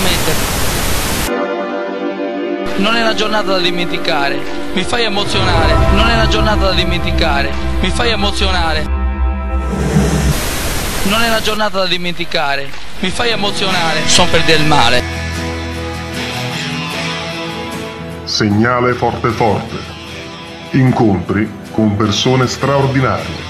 veramente. 0.00 0.58
Non 2.78 2.96
è 2.96 3.02
una 3.02 3.14
giornata 3.14 3.52
da 3.52 3.58
dimenticare, 3.58 4.40
mi 4.72 4.82
fai 4.84 5.04
emozionare. 5.04 5.74
Non 5.92 6.08
è 6.08 6.14
una 6.14 6.28
giornata 6.28 6.66
da 6.66 6.72
dimenticare, 6.72 7.52
mi 7.80 7.90
fai 7.90 8.10
emozionare. 8.10 8.98
Non 11.02 11.22
è 11.22 11.28
una 11.28 11.40
giornata 11.40 11.78
da 11.78 11.86
dimenticare, 11.86 12.70
mi 13.00 13.10
fai 13.10 13.30
emozionare. 13.30 14.06
Sono 14.06 14.30
per 14.30 14.42
del 14.44 14.64
male. 14.64 15.02
Segnale 18.24 18.94
forte 18.94 19.28
forte. 19.30 19.98
Incontri 20.72 21.50
con 21.72 21.96
persone 21.96 22.46
straordinarie 22.46 23.48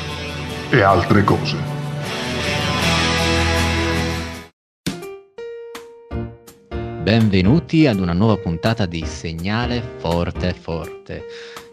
e 0.71 0.81
altre 0.81 1.23
cose. 1.23 1.70
Benvenuti 7.03 7.87
ad 7.87 7.99
una 7.99 8.13
nuova 8.13 8.37
puntata 8.37 8.85
di 8.87 9.05
Segnale 9.05 9.81
Forte 9.99 10.53
Forte. 10.53 11.25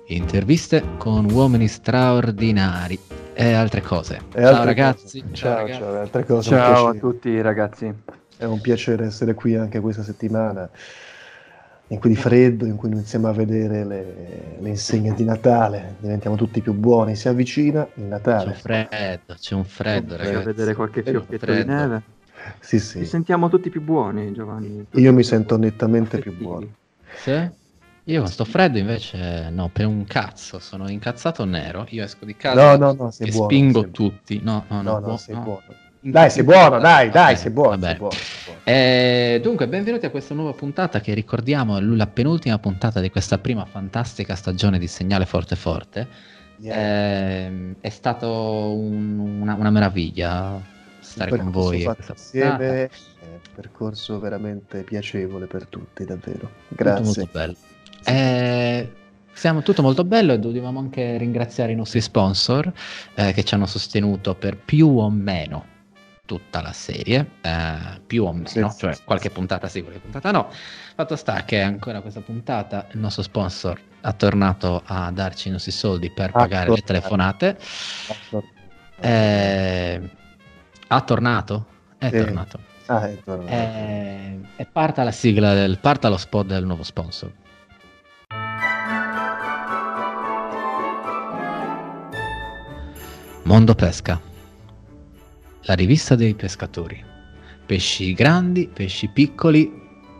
Interviste 0.07 0.83
con 0.97 1.29
uomini 1.29 1.67
straordinari 1.67 2.97
e 3.33 3.51
altre 3.53 3.81
cose. 3.81 4.21
E 4.33 4.41
ciao 4.41 4.47
altre 4.47 4.65
ragazzi. 4.65 5.21
cose. 5.21 5.33
Ciao, 5.33 5.33
Ciao, 5.33 5.55
ragazzi. 5.55 5.79
ciao, 5.79 5.99
altre 5.99 6.25
cose, 6.25 6.49
un 6.53 6.59
Ciao 6.59 6.87
a 6.87 6.93
tutti 6.93 7.41
ragazzi. 7.41 7.93
È 8.37 8.45
un 8.45 8.61
piacere 8.61 9.05
essere 9.05 9.33
qui 9.33 9.55
anche 9.55 9.79
questa 9.79 10.03
settimana, 10.03 10.69
in 11.87 11.99
cui 11.99 12.09
di 12.09 12.15
freddo, 12.15 12.65
in 12.65 12.75
cui 12.75 12.89
iniziamo 12.89 13.27
a 13.27 13.33
vedere 13.33 13.83
le, 13.85 14.57
le 14.59 14.69
insegne 14.69 15.13
di 15.13 15.23
Natale, 15.25 15.95
diventiamo 15.99 16.35
tutti 16.35 16.61
più 16.61 16.73
buoni, 16.73 17.15
si 17.15 17.27
avvicina 17.27 17.81
il 17.81 17.87
C'è 17.93 18.01
un 18.01 18.07
Natale. 18.07 18.53
freddo, 18.53 19.35
c'è 19.37 19.55
un 19.55 19.65
freddo, 19.65 20.15
ragazzi. 20.15 20.45
vedere 20.45 20.73
qualche 20.75 21.03
fiocchetto 21.03 21.53
di 21.53 21.63
neve. 21.65 22.01
Sì, 22.59 22.79
Ci 22.79 22.85
sì, 22.85 23.05
sentiamo 23.05 23.49
tutti 23.49 23.69
più 23.69 23.81
buoni, 23.81 24.31
Giovanni. 24.33 24.85
Tutti 24.89 25.01
io 25.01 25.13
mi 25.13 25.23
sento 25.23 25.57
nettamente 25.57 26.19
più 26.19 26.35
buono. 26.35 26.67
Sì? 27.15 27.49
Io 28.05 28.25
sto 28.25 28.45
freddo 28.45 28.77
invece 28.77 29.49
no, 29.49 29.69
per 29.69 29.85
un 29.85 30.05
cazzo, 30.05 30.59
sono 30.59 30.89
incazzato 30.89 31.43
nero, 31.43 31.85
io 31.89 32.03
esco 32.03 32.23
di 32.23 32.35
casa 32.37 32.77
No, 32.77 32.85
no, 32.85 32.93
no, 32.93 33.11
sei 33.11 33.27
e 33.27 33.31
buono. 33.31 33.45
spingo 33.49 33.81
sei- 33.81 33.91
tutti. 33.91 34.39
No, 34.41 34.63
no, 34.69 34.81
no, 34.81 34.99
No, 34.99 35.17
sei 35.17 35.35
no. 35.35 35.41
buono. 35.41 35.63
Dai, 35.99 36.29
sei 36.29 36.43
buono, 36.43 36.79
dai, 36.79 37.09
dai, 37.09 37.35
sei 37.35 37.51
buono, 37.51 37.75
Va 37.77 37.87
sei 37.87 37.95
buono, 37.97 38.13
sei 38.13 38.39
buono. 38.45 38.59
Eh, 38.63 39.39
dunque, 39.43 39.67
benvenuti 39.67 40.05
a 40.05 40.09
questa 40.09 40.33
nuova 40.33 40.53
puntata 40.53 41.01
che 41.01 41.13
ricordiamo 41.13 41.77
è 41.77 41.81
la 41.81 42.07
penultima 42.07 42.57
puntata 42.59 43.01
di 43.01 43.09
questa 43.09 43.39
prima 43.39 43.65
fantastica 43.65 44.35
stagione 44.35 44.79
di 44.79 44.87
Segnale 44.87 45.25
Forte 45.25 45.55
Forte. 45.57 46.07
Niente. 46.59 46.79
Ehm, 46.79 47.75
è 47.81 47.89
stato 47.89 48.73
un- 48.73 49.39
una, 49.41 49.55
una 49.55 49.69
meraviglia 49.69 50.61
stare 51.25 51.37
con 51.37 51.51
voi. 51.51 51.83
a 51.83 51.93
fatto 51.93 52.13
questa 52.13 52.13
puntata. 52.13 52.63
insieme 52.63 52.83
è 52.83 52.89
un 53.25 53.39
percorso 53.55 54.19
veramente 54.19 54.83
piacevole 54.83 55.45
per 55.47 55.65
tutti, 55.67 56.05
davvero. 56.05 56.49
Grazie. 56.69 57.03
molto 57.03 57.29
bello. 57.31 57.55
Eh, 58.05 58.91
siamo 59.33 59.61
tutto 59.61 59.81
molto 59.81 60.03
bello 60.03 60.33
e 60.33 60.39
dobbiamo 60.39 60.79
anche 60.79 61.17
ringraziare 61.17 61.71
i 61.71 61.75
nostri 61.75 62.01
sponsor 62.01 62.71
eh, 63.15 63.33
che 63.33 63.43
ci 63.43 63.53
hanno 63.53 63.65
sostenuto 63.65 64.33
per 64.35 64.57
più 64.57 64.87
o 64.87 65.09
meno 65.09 65.75
tutta 66.25 66.61
la 66.61 66.73
serie, 66.73 67.31
eh, 67.41 68.01
più 68.05 68.25
o 68.25 68.33
meno, 68.33 68.47
Sì, 68.47 68.65
sì, 68.69 68.77
cioè 68.79 68.93
sì, 68.93 69.03
qualche 69.03 69.29
sì. 69.29 69.33
puntata 69.33 69.67
sì, 69.67 69.81
qualche 69.81 69.99
puntata 69.99 70.31
no. 70.31 70.49
Fatto 70.95 71.15
sta 71.15 71.43
che 71.43 71.61
ancora 71.61 72.01
questa 72.01 72.21
puntata 72.21 72.87
il 72.91 72.99
nostro 72.99 73.23
sponsor 73.23 73.79
ha 74.01 74.13
tornato 74.13 74.81
a 74.85 75.11
darci 75.11 75.47
i 75.47 75.51
nostri 75.51 75.71
soldi 75.71 76.11
per 76.11 76.31
pagare 76.31 76.69
le 76.69 76.81
telefonate. 76.81 77.57
Eh, 78.99 80.09
ha 80.87 81.01
tornato? 81.01 81.65
È 81.97 82.09
Sì. 82.09 82.17
tornato. 82.17 82.59
Ah, 82.87 83.07
è 83.09 83.17
tornato. 83.23 83.51
Eh, 83.51 84.39
e 84.55 84.65
parta 84.65 85.03
la 85.03 85.11
sigla, 85.11 85.53
del, 85.53 85.77
parta 85.79 86.07
lo 86.09 86.17
spot 86.17 86.45
del 86.47 86.65
nuovo 86.65 86.83
sponsor. 86.83 87.31
Mondo 93.43 93.75
Pesca, 93.75 94.19
la 95.61 95.73
rivista 95.73 96.15
dei 96.15 96.33
pescatori. 96.35 97.03
Pesci 97.65 98.13
grandi, 98.13 98.69
pesci 98.71 99.07
piccoli, 99.09 99.71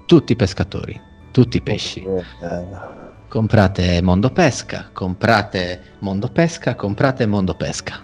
tutti 0.06 0.36
pescatori, 0.36 1.00
tutti 1.32 1.62
pesci. 1.62 2.04
Eh, 2.04 2.86
Comprate 3.28 4.02
Mondo 4.02 4.30
Pesca, 4.32 4.90
comprate 4.94 5.96
Mondo 6.00 6.30
Pesca, 6.30 6.76
comprate 6.76 7.26
Mondo 7.26 7.56
Pesca. 7.56 8.02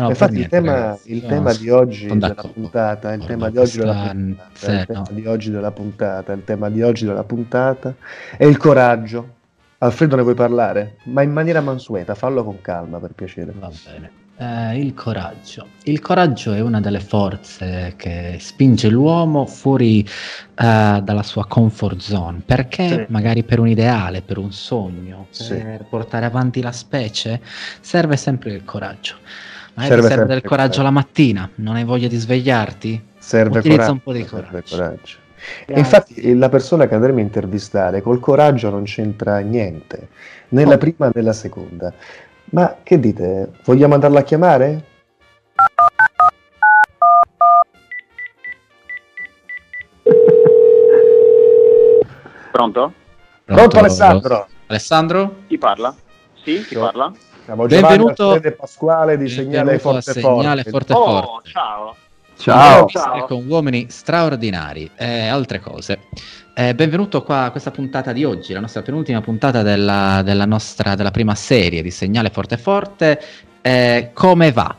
No, 0.00 0.08
Infatti 0.08 0.32
il 0.32 0.38
niente, 0.38 0.56
tema, 0.56 0.72
ragazzi, 0.72 1.12
il 1.12 1.26
tema 1.26 1.52
di 1.54 1.68
oggi 1.68 2.06
della 2.06 2.34
puntata, 2.34 3.12
il 3.12 3.24
tema 3.26 3.50
di 3.50 3.58
oggi 3.58 3.78
della 3.78 4.08
puntata, 4.10 4.72
il 4.72 4.86
tema 4.86 4.98
no. 4.98 5.06
di 5.10 5.26
oggi 5.26 5.50
della 5.50 5.70
puntata, 5.70 6.32
il 6.32 6.44
tema 6.44 6.70
di 6.70 6.82
oggi 6.82 7.04
della 7.04 7.24
puntata 7.24 7.94
è 8.36 8.44
il 8.44 8.56
coraggio. 8.56 9.34
Alfredo 9.78 10.16
ne 10.16 10.22
vuoi 10.22 10.34
parlare? 10.34 10.96
Ma 11.04 11.22
in 11.22 11.32
maniera 11.32 11.60
mansueta, 11.60 12.14
fallo 12.14 12.44
con 12.44 12.60
calma 12.60 12.98
per 12.98 13.12
piacere. 13.12 13.52
Va 13.58 13.70
bene. 13.84 14.10
Eh, 14.42 14.78
il 14.78 14.94
coraggio. 14.94 15.66
Il 15.82 16.00
coraggio 16.00 16.54
è 16.54 16.60
una 16.60 16.80
delle 16.80 17.00
forze 17.00 17.92
che 17.96 18.38
spinge 18.40 18.88
l'uomo 18.88 19.44
fuori 19.44 20.00
eh, 20.02 20.06
dalla 20.54 21.22
sua 21.22 21.46
comfort 21.46 21.98
zone. 21.98 22.40
Perché 22.46 22.88
Sì. 22.88 23.04
magari 23.08 23.42
per 23.42 23.58
un 23.58 23.68
ideale, 23.68 24.22
per 24.22 24.38
un 24.38 24.50
sogno, 24.50 25.26
Sì. 25.28 25.56
per 25.56 25.84
portare 25.90 26.24
avanti 26.24 26.62
la 26.62 26.72
specie, 26.72 27.40
serve 27.80 28.16
sempre 28.16 28.52
il 28.52 28.64
coraggio. 28.64 29.16
Magari 29.74 30.00
Serve 30.02 30.08
serve, 30.08 30.26
del 30.26 30.42
coraggio 30.42 30.82
la 30.82 30.90
mattina, 30.90 31.48
non 31.56 31.76
hai 31.76 31.84
voglia 31.84 32.08
di 32.08 32.16
svegliarti? 32.16 33.02
Serve 33.18 33.58
Utilizza 33.58 33.76
coraggio, 33.86 33.92
un 33.92 34.02
po' 34.02 34.12
di 34.12 34.26
serve 34.26 34.46
coraggio. 34.62 34.76
coraggio. 34.76 35.16
E 35.66 35.78
infatti 35.78 36.34
la 36.36 36.48
persona 36.50 36.86
che 36.86 36.94
andremo 36.94 37.18
a 37.18 37.22
intervistare 37.22 38.02
col 38.02 38.20
coraggio 38.20 38.68
non 38.68 38.82
c'entra 38.84 39.38
niente, 39.38 40.08
né 40.48 40.64
la 40.64 40.74
Oh. 40.74 40.78
prima 40.78 41.10
né 41.12 41.22
la 41.22 41.32
seconda. 41.32 41.92
Ma 42.52 42.76
che 42.82 42.98
dite? 42.98 43.52
Vogliamo 43.64 43.94
andarla 43.94 44.18
a 44.20 44.22
chiamare? 44.22 44.84
Pronto? 52.52 52.92
Pronto 53.44 53.78
Alessandro? 53.78 54.46
Alessandro? 54.66 55.36
Chi 55.48 55.58
parla? 55.58 55.94
Sì, 56.42 56.64
chi 56.66 56.74
Io. 56.74 56.80
parla? 56.80 57.12
Siamo 57.50 57.66
Giovanni 57.66 57.96
Benvenuto- 57.96 58.40
e 58.40 58.52
Pasquale 58.52 59.16
di 59.18 59.28
Segnale 59.28 59.80
Forte 59.80 60.12
Segnale 60.12 60.62
Forte. 60.62 60.70
Forte 60.70 60.92
Oh, 60.92 61.20
Forte. 61.22 61.48
ciao. 61.50 61.96
Ciao. 62.36 62.86
Ciao. 62.86 63.24
con 63.26 63.44
uomini 63.48 63.86
straordinari 63.88 64.88
e 64.96 65.26
altre 65.26 65.58
cose. 65.58 65.98
Eh, 66.54 66.76
benvenuto 66.76 67.24
qua 67.24 67.42
a 67.46 67.50
questa 67.50 67.72
puntata 67.72 68.12
di 68.12 68.22
oggi, 68.24 68.52
la 68.52 68.60
nostra 68.60 68.82
penultima 68.82 69.20
puntata 69.20 69.62
della, 69.62 70.22
della 70.22 70.44
nostra 70.46 70.94
della 70.94 71.10
prima 71.10 71.34
serie 71.34 71.82
di 71.82 71.90
Segnale 71.90 72.30
Forte 72.30 72.56
Forte. 72.56 73.20
Eh, 73.60 74.10
come 74.14 74.52
va? 74.52 74.72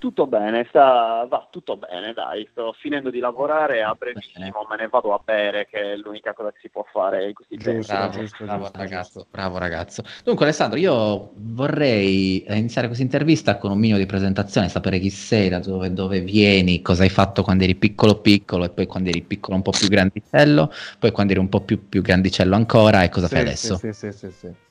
Tutto 0.00 0.26
bene, 0.26 0.64
sta... 0.70 1.26
va 1.28 1.46
tutto 1.50 1.76
bene, 1.76 2.14
dai. 2.14 2.48
Sto 2.52 2.72
finendo 2.72 3.10
di 3.10 3.18
lavorare 3.18 3.82
a 3.82 3.94
brevissimo, 3.94 4.66
me 4.66 4.76
ne 4.78 4.88
vado 4.88 5.12
a 5.12 5.20
bere, 5.22 5.66
che 5.66 5.92
è 5.92 5.96
l'unica 5.96 6.32
cosa 6.32 6.50
che 6.52 6.58
si 6.62 6.70
può 6.70 6.86
fare 6.90 7.28
in 7.28 7.34
questi 7.34 7.58
tempi. 7.58 7.80
Giusto, 7.80 7.92
Bravo, 7.92 8.18
giusto, 8.18 8.44
bravo 8.44 8.62
giusto, 8.62 8.78
ragazzo, 8.78 9.12
giusto. 9.12 9.28
bravo 9.30 9.58
ragazzo. 9.58 10.02
Dunque 10.24 10.44
Alessandro, 10.46 10.78
io 10.78 11.32
vorrei 11.34 12.42
eh, 12.44 12.56
iniziare 12.56 12.86
questa 12.86 13.04
intervista 13.04 13.58
con 13.58 13.72
un 13.72 13.78
minimo 13.78 13.98
di 13.98 14.06
presentazione, 14.06 14.70
sapere 14.70 14.98
chi 14.98 15.10
sei, 15.10 15.50
da 15.50 15.58
dove, 15.58 15.92
dove 15.92 16.20
vieni, 16.20 16.80
cosa 16.80 17.02
hai 17.02 17.10
fatto 17.10 17.42
quando 17.42 17.64
eri 17.64 17.74
piccolo 17.74 18.22
piccolo 18.22 18.64
e 18.64 18.70
poi 18.70 18.86
quando 18.86 19.10
eri 19.10 19.20
piccolo 19.20 19.56
un 19.56 19.62
po' 19.62 19.72
più 19.72 19.86
grandicello, 19.88 20.72
poi 20.98 21.10
quando 21.10 21.32
eri 21.32 21.42
un 21.42 21.50
po' 21.50 21.60
più, 21.60 21.90
più 21.90 22.00
grandicello 22.00 22.54
ancora 22.54 23.02
e 23.02 23.10
cosa 23.10 23.26
Sì, 23.26 23.34
fai 23.34 23.42
adesso. 23.42 23.76
Sì, 23.76 23.92
sì, 23.92 24.10
sì, 24.10 24.12
sì, 24.16 24.30
sì. 24.30 24.69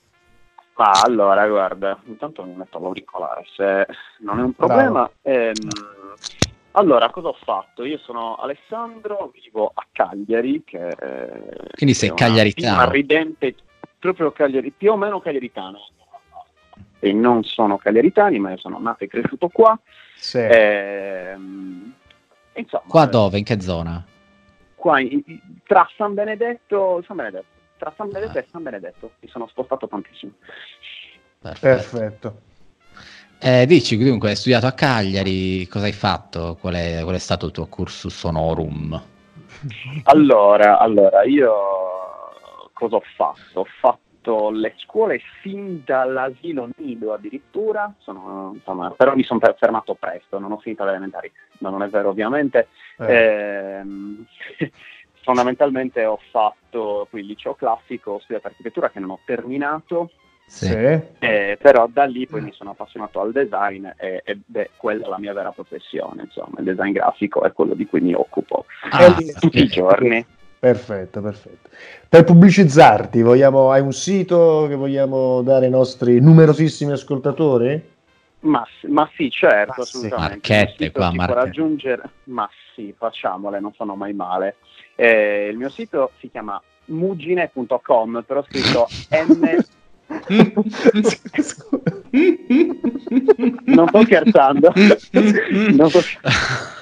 Ma 0.80 0.92
allora, 1.04 1.46
guarda, 1.46 2.00
intanto 2.06 2.42
mi 2.46 2.54
metto 2.54 2.80
l'auricolare, 2.80 3.44
se 3.54 3.86
non 4.20 4.40
è 4.40 4.44
un 4.44 4.54
problema. 4.54 5.12
Ehm, 5.24 5.54
allora, 6.72 7.10
cosa 7.10 7.28
ho 7.28 7.38
fatto? 7.44 7.84
Io 7.84 7.98
sono 7.98 8.36
Alessandro, 8.38 9.30
vivo 9.34 9.70
a 9.74 9.86
Cagliari, 9.92 10.64
che 10.64 10.88
eh, 10.88 11.58
Quindi 11.76 11.94
sei 11.94 12.08
è 12.08 12.12
una 12.14 12.22
cagliaritano. 12.22 12.76
piccola 12.78 12.92
ridente, 12.92 13.56
proprio 14.00 14.32
Cagliari, 14.32 14.72
più 14.72 14.94
o 14.94 14.96
meno 14.96 15.20
cagliaritano. 15.20 15.80
e 17.02 17.12
non 17.12 17.44
sono 17.44 17.78
cagliaritani, 17.78 18.40
ma 18.40 18.52
io 18.52 18.58
sono 18.58 18.80
nato 18.80 19.04
e 19.04 19.08
cresciuto 19.08 19.50
qua. 19.50 19.78
Sì. 20.16 20.38
Ehm, 20.40 21.94
insomma, 22.54 22.84
Qua 22.88 23.06
dove? 23.06 23.38
In 23.38 23.44
che 23.44 23.60
zona? 23.60 24.02
qua 24.76 25.02
in- 25.02 25.22
tra 25.66 25.86
San 25.98 26.14
Benedetto, 26.14 27.04
San 27.06 27.18
Benedetto, 27.18 27.46
tra 27.80 27.94
San 27.96 28.10
Benedetto 28.12 28.38
Ah. 28.38 28.42
e 28.42 28.48
San 28.52 28.62
Benedetto, 28.64 29.12
mi 29.22 29.30
sono 29.30 29.48
spostato 29.48 29.88
tantissimo. 29.88 30.34
Perfetto. 31.40 31.68
Perfetto. 31.98 32.42
Eh, 33.42 33.66
dici, 33.66 33.98
dunque, 33.98 34.30
hai 34.30 34.36
studiato 34.36 34.68
a 34.68 34.74
Cagliari, 34.74 35.66
cosa 35.68 35.86
hai 35.86 35.94
fatto? 35.94 36.58
Qual 36.60 36.74
è, 36.74 37.00
qual 37.04 37.16
è 37.16 37.20
stato 37.20 37.46
il 37.46 37.54
tuo 37.54 37.68
cursus 37.68 38.22
honorum? 38.24 39.02
Allora, 40.04 40.78
allora, 40.78 41.24
io 41.24 41.54
cosa 42.74 42.98
ho 42.98 43.04
fatto? 43.16 43.62
Ho 43.62 43.66
fatto 43.80 44.50
le 44.52 44.74
scuole 44.78 45.22
fin 45.42 45.82
dall'asilo 45.86 46.70
nido 46.78 47.14
addirittura, 47.14 47.94
sono, 48.00 48.52
insomma, 48.56 48.92
però 48.92 49.16
mi 49.16 49.24
sono 49.24 49.40
fermato 49.58 49.96
presto, 49.96 50.38
non 50.38 50.52
ho 50.52 50.58
finito 50.58 50.84
le 50.84 50.90
elementari, 50.92 51.32
ma 51.60 51.70
non 51.70 51.82
è 51.84 51.88
vero 51.88 52.10
ovviamente. 52.10 52.68
Eh, 52.98 53.78
Ehm, 53.80 54.26
fondamentalmente 55.22 56.06
ho 56.06 56.20
fatto 56.32 57.08
poi 57.10 57.22
il 57.22 57.28
liceo 57.28 57.54
classico, 57.56 58.12
ho 58.12 58.20
studiato 58.20 58.48
architettura 58.48 58.90
che 58.90 59.00
non 59.00 59.12
ho 59.12 59.20
terminato, 59.26 60.12
Sì. 60.46 60.68
sì. 60.68 61.00
eh, 61.20 61.58
però 61.62 61.88
da 61.88 62.06
lì 62.06 62.26
poi 62.28 62.42
mi 62.42 62.52
sono 62.54 62.72
appassionato 62.72 63.20
al 63.22 63.32
design 63.32 63.86
e- 63.98 64.22
ed 64.26 64.42
è 64.52 64.70
quella 64.78 65.08
la 65.08 65.20
mia 65.20 65.34
vera 65.34 65.52
professione, 65.52 66.24
insomma, 66.24 66.60
il 66.60 66.64
design 66.66 66.92
grafico 66.92 67.44
è 67.44 67.52
quello 67.54 67.74
di 67.76 67.86
cui 67.86 68.02
mi 68.02 68.14
occupo 68.14 68.66
Ah, 68.92 69.06
Eh, 69.06 69.34
tutti 69.40 69.60
i 69.60 69.68
giorni. 69.68 70.26
Perfetto, 70.60 71.22
perfetto. 71.22 71.70
Per 72.10 72.24
pubblicizzarti, 72.26 73.22
vogliamo, 73.22 73.72
hai 73.72 73.80
un 73.82 73.94
sito 73.94 74.66
che 74.68 74.76
vogliamo 74.76 75.42
dare 75.42 75.66
ai 75.66 75.72
nostri 75.72 76.20
numerosissimi 76.20 76.92
ascoltatori? 76.92 77.82
Ma, 78.42 78.66
ma 78.88 79.10
sì, 79.16 79.30
certo, 79.30 79.74
Ma 79.78 79.86
sì. 79.86 79.98
assolutamente. 79.98 80.54
Marchette 80.54 80.92
qua, 80.92 81.12
marchette. 81.14 81.40
raggiungere, 81.40 82.02
ma 82.26 82.50
sì, 82.74 82.94
facciamole, 82.98 83.60
non 83.62 83.72
fanno 83.72 83.96
mai 83.96 84.14
male. 84.14 84.56
Eh, 85.02 85.48
il 85.50 85.56
mio 85.58 85.70
sito 85.70 86.12
si 86.20 86.30
chiama 86.30 86.62
mugine.com, 86.86 88.24
però 88.28 88.44
scritto 88.44 88.88
M. 89.12 89.56
non 93.66 93.88
sto 93.88 94.02
scherzando, 94.04 94.74
non 95.76 95.90
sto- 95.90 96.02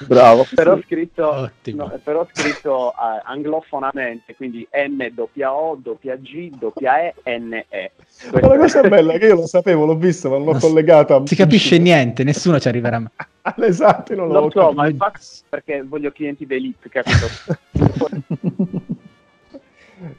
Bravo. 0.08 0.48
però 0.56 0.80
scritto, 0.82 1.28
Ottimo. 1.30 1.84
no, 1.88 2.00
però 2.04 2.26
scritto 2.34 2.92
eh, 2.92 3.22
anglofonamente, 3.26 4.36
quindi 4.36 4.68
M 4.72 5.10
doppia 5.10 5.54
O 5.54 5.76
doppia 5.76 6.16
G 6.16 6.50
doppia 6.58 7.02
E 7.02 7.14
N 7.38 7.54
E. 7.70 7.92
Ma 8.32 8.48
la 8.48 8.58
cosa 8.58 8.82
bella 8.82 9.14
è 9.14 9.20
che 9.20 9.26
io 9.28 9.36
lo 9.36 9.46
sapevo, 9.48 9.86
l'ho 9.86 9.96
visto, 9.98 10.30
ma 10.30 10.38
non 10.38 10.46
l'ho 10.46 10.52
Non 10.54 10.62
collegato 10.62 11.16
a... 11.16 11.22
Si 11.26 11.36
capisce 11.36 11.78
niente, 11.78 12.24
nessuno 12.24 12.60
ci 12.60 12.68
arriverà 12.70 13.00
mai. 13.00 13.12
Esatto, 13.62 14.16
non 14.16 14.28
Lo 14.28 14.42
l'ho 14.42 14.50
so, 14.52 14.72
ma 14.72 14.88
infatti 14.88 15.20
perché 15.50 15.84
voglio 15.84 16.12
clienti 16.12 16.46
d'elite, 16.46 16.90
capito? 16.90 17.28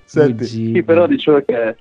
Senti, 0.04 0.44
Sì, 0.44 0.82
però 0.82 1.06
dicevo 1.06 1.42
che 1.44 1.76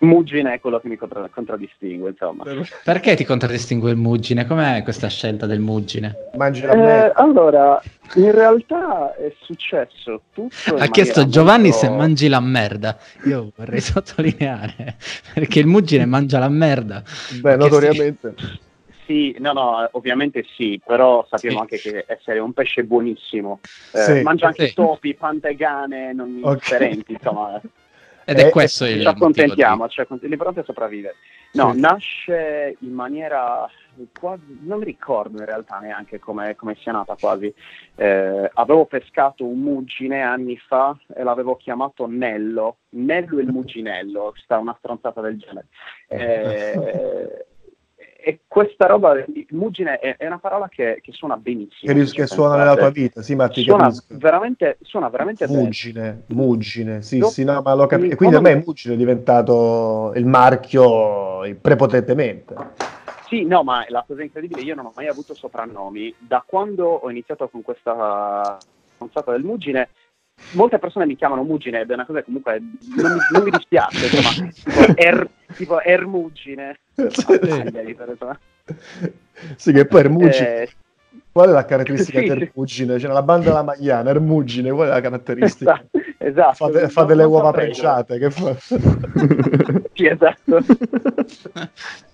Muggine 0.00 0.52
è 0.54 0.60
quello 0.60 0.78
che 0.78 0.88
mi 0.88 0.96
contra- 0.96 1.28
contraddistingue, 1.32 2.10
insomma. 2.10 2.44
Perché 2.84 3.14
ti 3.16 3.24
contraddistingue 3.24 3.90
il 3.90 3.96
Muggine? 3.96 4.46
Com'è 4.46 4.82
questa 4.82 5.08
scelta 5.08 5.46
del 5.46 5.60
Muggine? 5.60 6.14
mangi 6.36 6.60
la 6.62 6.72
Eh, 7.06 7.12
allora, 7.14 7.80
in 8.16 8.30
realtà 8.30 9.14
è 9.16 9.32
successo 9.40 10.20
tutto. 10.34 10.74
Ha 10.76 10.86
chiesto 10.88 11.26
Giovanni 11.28 11.70
molto- 11.70 11.78
se 11.78 11.88
mangi 11.88 12.28
la 12.28 12.40
merda. 12.40 12.98
Io 13.24 13.52
vorrei 13.56 13.80
sottolineare 13.80 14.96
perché 15.32 15.60
il 15.60 15.66
Muggine 15.66 16.04
mangia 16.04 16.38
la 16.38 16.48
merda. 16.50 17.02
Beh, 17.40 17.56
notoriamente. 17.56 18.34
Sì, 18.36 18.58
no, 19.38 19.52
no, 19.52 19.88
ovviamente 19.92 20.44
sì, 20.56 20.80
però 20.84 21.26
sappiamo 21.28 21.56
Sì. 21.56 21.62
anche 21.62 21.80
che 21.80 22.04
essere 22.06 22.38
un 22.38 22.52
pesce 22.52 22.84
buonissimo. 22.84 23.60
Eh, 23.92 23.98
Sì. 23.98 24.22
mangia 24.22 24.46
anche 24.46 24.68
Sì. 24.68 24.74
topi, 24.74 25.14
pantegane, 25.14 26.12
non 26.12 26.40
Ok. 26.42 26.54
differenti, 26.54 27.12
insomma. 27.12 27.60
Ed 28.24 28.38
Eh, 28.38 28.46
è 28.46 28.50
questo 28.50 28.84
il 28.84 29.00
ci 29.00 29.06
accontentiamo, 29.06 29.88
cioè, 29.88 30.06
l'importante 30.20 30.60
è 30.60 30.64
sopravvivere. 30.64 31.16
No, 31.52 31.72
Sì. 31.72 31.80
nasce 31.80 32.76
in 32.80 32.92
maniera 32.92 33.68
quasi, 34.18 34.58
non 34.62 34.78
mi 34.78 34.84
ricordo 34.84 35.38
in 35.38 35.46
realtà 35.46 35.78
neanche 35.78 36.20
come, 36.20 36.54
come 36.54 36.76
sia 36.76 36.92
nata 36.92 37.16
quasi. 37.16 37.52
Eh, 37.96 38.50
avevo 38.54 38.84
pescato 38.86 39.44
un 39.44 39.58
muggine 39.58 40.22
anni 40.22 40.56
fa 40.58 40.96
e 41.14 41.24
l'avevo 41.24 41.56
chiamato 41.56 42.06
Nello, 42.06 42.76
Nello 42.90 43.40
il 43.40 43.48
mugginello, 43.50 44.32
sta 44.36 44.58
una 44.58 44.76
stronzata 44.78 45.20
del 45.20 45.38
genere. 45.38 45.66
Eh, 46.06 47.46
e 48.22 48.40
questa 48.46 48.86
roba, 48.86 49.14
il 49.18 49.46
muggine 49.50 49.98
è, 49.98 50.16
è 50.16 50.26
una 50.26 50.38
parola 50.38 50.68
che, 50.68 51.00
che 51.02 51.12
suona 51.12 51.36
benissimo. 51.36 51.92
Che, 51.92 51.98
che 51.98 52.06
ci 52.06 52.26
suona 52.26 52.56
nella 52.56 52.74
tua 52.74 52.90
pensate. 52.90 53.00
vita, 53.00 53.22
sì, 53.22 53.34
ma 53.34 53.48
ti 53.48 53.62
Suona 53.62 53.84
capisco. 53.84 54.04
veramente, 54.10 54.78
suona 54.82 55.08
veramente 55.08 55.46
bene. 55.46 55.58
Muggine, 55.62 56.22
Muggine, 56.28 57.02
sì, 57.02 57.18
No. 57.18 57.26
sì, 57.26 57.44
no, 57.44 57.60
ma. 57.62 57.74
Mi- 57.74 58.08
E 58.08 58.14
quindi 58.14 58.36
a 58.36 58.40
me 58.40 58.62
Muggine 58.64 58.94
è 58.94 58.96
diventato 58.96 60.12
il 60.14 60.26
marchio 60.26 61.42
prepotentemente. 61.60 62.54
Sì, 63.26 63.44
no, 63.44 63.62
ma 63.62 63.84
la 63.88 64.04
cosa 64.06 64.22
incredibile, 64.22 64.62
io 64.62 64.74
non 64.74 64.86
ho 64.86 64.92
mai 64.94 65.06
avuto 65.06 65.34
soprannomi. 65.34 66.14
Da 66.18 66.42
quando 66.44 66.86
ho 66.86 67.10
iniziato 67.10 67.48
con 67.48 67.62
questa 67.62 68.58
del 69.32 69.42
Muggine, 69.44 69.88
molte 70.52 70.78
persone 70.78 71.06
mi 71.06 71.16
chiamano 71.16 71.42
Muggine 71.42 71.80
ed 71.80 71.90
è 71.90 71.94
una 71.94 72.06
cosa 72.06 72.18
che 72.20 72.24
comunque 72.24 72.60
non 72.96 73.12
mi, 73.12 73.18
non 73.32 73.42
mi 73.44 73.50
dispiace, 73.56 74.06
insomma, 74.06 74.30
tipo, 74.62 74.96
er, 74.96 75.28
tipo 75.56 75.80
esempio. 75.80 76.76
sì, 79.56 79.72
che 79.72 79.86
poi 79.86 80.00
Ermugine, 80.00 80.62
Eh, 80.62 80.68
qual 81.32 81.48
è 81.48 81.52
la 81.52 81.64
caratteristica 81.64 82.18
sì, 82.20 82.24
di. 82.24 82.30
Ermugine? 82.30 82.96
C'è 82.96 83.08
la 83.08 83.22
banda 83.22 83.50
della 83.50 83.62
Magliana, 83.62 84.10
Ermugine, 84.10 84.70
qual 84.70 84.88
è 84.88 84.90
la 84.90 85.00
caratteristica? 85.00 85.84
esatto. 86.18 86.54
Fa, 86.54 86.70
de- 86.70 86.88
fa 86.88 87.04
delle 87.04 87.24
uova 87.24 87.50
prenciate, 87.52 88.18
che 88.18 88.30
fa? 88.30 88.56
Sì, 89.92 90.06
esatto. 90.06 90.60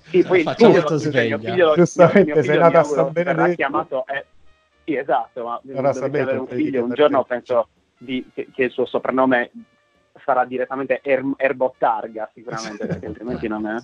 Sì, 0.08 0.24
poi 0.24 0.40
il 0.40 0.54
figlio- 0.56 0.98
cioè, 0.98 1.26
mio 1.26 1.38
figlio- 1.38 1.74
Giustamente, 1.74 2.24
mio 2.24 2.34
sei 2.34 2.42
figlio 2.44 2.58
nata 2.58 2.80
a 2.80 2.84
San 2.84 3.12
Benedetto. 3.12 3.54
chiamato, 3.54 4.04
eh, 4.06 4.24
sì, 4.84 4.96
esatto, 4.96 5.44
ma 5.44 5.60
Era 5.68 5.80
dovessi 5.92 6.04
avere 6.04 6.36
un 6.38 6.46
figlio, 6.46 6.84
un 6.84 6.92
giorno 6.94 7.24
penso 7.24 7.68
di- 7.98 8.28
che, 8.34 8.48
che 8.52 8.64
il 8.64 8.70
suo 8.70 8.86
soprannome 8.86 9.50
sarà 10.24 10.44
direttamente 10.44 11.00
er, 11.02 11.22
Erbottarga, 11.36 12.30
sicuramente, 12.34 12.86
perché 12.86 13.06
altrimenti 13.06 13.48
non 13.48 13.66
è... 13.66 13.76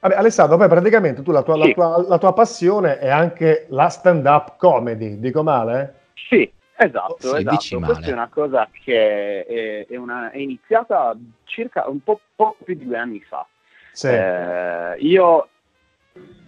Vabbè, 0.00 0.14
Alessandro, 0.14 0.56
poi 0.56 0.68
praticamente 0.68 1.22
tu 1.22 1.30
la 1.30 1.42
tua, 1.42 1.56
la 1.56 1.64
Sì. 1.66 1.74
tua- 1.74 2.02
la 2.08 2.18
tua 2.18 2.32
passione 2.32 2.98
è 2.98 3.08
anche 3.10 3.66
la 3.68 3.88
stand-up 3.88 4.56
comedy, 4.56 5.18
dico 5.18 5.42
male? 5.42 6.06
Sì, 6.14 6.50
esatto, 6.76 7.18
Sì, 7.36 7.44
dici 7.44 7.74
esatto. 7.74 7.80
male. 7.80 7.92
Questa 7.92 8.10
è 8.10 8.12
una 8.14 8.28
cosa 8.28 8.68
che 8.84 9.44
è, 9.44 9.86
è 9.86 9.96
una- 9.96 10.30
è 10.30 10.38
iniziata 10.38 11.14
circa 11.44 11.86
un 11.88 12.00
po' 12.02 12.20
poco 12.34 12.64
più 12.64 12.74
di 12.74 12.86
due 12.86 12.96
anni 12.96 13.20
fa. 13.20 13.46
Sì. 13.92 14.06
Eh, 14.08 14.94
io 15.00 15.48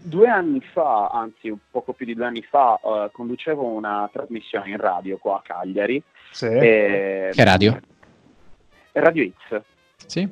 due 0.02 0.28
anni 0.28 0.60
fa, 0.60 1.08
anzi 1.08 1.48
un 1.48 1.58
poco 1.70 1.92
più 1.92 2.06
di 2.06 2.14
due 2.14 2.26
anni 2.26 2.42
fa, 2.42 2.78
eh, 2.82 3.10
conducevo 3.12 3.64
una 3.64 4.08
trasmissione 4.12 4.70
in 4.70 4.76
radio 4.76 5.16
qua 5.18 5.36
a 5.36 5.42
Cagliari. 5.42 6.02
sì. 6.30 6.46
eh, 6.46 7.30
Che 7.32 7.44
radio? 7.44 7.78
Radio 8.92 9.30
X. 9.48 9.60
Sì. 10.06 10.28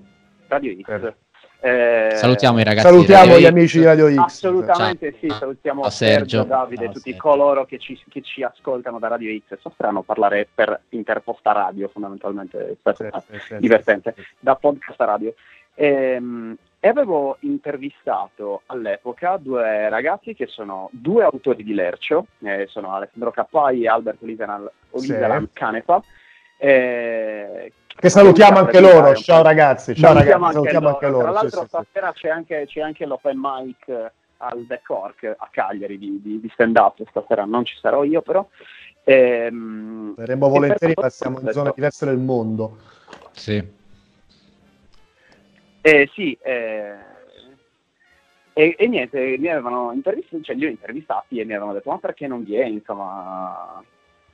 Radio 0.49 0.73
X. 0.83 0.85
Certo. 0.87 1.15
Eh, 1.63 2.13
Salutiamo 2.15 2.59
i 2.59 2.65
ragazzi. 2.65 2.87
Salutiamo 2.87 3.39
gli 3.39 3.43
X. 3.43 3.47
amici 3.47 3.79
di 3.79 3.85
Radio 3.85 4.09
X. 4.11 4.17
Assolutamente 4.19 5.15
sì, 5.21 5.29
Ciao. 5.29 5.39
salutiamo 5.39 5.83
Ciao, 5.83 5.91
Sergio, 5.91 6.17
Sergio. 6.39 6.45
Davide, 6.45 6.85
Ciao, 6.85 6.93
tutti 6.95 7.11
Sergio. 7.11 7.29
coloro 7.29 7.65
che 7.67 7.79
ci, 7.79 8.01
che 8.09 8.23
ci 8.23 8.43
ascoltano 8.43 8.99
da 8.99 9.09
Radio 9.09 9.39
X. 9.47 9.59
So 9.61 9.71
strano 9.75 10.03
parlare 10.03 10.49
per 10.53 10.81
interposta 10.91 11.53
radio, 11.53 11.89
fondamentalmente, 11.89 12.77
è 12.83 12.93
Sì, 12.95 13.05
sì, 13.31 13.39
sì, 13.41 13.57
divertente, 13.59 14.15
sì. 14.17 14.23
da 14.41 14.55
podcast 14.57 15.01
a 15.01 15.05
radio. 15.05 15.35
Ehm, 15.75 16.57
E 16.83 16.89
avevo 16.89 17.37
intervistato 17.41 18.63
all'epoca 18.67 19.37
due 19.37 19.91
ragazzi 19.91 20.33
che 20.33 20.47
sono 20.47 20.89
due 20.93 21.25
autori 21.25 21.63
di 21.63 21.75
Lercio, 21.75 22.29
eh, 22.39 22.67
sono 22.71 22.95
Alessandro 22.95 23.31
Cappai 23.31 23.83
e 23.85 23.89
Albert 23.89 24.23
Oliveral- 24.23 24.71
Sì. 24.95 24.97
Oliveran 25.13 25.51
Canepa. 25.53 26.03
eh, 26.57 27.73
Che 27.87 28.09
salutiamo 28.09 28.61
anche 28.61 28.81
loro. 28.81 29.15
Ciao 29.15 29.43
ragazzi, 29.43 29.95
ciao 29.95 30.13
Salutiamo 30.15 30.47
ragazzi, 30.47 30.53
salutiamo 30.55 30.89
anche 30.89 31.09
loro. 31.09 31.19
Tra 31.21 31.29
sì, 31.29 31.35
l'altro 31.35 31.61
sì, 31.61 31.67
sì. 31.67 31.69
stasera 31.69 32.13
c'è 32.13 32.29
anche, 32.31 32.65
c'è 32.67 32.81
anche 32.81 33.05
l'open 33.05 33.39
mic 33.39 34.11
al 34.39 34.65
The 34.67 34.81
Cork 34.83 35.35
a 35.37 35.49
Cagliari 35.51 35.99
di, 35.99 36.19
di, 36.23 36.41
di 36.41 36.51
stand 36.55 36.77
up, 36.79 37.07
stasera 37.11 37.45
non 37.45 37.67
ci 37.67 37.77
sarò 37.79 38.05
io 38.05 38.23
però. 38.23 38.47
Ehm, 39.05 40.15
Saremmo 40.17 40.49
volentieri, 40.49 40.95
per- 40.95 41.05
ma 41.05 41.11
siamo 41.11 41.41
in 41.41 41.51
zone 41.53 41.73
diverse 41.75 42.07
del 42.07 42.17
mondo. 42.19 42.79
Sì. 43.33 43.79
Eh, 45.83 46.11
sì, 46.13 46.37
eh, 46.43 46.95
e, 48.53 48.75
e 48.79 48.87
niente, 48.89 49.37
mi 49.39 49.49
avevano 49.49 49.93
intervistato, 49.93 50.43
cioè 50.43 50.57
li 50.57 50.67
ho 50.67 50.69
intervistati 50.69 51.39
e 51.39 51.45
mi 51.45 51.53
avevano 51.53 51.73
detto 51.73 51.91
ma 51.91 51.99
perché 51.99 52.27
non 52.27 52.45
vieni, 52.45 52.75
insomma, 52.75 53.83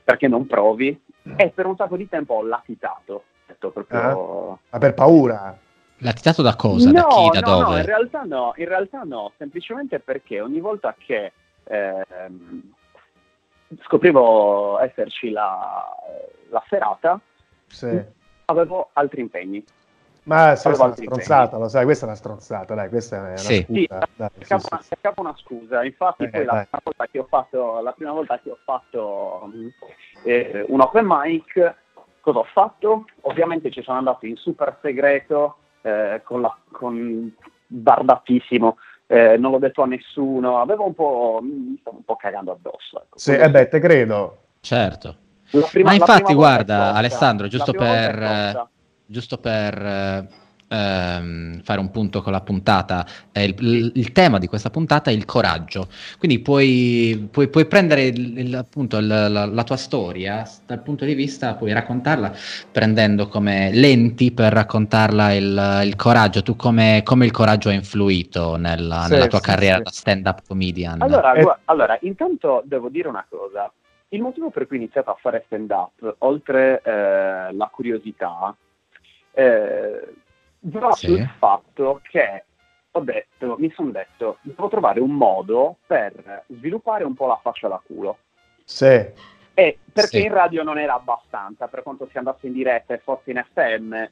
perché 0.03 0.27
non 0.29 0.47
provi? 0.47 1.01
E 1.37 1.51
per 1.51 1.67
un 1.67 1.77
sacco 1.77 1.97
di 1.97 2.09
tempo 2.09 2.35
ho 2.35 2.43
latitato, 2.43 3.25
detto 3.47 3.71
proprio... 3.71 4.59
Ma 4.71 4.79
per 4.79 4.95
paura. 4.95 5.57
Latitato 5.99 6.43
da 6.43 6.55
cosa? 6.57 6.91
da 6.91 7.07
chi? 7.07 7.29
Da 7.31 7.41
no, 7.41 7.59
dove? 7.59 7.71
No, 7.71 7.77
in 7.79 7.85
realtà 7.87 8.23
no, 8.23 8.53
in 8.57 8.69
realtà 8.69 9.03
no, 9.05 9.33
semplicemente 9.39 9.99
perché 9.99 10.41
ogni 10.41 10.61
volta 10.61 10.95
che 10.99 11.33
ehm, 11.65 12.73
scoprivo 13.83 14.79
esserci 14.81 15.31
la, 15.31 15.85
la 16.51 16.63
serata, 16.69 17.21
Sì. 17.67 17.99
avevo 18.47 18.91
altri 18.93 19.21
impegni. 19.21 19.65
Ma 20.27 20.59
questa 20.61 20.71
è 20.71 20.77
una 20.87 20.95
stronzata, 20.97 21.57
lo 21.57 21.69
sai, 21.69 21.85
questa 21.85 22.05
è 22.05 22.09
una 22.09 22.17
stronzata, 22.17 22.75
dai, 22.75 22.89
questa 22.89 23.17
è 23.17 23.21
una 23.21 23.37
Sì. 23.37 23.63
scusa. 23.63 23.79
Sì, 23.79 23.87
dai, 24.17 24.29
sì, 24.33 24.39
Cercavo, 24.41 24.61
sì, 24.83 24.89
cercavo 24.89 25.21
una 25.21 25.37
scusa, 25.37 25.85
infatti 25.85 26.25
Eh, 26.25 26.29
poi 26.31 26.45
la 26.45 26.53
prima, 26.53 26.81
volta 26.83 27.07
che 27.07 27.19
ho 27.21 27.27
fatto, 27.29 27.81
la 27.81 27.93
prima 27.93 28.11
volta 28.13 28.41
che 28.41 28.51
ho 28.51 28.59
fatto 28.65 29.51
eh, 30.25 30.65
un 30.67 30.81
open 30.81 31.05
mic, 31.09 31.75
cosa 32.21 32.39
ho 32.41 32.47
fatto? 32.53 33.05
Ovviamente 33.23 33.71
ci 33.71 33.83
sono 33.83 33.99
andato 33.99 34.27
in 34.27 34.35
super 34.37 34.77
segreto, 34.83 35.59
eh, 35.83 36.21
con, 36.25 36.41
la, 36.41 36.57
con 36.73 37.33
bardatissimo, 37.69 38.79
eh, 39.07 39.37
non 39.37 39.53
l'ho 39.53 39.59
detto 39.59 39.83
a 39.83 39.87
nessuno, 39.87 40.61
avevo 40.61 40.87
un 40.87 40.95
po', 40.95 41.39
mi 41.41 41.77
stavo 41.81 41.99
un 41.99 42.05
po' 42.05 42.17
cagando 42.17 42.51
addosso. 42.51 43.01
Ecco. 43.01 43.17
Sì, 43.17 43.31
eh 43.33 43.49
beh, 43.49 43.69
te 43.69 43.79
credo. 43.79 44.39
Certo. 44.59 45.19
Prima- 45.71 45.91
Ma 45.91 45.95
infatti, 45.95 46.35
guarda. 46.35 46.95
Alessandro, 46.95 47.47
giusto 47.47 47.71
per. 47.71 48.75
Giusto 49.07 49.39
per 49.39 49.75
eh, 49.81 50.27
ehm, 50.69 51.63
fare 51.63 51.79
un 51.81 51.91
punto 51.91 52.23
con 52.23 52.33
la 52.33 52.41
puntata, 52.41 53.07
eh, 53.33 53.45
il, 53.45 53.55
il- 53.61 53.93
il 53.95 54.13
tema 54.13 54.39
di 54.39 54.47
questa 54.49 54.71
puntata 54.71 55.11
è 55.11 55.15
il 55.15 55.25
coraggio. 55.25 55.89
Quindi 56.19 56.41
puoi, 56.41 57.29
puoi- 57.31 57.49
puoi 57.49 57.67
prendere 57.67 58.07
il- 58.07 58.39
il- 58.39 58.55
appunto 58.57 58.97
il- 58.99 59.07
la, 59.07 59.29
la 59.47 59.63
tua 59.65 59.77
storia 59.77 60.45
dal 60.67 60.83
punto 60.83 61.05
di 61.05 61.15
vista, 61.15 61.55
puoi 61.55 61.73
raccontarla 61.73 62.33
prendendo 62.73 63.29
come 63.29 63.71
lenti 63.73 64.33
per 64.33 64.53
raccontarla 64.53 65.33
il, 65.35 65.81
il 65.85 65.97
coraggio. 65.97 66.43
Tu 66.43 66.57
come, 66.57 67.03
come 67.05 67.25
il 67.27 67.31
coraggio 67.31 67.69
ha 67.69 67.73
influito 67.73 68.57
nella, 68.57 69.03
Sì, 69.05 69.13
nella 69.13 69.27
tua 69.29 69.39
sì, 69.39 69.45
carriera 69.45 69.77
sì. 69.77 69.83
da 69.85 69.91
stand-up 69.91 70.43
comedian? 70.47 71.01
Allora, 71.03 71.33
Eh. 71.35 71.43
gua- 71.43 71.59
allora, 71.67 71.97
intanto 72.03 72.63
devo 72.65 72.89
dire 72.89 73.09
una 73.09 73.25
cosa. 73.29 73.71
Il 74.11 74.21
motivo 74.21 74.51
per 74.51 74.67
cui 74.67 74.77
ho 74.77 74.81
iniziato 74.81 75.11
a 75.11 75.17
fare 75.21 75.43
stand-up, 75.47 76.17
oltre 76.19 76.81
eh, 76.85 77.53
la 77.53 77.69
curiosità, 77.73 78.55
eh, 79.39 80.15
va 80.61 80.93
Sì. 80.93 81.07
sul 81.07 81.29
fatto 81.39 82.01
che 82.03 82.45
ho 82.91 83.01
detto, 83.01 83.57
mi 83.59 83.71
sono 83.73 83.91
detto, 83.91 84.39
devo 84.41 84.69
trovare 84.69 85.01
un 85.01 85.11
modo 85.13 85.77
per 85.87 86.45
sviluppare 86.49 87.05
un 87.05 87.13
po' 87.15 87.27
la 87.27 87.39
faccia 87.43 87.69
da 87.69 87.81
culo. 87.85 88.19
Sì, 88.65 89.25
E 89.59 89.79
perché 89.93 90.19
Sì. 90.19 90.25
in 90.25 90.33
radio 90.33 90.63
non 90.63 90.79
era 90.79 90.95
abbastanza, 90.95 91.67
per 91.69 91.83
quanto 91.83 92.07
si 92.11 92.19
andasse 92.19 92.47
in 92.47 92.53
diretta 92.53 92.93
e 92.95 92.99
fosse 92.99 93.31
in 93.31 93.43
FM, 93.53 94.05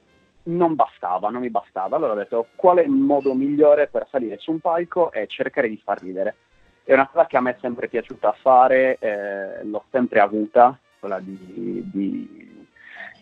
non 0.45 0.75
bastava, 0.75 1.29
non 1.31 1.41
mi 1.43 1.51
bastava. 1.51 1.97
Allora 1.97 2.13
ho 2.13 2.17
detto, 2.17 2.47
qual 2.57 2.79
è 2.79 2.83
il 2.83 2.91
modo 2.91 3.35
migliore 3.35 3.87
per 3.89 4.07
salire 4.11 4.39
su 4.39 4.51
un 4.53 4.61
palco 4.61 5.13
e 5.13 5.27
cercare 5.27 5.69
di 5.69 5.81
far 5.83 6.01
ridere? 6.01 6.37
È 6.83 6.93
una 6.93 7.09
cosa 7.09 7.27
che 7.27 7.37
a 7.37 7.41
me 7.41 7.51
è 7.53 7.57
sempre 7.61 7.89
piaciuta 7.89 8.33
fare, 8.41 8.97
eh, 9.01 9.65
l'ho 9.65 9.85
sempre 9.91 10.21
avuta, 10.21 10.79
quella 10.99 11.19
di, 11.21 11.83
di- 11.91 12.54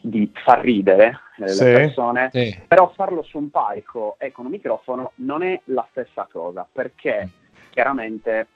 di 0.03 0.31
far 0.45 0.61
ridere 0.61 1.21
eh, 1.39 1.49
Sì. 1.49 1.65
le 1.65 1.73
persone, 1.73 2.29
Sì. 2.33 2.61
però 2.67 2.93
farlo 2.95 3.23
su 3.23 3.39
un 3.39 3.51
palco 3.51 4.17
e 4.19 4.33
con 4.33 4.45
un 4.47 4.51
microfono 4.51 5.13
non 5.17 5.43
è 5.43 5.59
la 5.67 5.87
stessa 5.91 6.29
cosa, 6.31 6.67
perché 6.71 7.29
chiaramente 7.71 8.47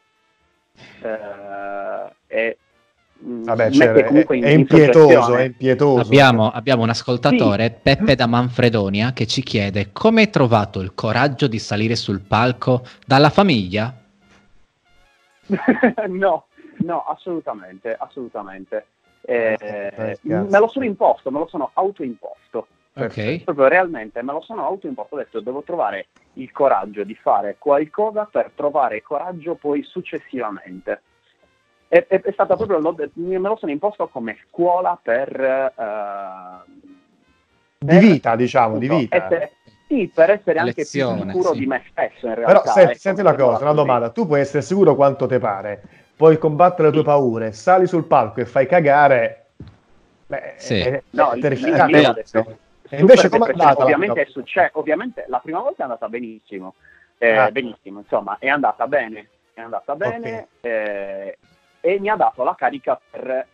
eh, 1.00 2.12
è, 2.26 2.56
mm, 3.24 3.44
vabbè, 3.44 3.64
mette 3.64 3.76
cioè, 3.76 3.92
è, 3.94 4.04
comunque 4.04 4.36
in- 4.36 4.44
è 4.44 4.48
impietoso, 4.50 5.36
è 5.36 5.44
impietoso. 5.44 6.00
Abbiamo, 6.00 6.50
abbiamo 6.50 6.82
un 6.82 6.90
ascoltatore, 6.90 7.70
Peppe 7.70 8.14
da 8.14 8.26
Manfredonia, 8.26 9.12
che 9.12 9.26
ci 9.26 9.42
chiede 9.42 9.92
come 9.92 10.22
hai 10.22 10.30
trovato 10.30 10.80
il 10.80 10.94
coraggio 10.94 11.46
di 11.46 11.58
salire 11.58 11.94
sul 11.94 12.20
palco 12.20 12.82
dalla 13.06 13.30
famiglia? 13.30 13.94
no, 16.08 16.46
no, 16.78 17.04
assolutamente, 17.04 17.94
assolutamente. 17.98 18.86
Eh, 19.28 19.56
Eh, 19.60 20.18
cazzo. 20.26 20.50
me 20.50 20.58
lo 20.58 20.68
sono 20.68 20.84
imposto, 20.84 21.30
me 21.30 21.40
lo 21.40 21.48
sono 21.48 21.70
autoimposto. 21.74 22.68
Ok. 22.94 23.42
Proprio 23.44 23.66
realmente 23.68 24.22
me 24.22 24.32
lo 24.32 24.40
sono 24.40 24.64
autoimposto. 24.64 25.16
Ho 25.16 25.18
detto 25.18 25.40
devo 25.40 25.62
trovare 25.62 26.06
il 26.34 26.50
coraggio 26.52 27.02
di 27.04 27.14
fare 27.14 27.56
qualcosa 27.58 28.28
per 28.30 28.52
trovare 28.54 29.02
coraggio 29.02 29.54
poi 29.54 29.82
successivamente. 29.82 31.02
È, 31.88 32.04
è- 32.08 32.20
è 32.22 32.32
stata 32.32 32.56
proprio, 32.56 32.80
me 33.14 33.38
lo 33.38 33.56
sono 33.56 33.72
imposto 33.72 34.08
come 34.08 34.38
scuola 34.48 34.98
per... 35.02 35.40
eh, 35.40 36.94
Di 37.78 37.98
vita, 37.98 38.36
diciamo, 38.36 38.78
di 38.78 38.86
appunto, 38.86 39.02
vita. 39.02 39.16
essere- 39.16 39.52
sì, 39.86 40.10
per 40.12 40.30
essere 40.30 40.58
anche 40.58 40.74
Lezione, 40.78 41.20
più 41.20 41.26
sicuro 41.30 41.52
sì. 41.52 41.58
di 41.60 41.66
me 41.66 41.84
stesso 41.90 42.26
in 42.26 42.34
Però 42.34 42.46
realtà. 42.50 42.70
senti, 42.72 42.90
ecco, 42.90 42.98
senti 42.98 43.20
una 43.20 43.34
cosa, 43.36 43.62
una 43.62 43.72
domanda. 43.72 44.10
Tu 44.10 44.26
puoi 44.26 44.40
essere 44.40 44.62
sicuro 44.62 44.94
quanto 44.96 45.26
te 45.26 45.38
pare, 45.38 45.82
puoi 46.16 46.38
combattere 46.38 46.88
le 46.88 46.94
tue 46.94 47.04
paure, 47.04 47.52
sali 47.52 47.86
sul 47.86 48.04
palco 48.06 48.40
e 48.40 48.46
fai 48.46 48.66
cagare. 48.66 49.50
Beh, 50.26 50.54
Sì. 50.56 50.80
è, 50.80 51.02
No, 51.10 51.30
è 51.32 51.38
terrificante. 51.38 52.12
detto, 52.14 52.58
E 52.88 53.00
invece 53.00 53.28
come 53.28 53.46
è 53.46 53.50
andata? 53.50 53.82
Ovviamente 53.82 54.22
è 54.22 54.26
successo, 54.26 54.78
ovviamente 54.78 55.24
la 55.28 55.38
prima 55.40 55.60
volta 55.60 55.80
è 55.80 55.82
andata 55.82 56.08
benissimo, 56.08 56.74
eh, 57.18 57.36
Ah. 57.36 57.50
benissimo, 57.50 58.00
insomma, 58.00 58.36
è 58.38 58.48
andata 58.48 58.86
bene, 58.86 59.28
è 59.54 59.60
andata 59.60 59.94
bene 59.94 60.38
Ok. 60.38 60.46
eh, 60.60 61.38
e 61.80 62.00
mi 62.00 62.08
ha 62.08 62.16
dato 62.16 62.42
la 62.44 62.54
carica 62.56 62.98
per 63.10 63.46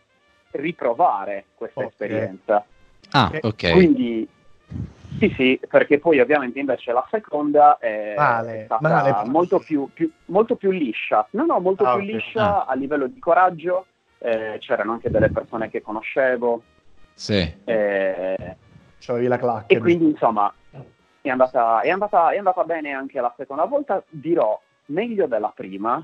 riprovare 0.51 1.45
questa 1.55 1.81
Ok. 1.81 1.89
esperienza. 1.89 2.65
Ah, 3.11 3.29
Eh, 3.33 3.39
ok. 3.43 3.71
Quindi 3.71 4.27
sì, 5.19 5.33
sì, 5.35 5.59
perché 5.69 5.99
poi 5.99 6.19
ovviamente 6.19 6.59
invece 6.59 6.91
la 6.91 7.05
seconda 7.09 7.77
è, 7.77 8.13
Male, 8.17 8.61
è 8.61 8.65
stata 8.65 8.87
male. 8.87 9.29
molto, 9.29 9.59
più, 9.59 9.89
più- 9.93 10.11
molto 10.25 10.55
più 10.55 10.71
liscia. 10.71 11.25
No, 11.31 11.45
no, 11.45 11.59
molto 11.59 11.83
Ah, 11.83 11.95
più 11.95 12.03
ok. 12.03 12.09
liscia 12.11 12.65
a 12.65 12.73
livello 12.75 13.07
di 13.07 13.19
coraggio. 13.19 13.85
eh, 14.25 14.55
c'erano 14.59 14.93
anche 14.93 15.09
delle 15.11 15.29
persone 15.29 15.69
che 15.69 15.81
conoscevo. 15.81 16.61
Sì. 17.13 17.55
eh, 17.65 18.55
C'avevi 18.99 19.27
la 19.27 19.37
clacca. 19.37 19.65
e 19.67 19.77
quindi 19.79 20.05
insomma 20.11 20.51
è 21.21 21.27
andata, 21.29 21.81
è, 21.81 21.89
andata, 21.89 22.29
è 22.29 22.37
andata 22.37 22.63
bene 22.63 22.93
anche 22.93 23.19
la 23.19 23.33
seconda 23.35 23.65
volta, 23.65 24.01
dirò 24.09 24.57
meglio 24.87 25.27
della 25.27 25.51
prima. 25.53 26.01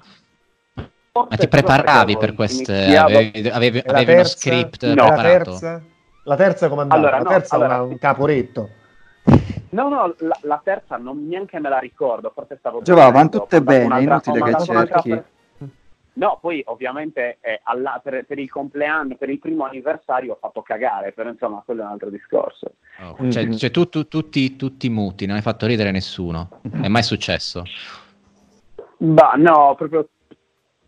Ma 1.14 1.28
ti 1.38 1.48
preparavi 1.48 2.18
per 2.18 2.34
queste... 2.34 2.96
Avevi, 2.98 3.48
avevi- 3.50 3.84
la 3.86 3.94
avevi 3.94 4.14
uno 4.14 4.24
script 4.26 4.84
la 4.84 4.94
preparato? 4.96 5.22
terza? 5.52 5.84
La 6.24 6.36
terza 6.36 6.68
come 6.68 6.82
andava? 6.82 7.00
Allora, 7.02 7.18
la 7.18 7.24
no, 7.24 7.30
terza 7.30 7.56
allora- 7.56 7.74
una- 7.76 7.84
un 7.84 7.98
caporetto. 7.98 8.70
No, 9.72 9.88
no, 9.90 10.16
la, 10.20 10.38
la 10.42 10.62
terza 10.64 10.98
non 10.98 11.28
neanche 11.28 11.60
me 11.60 11.70
la 11.70 11.80
ricordo, 11.80 12.32
forse 12.34 12.58
stavo... 12.58 12.82
Giova, 12.82 13.10
vanno 13.12 13.30
tutte 13.30 13.62
bene, 13.62 14.02
inutile 14.02 14.42
che 14.42 14.56
cerchi. 14.64 15.24
No, 16.14 16.38
poi 16.42 16.62
ovviamente 16.66 17.38
eh, 17.40 17.62
alla- 17.64 18.02
per, 18.04 18.26
per 18.26 18.40
il 18.40 18.50
compleanno, 18.50 19.16
per 19.16 19.30
il 19.30 19.40
primo 19.40 19.66
anniversario 19.66 20.34
ho 20.34 20.38
fatto 20.40 20.62
cagare, 20.62 21.14
però 21.14 21.30
insomma 21.30 21.62
quello 21.64 21.82
è 21.84 21.86
un 21.86 21.92
altro 21.92 22.10
discorso. 22.10 22.72
Oh, 23.00 23.30
Cioè, 23.30 23.46
Mhm. 23.46 23.56
cioè 23.56 23.72
tu, 23.72 23.88
tu- 23.88 24.08
tutti, 24.08 24.56
tutti 24.58 24.90
muti, 24.90 25.26
non 25.26 25.38
hai 25.38 25.42
fatto 25.42 25.66
ridere 25.66 25.92
nessuno. 25.92 26.50
È 26.82 26.88
mai 26.88 27.04
successo? 27.04 27.64
Ma 28.98 29.34
no, 29.38 29.76
proprio 29.76 30.10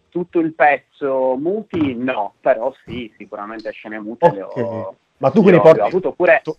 tutto 0.09 0.39
il 0.39 0.53
pezzo 0.53 1.37
muti 1.37 1.95
no, 1.95 2.33
però 2.41 2.73
sì, 2.83 3.13
sicuramente 3.17 3.71
scene 3.71 3.99
mute 3.99 4.31
le 4.33 4.41
ho... 4.41 4.95
Ma 5.17 5.31
tu 5.31 5.43
quindi 5.43 5.61
porti... 5.61 5.79
ho 5.79 5.85
avuto 5.85 6.11
pure... 6.11 6.41
tu- 6.43 6.57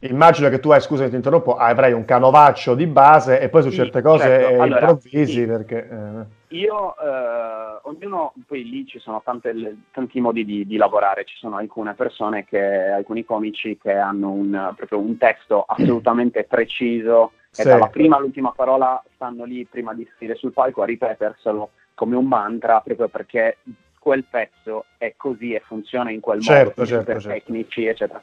Immagino 0.00 0.50
che 0.50 0.60
tu 0.60 0.70
hai, 0.70 0.80
scusa 0.80 1.08
ti 1.08 1.14
interrompo, 1.14 1.56
avrai 1.56 1.92
un 1.92 2.04
canovaccio 2.04 2.74
di 2.74 2.86
base 2.86 3.40
e 3.40 3.48
poi 3.48 3.62
su 3.62 3.70
Sì, 3.70 3.76
certe 3.76 4.02
cose 4.02 4.24
certo. 4.24 4.62
Allora, 4.62 4.80
improvvisi 4.80 5.32
sì. 5.32 5.46
perché... 5.46 5.88
eh, 5.88 6.54
Io, 6.56 6.94
eh, 6.98 7.78
ognuno, 7.82 8.34
poi 8.46 8.68
lì 8.68 8.86
ci 8.86 8.98
sono 8.98 9.22
tante- 9.24 9.76
tanti 9.92 10.20
modi 10.20 10.44
di, 10.44 10.66
di 10.66 10.76
lavorare, 10.76 11.24
ci 11.24 11.36
sono 11.38 11.56
alcune 11.56 11.94
persone, 11.94 12.44
che, 12.44 12.60
alcuni 12.60 13.24
comici 13.24 13.78
che 13.78 13.92
hanno 13.92 14.30
un, 14.30 14.72
proprio 14.76 14.98
un 14.98 15.16
testo 15.16 15.64
assolutamente 15.66 16.44
preciso 16.44 17.32
e 17.56 17.62
Sì. 17.62 17.68
dalla 17.68 17.88
prima 17.88 18.16
all'ultima 18.16 18.52
parola 18.52 19.02
stanno 19.14 19.44
lì 19.44 19.64
prima 19.64 19.94
di 19.94 20.06
salire 20.18 20.36
sul 20.36 20.52
palco 20.52 20.82
a 20.82 20.84
ripeterselo 20.84 21.70
come 21.94 22.16
un 22.16 22.26
mantra 22.26 22.80
proprio 22.80 23.08
perché 23.08 23.56
quel 23.98 24.24
pezzo 24.24 24.84
è 24.98 25.14
così 25.16 25.54
e 25.54 25.62
funziona 25.66 26.10
in 26.10 26.20
quel 26.20 26.42
Certo, 26.42 26.74
modo, 26.76 26.86
certo, 26.86 27.04
per 27.06 27.22
certo. 27.22 27.28
tecnici, 27.28 27.86
eccetera. 27.86 28.22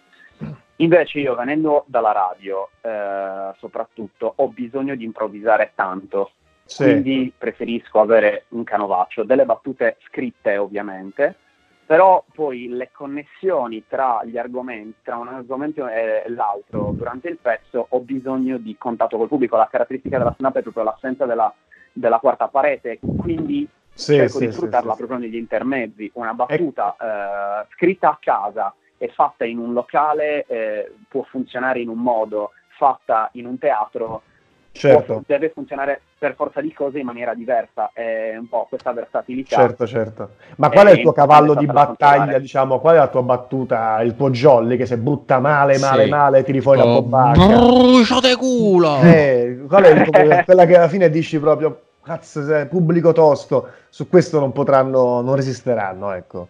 Invece 0.83 1.19
io 1.19 1.33
venendo 1.33 1.85
dalla 1.87 2.11
radio, 2.11 2.69
eh, 2.81 3.53
soprattutto, 3.57 4.33
ho 4.35 4.49
bisogno 4.49 4.95
di 4.95 5.05
improvvisare 5.05 5.71
tanto, 5.75 6.31
sì. 6.65 6.83
quindi 6.83 7.31
preferisco 7.37 8.01
avere 8.01 8.45
un 8.49 8.65
canovaccio, 8.65 9.23
delle 9.23 9.45
battute 9.45 9.95
scritte 10.07 10.57
ovviamente, 10.57 11.37
però 11.85 12.23
poi 12.33 12.67
le 12.67 12.89
connessioni 12.91 13.85
tra 13.87 14.23
gli 14.25 14.37
argomenti, 14.37 14.95
tra 15.03 15.15
un 15.15 15.29
argomento 15.29 15.87
e 15.87 16.23
l'altro 16.27 16.91
durante 16.93 17.29
il 17.29 17.37
pezzo 17.41 17.85
ho 17.89 17.99
bisogno 17.99 18.57
di 18.57 18.75
contatto 18.77 19.17
col 19.17 19.29
pubblico, 19.29 19.55
la 19.55 19.69
caratteristica 19.71 20.17
della 20.17 20.33
stand-up 20.33 20.57
è 20.57 20.61
proprio 20.63 20.83
l'assenza 20.83 21.25
della, 21.25 21.53
della 21.93 22.19
quarta 22.19 22.49
parete, 22.49 22.99
quindi 22.99 23.65
Sì, 23.93 24.15
cerco 24.15 24.39
sì, 24.39 24.47
di 24.47 24.51
sfruttarla 24.51 24.91
sì, 24.91 24.97
proprio 24.97 25.19
negli 25.19 25.37
intermezzi, 25.37 26.11
una 26.15 26.33
battuta 26.33 26.95
eh, 26.99 27.67
scritta 27.73 28.09
a 28.09 28.17
casa 28.19 28.73
e 29.03 29.09
fatta 29.09 29.43
in 29.43 29.57
un 29.57 29.73
locale 29.73 30.45
eh, 30.47 30.93
può 31.09 31.23
funzionare 31.23 31.81
in 31.81 31.89
un 31.89 31.97
modo, 31.97 32.51
fatta 32.77 33.29
in 33.33 33.45
un 33.45 33.57
teatro 33.57 34.21
Certo, 34.71 35.13
può- 35.13 35.21
deve 35.27 35.49
funzionare 35.49 36.01
per 36.17 36.33
forza 36.35 36.59
di 36.61 36.73
cose 36.73 36.97
in 36.99 37.05
maniera 37.05 37.33
diversa. 37.35 37.91
È 37.93 38.35
un 38.37 38.47
po' 38.47 38.65
questa 38.69 38.91
versatilità. 38.93 39.57
certo, 39.57 39.85
certo. 39.85 40.29
Ma 40.55 40.69
qual 40.69 40.87
è 40.87 40.91
il 40.93 41.01
tuo 41.01 41.11
Eh, 41.11 41.15
cavallo 41.15 41.53
di 41.53 41.65
è 41.65 41.67
battaglia, 41.67 42.39
diciamo? 42.39 42.79
Qual 42.79 42.95
è 42.95 42.97
la 42.97 43.07
tua 43.09 43.21
battuta, 43.23 44.01
il 44.01 44.15
tuo 44.15 44.29
jolly 44.31 44.77
che 44.77 44.85
se 44.85 44.97
butta 44.97 45.39
male, 45.39 45.77
male, 45.77 46.03
Sì. 46.05 46.09
male, 46.09 46.43
tiri 46.43 46.61
fuori 46.61 46.79
la 46.79 46.85
Oh, 46.85 47.01
bobacca? 47.01 47.45
bruciate 47.45 48.35
culo! 48.37 49.01
Eh, 49.01 49.65
qual 49.67 49.83
è 49.83 49.89
il 49.89 50.03
tuo- 50.09 50.11
quella 50.45 50.65
che 50.65 50.75
alla 50.77 50.87
fine 50.87 51.09
dici 51.09 51.39
proprio, 51.39 51.81
cazzo, 52.01 52.41
se- 52.43 52.65
pubblico 52.67 53.11
tosto, 53.11 53.67
su 53.89 54.07
questo 54.09 54.39
non 54.39 54.53
potranno, 54.53 55.21
non 55.21 55.35
resisteranno, 55.35 56.13
ecco. 56.13 56.47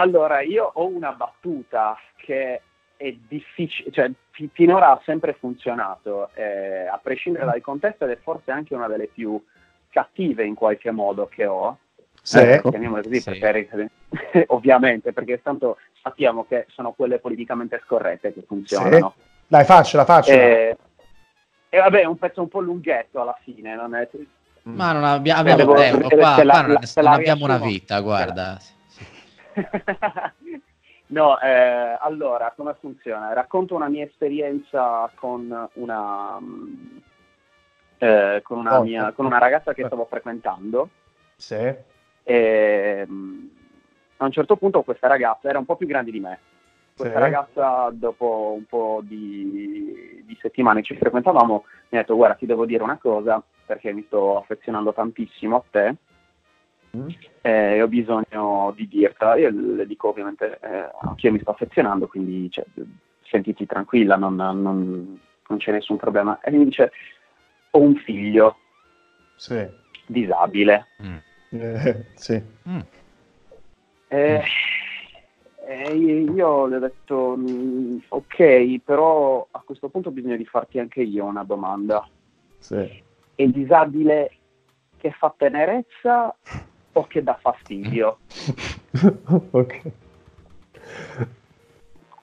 Allora, 0.00 0.40
io 0.40 0.70
ho 0.74 0.86
una 0.86 1.12
battuta 1.12 1.96
che 2.16 2.62
è 2.96 3.12
difficile, 3.28 3.90
cioè 3.90 4.10
fi- 4.30 4.48
finora 4.52 4.90
ha 4.92 5.00
sempre 5.04 5.34
funzionato, 5.34 6.30
eh, 6.34 6.86
a 6.86 6.98
prescindere 7.02 7.44
dal 7.44 7.60
contesto, 7.60 8.04
ed 8.04 8.10
è 8.12 8.18
forse 8.22 8.50
anche 8.50 8.74
una 8.74 8.88
delle 8.88 9.08
più 9.08 9.42
cattive 9.90 10.44
in 10.44 10.54
qualche 10.54 10.90
modo 10.90 11.26
che 11.26 11.44
ho. 11.46 11.76
Sì. 12.22 12.38
Eh, 12.38 12.60
chiamiamole 12.62 13.02
così, 13.02 13.20
Sì. 13.20 13.38
perché, 13.38 13.90
ovviamente, 14.48 15.12
perché 15.12 15.42
tanto 15.42 15.76
sappiamo 16.02 16.44
che 16.46 16.66
sono 16.70 16.92
quelle 16.92 17.18
politicamente 17.18 17.80
scorrette 17.84 18.32
che 18.32 18.42
funzionano. 18.46 19.14
Dai, 19.46 19.64
faccela, 19.64 20.04
faccela. 20.04 20.42
E, 20.42 20.76
e 21.68 21.78
vabbè, 21.78 22.00
è 22.00 22.04
un 22.04 22.16
pezzo 22.18 22.40
un 22.40 22.48
po' 22.48 22.60
lunghetto 22.60 23.20
alla 23.20 23.36
fine, 23.42 23.74
non 23.74 23.94
è... 23.94 24.08
Ma 24.62 24.92
non 24.92 25.04
abbia- 25.04 25.36
abbiamo 25.36 25.58
devo- 25.58 25.74
tempo, 25.74 26.08
qua, 26.08 26.42
la- 26.42 26.52
qua 26.52 26.60
non, 26.62 26.76
la- 26.94 27.10
abbiamo 27.12 27.44
una 27.46 27.58
vita, 27.58 28.00
guarda. 28.00 28.58
Sì, 28.58 28.66
sì. 28.66 28.78
no, 31.08 31.40
eh, 31.40 31.96
allora, 32.00 32.52
come 32.56 32.74
funziona? 32.78 33.32
Racconto 33.32 33.74
una 33.74 33.88
mia 33.88 34.04
esperienza 34.04 35.10
con 35.14 35.68
una, 35.74 36.38
mm, 36.40 36.96
eh, 37.98 38.40
con 38.42 38.58
una, 38.58 38.78
Oh, 38.78 38.82
mia- 38.82 39.12
con 39.12 39.26
una 39.26 39.38
ragazza 39.38 39.74
che 39.74 39.84
stavo 39.86 40.06
frequentando 40.06 40.88
Sì. 41.36 41.74
e 42.22 43.06
mm, 43.08 43.46
a 44.18 44.24
un 44.24 44.32
certo 44.32 44.56
punto 44.56 44.82
questa 44.82 45.08
ragazza 45.08 45.48
era 45.48 45.58
un 45.58 45.64
po' 45.64 45.76
più 45.76 45.86
grande 45.86 46.10
di 46.10 46.20
me. 46.20 46.38
Questa 46.96 47.16
Sì. 47.16 47.22
ragazza, 47.22 47.88
dopo 47.92 48.52
un 48.54 48.64
po' 48.66 49.00
di, 49.02 50.22
di 50.26 50.38
settimane 50.40 50.82
ci 50.82 50.94
frequentavamo, 50.96 51.64
mi 51.90 51.98
ha 51.98 52.00
detto: 52.02 52.14
Guarda, 52.16 52.34
ti 52.36 52.44
devo 52.46 52.66
dire 52.66 52.82
una 52.82 52.98
cosa 52.98 53.42
perché 53.64 53.92
mi 53.92 54.04
sto 54.06 54.36
affezionando 54.36 54.92
tantissimo 54.92 55.56
a 55.56 55.62
te 55.70 55.94
Mm. 56.96 57.08
eh, 57.42 57.74
e 57.76 57.82
ho 57.82 57.88
bisogno 57.88 58.72
di 58.74 58.88
dirtela. 58.88 59.36
Io 59.36 59.50
le 59.50 59.86
dico 59.86 60.08
ovviamente 60.08 60.58
eh, 60.60 60.90
anch'io 61.02 61.30
mi 61.32 61.40
sto 61.40 61.50
affezionando, 61.52 62.08
quindi 62.08 62.50
cioè, 62.50 62.64
sentiti 63.22 63.64
tranquilla, 63.66 64.16
non, 64.16 64.34
non- 64.34 65.20
non 65.46 65.58
c'è 65.58 65.72
nessun 65.72 65.96
problema. 65.96 66.40
E 66.40 66.50
mi 66.50 66.64
dice, 66.64 66.92
ho 67.70 67.78
un 67.80 67.94
figlio 67.96 68.58
Sì. 69.36 69.66
disabile. 70.06 70.88
Mm. 71.02 71.16
Eh, 71.50 72.04
sì. 72.14 72.42
Mm. 72.68 72.78
E, 74.08 74.42
e 75.66 75.94
io 75.96 76.66
le 76.66 76.76
ho 76.76 76.78
detto, 76.80 77.34
"Mm, 77.36 77.98
ok, 78.08 78.78
però 78.84 79.46
a 79.50 79.62
questo 79.64 79.88
punto 79.88 80.10
bisogna 80.10 80.36
di 80.36 80.44
farti 80.46 80.78
anche 80.80 81.02
io 81.02 81.24
una 81.24 81.44
domanda. 81.44 82.04
Sì. 82.58 82.76
È 83.34 83.42
il 83.42 83.52
disabile 83.52 84.32
che 84.96 85.12
fa 85.12 85.32
tenerezza 85.36 86.36
o 86.92 87.06
che 87.06 87.22
dà 87.22 87.38
fastidio? 87.40 88.18
ok. 89.50 89.80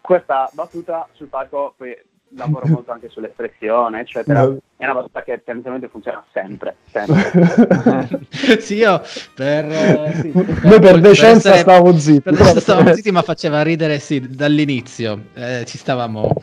questa 0.02 0.50
battuta 0.54 1.08
sul 1.14 1.28
palco 1.28 1.74
poi 1.78 1.96
lavoro 2.32 2.68
molto 2.68 2.92
anche 2.92 3.08
sull'espressione 3.10 4.02
eccetera 4.02 4.42
No. 4.44 4.58
è 4.76 4.84
una 4.84 4.96
battuta 4.96 5.24
che 5.24 5.42
tendenzialmente 5.44 5.88
funziona 5.88 6.24
sempre, 6.34 6.76
sempre. 6.92 8.20
sì, 8.60 8.76
io 8.76 9.02
per, 9.34 9.66
eh, 9.66 10.12
sì, 10.22 10.32
Noi 10.34 10.80
per 10.80 11.00
decenza 11.00 11.50
essere- 11.50 11.58
stavamo 11.60 11.98
zitti. 11.98 12.22
per 12.22 12.34
adesso 12.34 12.60
stavamo 12.60 12.94
zitti, 12.94 13.12
ma 13.12 13.22
faceva 13.22 13.62
ridere 13.64 14.00
sì, 14.00 14.20
dall'inizio. 14.20 15.28
Eh, 15.34 15.64
ci 15.66 15.78
stavamo 15.78 16.34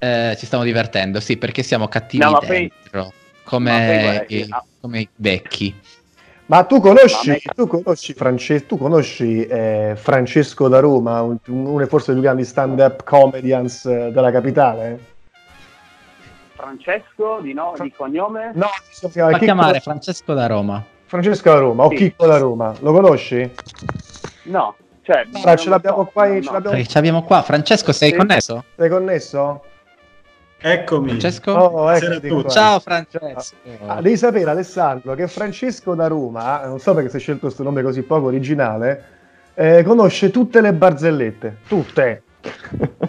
eh, 0.00 0.34
ci 0.38 0.46
stiamo 0.46 0.64
divertendo, 0.64 1.20
sì, 1.20 1.36
perché 1.36 1.62
siamo 1.62 1.88
cattivi 1.88 2.24
No, 2.24 2.38
poi- 2.38 2.48
dentro, 2.82 3.02
ma 3.04 3.10
come, 3.44 3.70
poi 3.86 4.00
guarda 4.00 4.24
i, 4.28 4.46
ah. 4.48 4.64
come 4.80 5.00
i 5.00 5.08
vecchi. 5.16 5.74
Ma 6.48 6.64
tu 6.64 6.80
conosci, 6.80 7.42
tu 7.54 7.66
conosci, 7.66 8.14
France- 8.14 8.64
tu 8.64 8.78
conosci 8.78 9.44
eh, 9.44 9.92
Francesco 9.96 10.66
da 10.68 10.80
Roma, 10.80 11.20
un- 11.20 11.36
uno 11.46 11.86
forse 11.86 12.06
dei 12.06 12.14
più 12.14 12.22
grandi 12.22 12.44
stand-up 12.46 13.04
comedians 13.04 13.84
eh, 13.84 14.10
della 14.10 14.30
capitale? 14.30 14.98
Francesco 16.54 17.40
di, 17.42 17.52
no, 17.52 17.74
di 17.78 17.92
cognome 17.94 18.52
No, 18.54 18.68
si 18.90 19.08
chiama 19.10 19.30
Fa 19.30 19.38
Chicco- 19.38 19.44
chiamare 19.44 19.80
Francesco 19.80 20.32
da 20.32 20.46
Roma. 20.46 20.82
Francesco 21.04 21.50
da 21.50 21.58
Roma 21.58 21.84
o 21.84 21.90
Sì. 21.90 21.96
Chicco 21.96 22.26
da 22.26 22.38
Roma, 22.38 22.74
lo 22.80 22.92
conosci? 22.92 23.50
no 24.44 24.74
cioè, 25.02 25.26
Allora, 25.32 25.56
ce 25.56 25.68
l'abbiamo 25.68 26.04
so, 26.04 26.10
qua, 26.12 26.26
no, 26.28 26.32
ce 26.42 26.50
l'abbiamo- 26.50 26.76
Perché 26.76 26.86
ci 26.90 26.98
abbiamo 26.98 27.22
qua. 27.24 27.40
Francesco, 27.42 27.92
sei 27.92 28.10
Sì. 28.10 28.16
connesso? 28.16 28.64
Sei 28.76 28.88
connesso? 28.90 29.62
Eccomi. 30.60 31.08
Francesco? 31.10 31.52
Oh, 31.52 31.70
qua. 31.70 32.48
Ciao 32.48 32.80
Francesco. 32.80 33.54
Ah, 33.86 34.00
devi 34.00 34.16
sapere 34.16 34.50
Alessandro 34.50 35.14
che 35.14 35.28
Francesco 35.28 35.94
da 35.94 36.08
Roma, 36.08 36.64
non 36.66 36.80
so 36.80 36.94
perché 36.94 37.10
si 37.10 37.16
è 37.16 37.20
scelto 37.20 37.42
questo 37.42 37.62
nome 37.62 37.82
così 37.82 38.02
poco 38.02 38.26
originale, 38.26 39.04
eh, 39.54 39.82
conosce 39.84 40.30
tutte 40.30 40.60
le 40.60 40.72
barzellette, 40.72 41.58
tutte. 41.68 42.22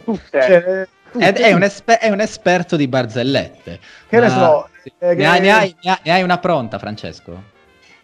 Tutte. 0.03 0.29
Cioè, 0.31 0.88
tutte, 1.12 1.33
è 1.33 1.53
un, 1.53 1.63
esper- 1.63 1.99
è 1.99 2.09
un 2.09 2.19
esperto 2.19 2.75
di 2.75 2.88
barzellette. 2.88 3.79
Che 4.07 4.19
ne 4.19 4.29
so, 4.29 4.67
sì. 4.83 4.91
eh, 4.99 5.15
Ne, 5.15 5.25
hai, 5.25 5.39
ne 5.41 5.51
hai- 5.51 5.75
ne 5.81 5.91
hai- 5.91 5.99
ne 6.03 6.12
hai 6.12 6.21
una 6.23 6.38
pronta, 6.38 6.77
Francesco? 6.77 7.57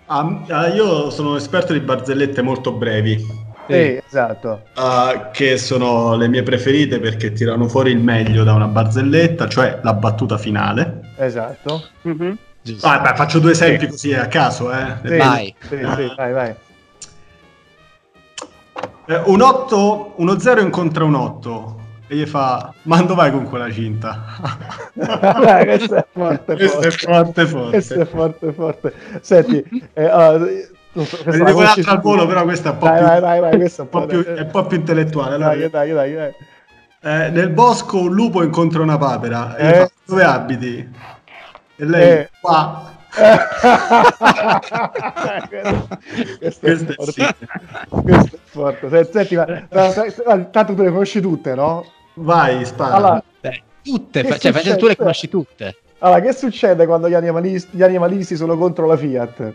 Ah, 0.07 0.41
ah, 0.49 0.67
io 0.67 1.09
sono 1.09 1.35
esperto 1.35 1.73
di 1.73 1.79
barzellette 1.79 2.41
molto 2.41 2.71
brevi, 2.71 3.23
Sì, 3.67 4.01
esatto. 4.05 4.61
ah, 4.75 5.29
che 5.31 5.57
sono 5.57 6.15
le 6.15 6.27
mie 6.27 6.43
preferite 6.43 6.99
perché 6.99 7.31
tirano 7.33 7.67
fuori 7.67 7.91
il 7.91 7.97
meglio 7.99 8.43
da 8.43 8.53
una 8.53 8.67
barzelletta, 8.67 9.47
cioè 9.47 9.79
la 9.83 9.93
battuta 9.93 10.37
finale. 10.37 11.11
Esatto. 11.17 11.83
Mhm. 12.03 12.37
Giusto. 12.61 12.87
Ah, 12.87 12.99
beh, 12.99 13.15
faccio 13.15 13.39
due 13.39 13.51
esempi 13.51 13.87
così 13.87 14.13
a 14.13 14.27
caso. 14.27 14.71
Eh. 14.71 14.95
Sì, 15.05 15.17
Vai. 15.17 15.55
Sì, 15.59 15.77
sì, 15.77 16.13
vai, 16.15 16.31
vai. 16.33 16.55
Eh, 19.07 19.21
un 19.25 19.41
8, 19.41 20.13
uno 20.17 20.39
0 20.39 20.61
incontra 20.61 21.03
un 21.03 21.13
8 21.13 21.79
e 22.07 22.15
gli 22.15 22.25
fa, 22.25 22.73
ma 22.83 23.01
dove 23.01 23.13
vai 23.15 23.31
con 23.31 23.47
quella 23.47 23.71
cinta? 23.71 24.23
Questo 24.93 25.95
è 25.95 26.05
forte, 26.11 26.55
Questo 26.55 26.79
è 26.81 26.89
forte. 26.91 27.45
forte, 27.45 27.69
Questo 27.69 27.93
è 28.01 28.05
forte. 28.05 28.51
forte, 28.51 28.53
forte. 28.53 28.93
Senti, 29.21 29.63
eh, 29.93 30.05
allora, 30.05 30.45
non 30.95 31.05
so, 31.05 31.17
Ne 31.17 31.23
questa 31.23 31.43
conosci 31.43 31.79
un'altra 31.79 31.91
al 31.91 32.01
volo, 32.01 32.25
però 32.25 32.43
questa 32.43 32.69
è 32.69 32.71
un 32.73 32.77
po' 32.77 32.85
più, 32.91 33.01
vai, 33.03 33.19
vai, 33.21 33.39
vai, 33.39 33.55
questa 33.57 33.81
è 33.81 33.85
un 33.85 33.89
po' 33.91 34.05
più- 34.05 34.23
è 34.23 34.41
un 34.41 34.49
po' 34.51 34.65
più 34.65 34.77
intellettuale. 34.77 35.35
Allora, 35.35 35.55
Dai, 35.55 35.69
dai, 35.69 35.91
dai, 35.91 36.13
dai. 36.13 36.33
eh, 37.01 37.29
nel 37.29 37.49
bosco 37.49 37.99
un 37.99 38.13
lupo 38.13 38.41
incontra 38.43 38.81
una 38.81 38.97
papera 38.97 39.55
e 39.55 39.63
gli 39.63 39.67
Eh. 39.71 39.75
fa, 39.75 39.89
dove 40.05 40.23
abiti? 40.23 40.89
E 41.77 41.85
lei, 41.85 42.11
Eh. 42.19 42.29
qua. 42.41 42.93
questo, 46.39 46.65
è 46.65 46.75
Questo 46.75 46.91
è 46.91 46.93
forte. 46.95 47.11
sì. 47.11 47.25
Questo 47.89 48.35
è 48.35 48.39
forte. 48.43 48.89
Senti, 48.89 49.11
senti, 49.11 49.35
ma, 49.35 49.45
ma- 49.71 49.91
ma- 50.35 50.43
tanto 50.45 50.73
tu 50.73 50.81
le 50.83 50.91
conosci 50.91 51.21
tutte, 51.21 51.53
no? 51.55 51.85
Vai, 52.15 52.65
spara. 52.65 52.93
Allora, 52.93 53.23
Beh, 53.41 53.61
tutte, 53.83 54.21
cioè, 54.23 54.51
Francesco, 54.51 54.77
tu 54.77 54.87
le 54.87 54.95
conosci 54.95 55.29
tutte. 55.29 55.75
allora, 55.99 56.19
che 56.21 56.33
succede 56.33 56.85
quando 56.85 57.09
gli 57.09 57.13
animalisti, 57.13 57.75
gli 57.77 57.83
animalisti 57.83 58.35
sono 58.35 58.57
contro 58.57 58.85
la 58.85 58.97
Fiat? 58.97 59.53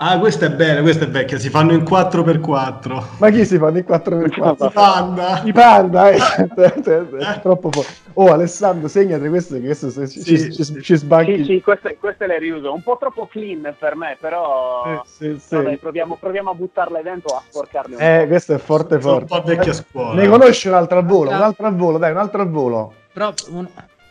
Ah, 0.00 0.16
questa 0.20 0.46
è 0.46 0.50
bella, 0.50 0.80
questa 0.80 1.06
è 1.06 1.08
vecchia, 1.08 1.38
si 1.38 1.50
fanno 1.50 1.72
in 1.72 1.82
4x4. 1.82 3.02
Ma 3.18 3.30
chi 3.30 3.44
si 3.44 3.58
fanno 3.58 3.78
in 3.78 3.84
4x4? 3.88 4.70
Panda. 4.72 5.42
I 5.44 5.52
panda, 5.52 6.10
eh? 6.10 6.16
è 6.54 7.40
troppo 7.42 7.70
forte. 7.72 8.06
Oh, 8.12 8.32
Alessandro, 8.32 8.86
segnate 8.86 9.28
questo 9.28 9.54
che 9.56 9.60
questo 9.62 9.90
ci, 10.06 10.20
Sì, 10.20 10.38
ci, 10.38 10.52
ci, 10.52 10.64
sì. 10.64 10.82
ci 10.82 10.96
sbanchi. 10.96 11.38
sì 11.38 11.44
sì 11.44 11.60
queste, 11.60 11.96
queste 11.98 12.26
le 12.28 12.38
riuso 12.38 12.72
un 12.72 12.82
po' 12.82 12.96
troppo 12.98 13.26
clean 13.26 13.74
per 13.78 13.94
me 13.96 14.16
però 14.20 15.02
Sì, 15.04 15.34
sì, 15.36 15.40
sì. 15.40 15.54
vabbè, 15.56 15.76
proviamo, 15.78 16.16
proviamo 16.18 16.50
a 16.50 16.54
buttarle 16.54 17.02
dentro 17.02 17.36
a 17.36 17.42
sporcarle 17.48 17.94
un 17.96 18.00
Eh, 18.02 18.20
po' 18.22 18.26
questo 18.26 18.54
è 18.54 18.58
forte 18.58 19.00
Sono 19.00 19.18
un 19.18 19.26
forte. 19.26 19.40
po' 19.42 19.48
vecchia 19.56 19.72
scuola. 19.72 20.14
Ne 20.20 20.28
conosci 20.28 20.66
un 20.68 20.74
altro 20.74 20.98
al 20.98 21.04
volo? 21.06 21.30
Un 21.30 21.36
altro 21.42 21.66
al 21.66 21.74
volo, 21.76 21.98
dai, 21.98 22.10
un 22.10 22.16
altro 22.18 22.42
al 22.42 22.50
volo. 22.50 22.92
Però 23.12 23.32
un- 23.50 23.68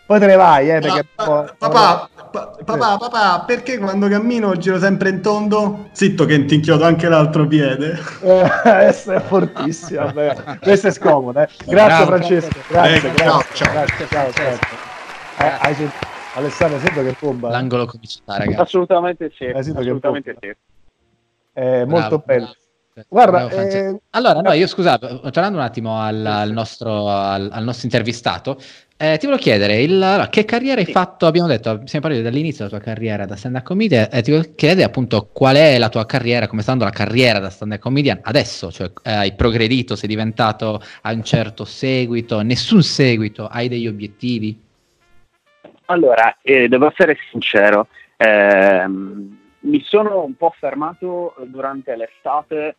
Poi 0.08 0.20
te 0.20 0.26
ne 0.26 0.36
vai, 0.36 0.70
eh, 0.72 0.80
perché... 0.80 1.06
Pa- 1.14 1.26
pa- 1.26 1.56
papà, 1.58 2.10
pa- 2.32 2.56
papà, 2.64 2.98
papà, 2.98 3.44
perché 3.46 3.78
quando 3.78 4.08
cammino 4.08 4.56
giro 4.56 4.80
sempre 4.80 5.10
in 5.10 5.22
tondo? 5.22 5.90
Zitto 5.92 6.24
che 6.24 6.46
ti 6.46 6.56
inchiodo 6.56 6.86
anche 6.86 7.10
l'altro 7.10 7.46
piede. 7.46 8.00
Eh, 8.22 8.50
questa 8.64 9.16
è 9.16 9.20
fortissima. 9.20 10.14
Questa 10.62 10.88
è 10.88 10.92
scomoda. 10.92 11.44
eh. 11.44 11.50
Grazie 11.66 12.06
Bravo. 12.06 12.06
Francesco. 12.06 12.60
Grazie, 12.70 12.96
Ecco, 12.96 13.08
grazie, 13.08 13.26
ciao, 13.26 13.44
ciao. 13.54 13.72
grazie, 13.74 14.08
ciao, 14.08 14.32
ciao. 14.32 14.58
Eh, 15.40 15.58
hai 15.60 15.74
sent- 15.76 16.06
Alessandro, 16.36 16.80
sento 16.80 17.02
che 17.04 17.16
bomba. 17.20 17.50
eh. 17.50 17.52
l'angolo 17.52 17.86
comincia, 17.86 18.20
ragazzi. 18.26 18.62
assolutamente 18.62 19.32
sì 19.36 19.44
Eh, 19.46 19.58
assolutamente 19.58 20.38
sì 20.40 20.56
È 21.52 21.84
molto 21.84 22.20
Bravo, 22.20 22.24
bello. 22.26 22.46
bravo. 22.46 22.56
Guarda, 23.10 23.50
eh, 23.50 24.00
Allora, 24.12 24.42
no, 24.42 24.52
io 24.54 24.66
scusate, 24.68 25.20
tornando 25.32 25.58
un 25.60 25.64
attimo 25.64 26.00
al, 26.00 26.26
al 26.26 26.52
nostro, 26.52 27.10
al, 27.10 27.48
al 27.52 27.64
nostro 27.64 27.86
intervistato, 27.86 28.58
eh, 29.00 29.18
ti 29.20 29.28
volevo 29.28 29.42
chiedere, 29.42 29.82
il- 29.82 30.28
che 30.32 30.44
carriera 30.44 30.80
hai 30.80 30.86
Sì. 30.86 30.92
fatto? 30.92 31.28
Abbiamo 31.28 31.48
detto, 31.48 31.82
siamo 31.86 32.08
partiti 32.08 32.24
dall'inizio 32.24 32.66
della 32.66 32.78
tua 32.80 32.86
carriera 32.94 33.26
da 33.26 33.36
stand-up 33.36 33.64
comedian, 33.64 34.08
e 34.12 34.22
ti 34.24 34.32
volevo 34.32 34.54
chiedere 34.56 34.84
appunto 34.84 35.30
qual 35.32 35.56
è 35.56 35.78
la 35.78 35.90
tua 35.90 36.06
carriera, 36.08 36.48
come 36.48 36.64
sta 36.64 36.72
andando 36.72 36.92
la 36.92 37.06
carriera 37.06 37.38
da 37.38 37.52
stand-up 37.52 37.80
comedian 37.80 38.20
adesso, 38.24 38.72
cioè 38.72 38.92
eh, 39.04 39.12
hai 39.12 39.34
progredito, 39.34 39.96
sei 39.96 40.10
diventato 40.10 40.82
a 41.02 41.12
un 41.12 41.24
certo 41.24 41.64
seguito, 41.64 42.42
nessun 42.42 42.82
seguito, 42.82 43.48
hai 43.48 43.68
degli 43.68 43.88
obiettivi? 43.88 44.60
Allora, 45.86 46.36
eh, 46.42 46.68
devo 46.68 46.88
essere 46.88 47.18
sincero, 47.32 47.88
ehm, 48.18 49.38
mi 49.60 49.82
sono 49.84 50.24
un 50.24 50.36
po' 50.36 50.54
fermato 50.58 51.36
durante 51.46 51.96
l'estate 51.96 52.76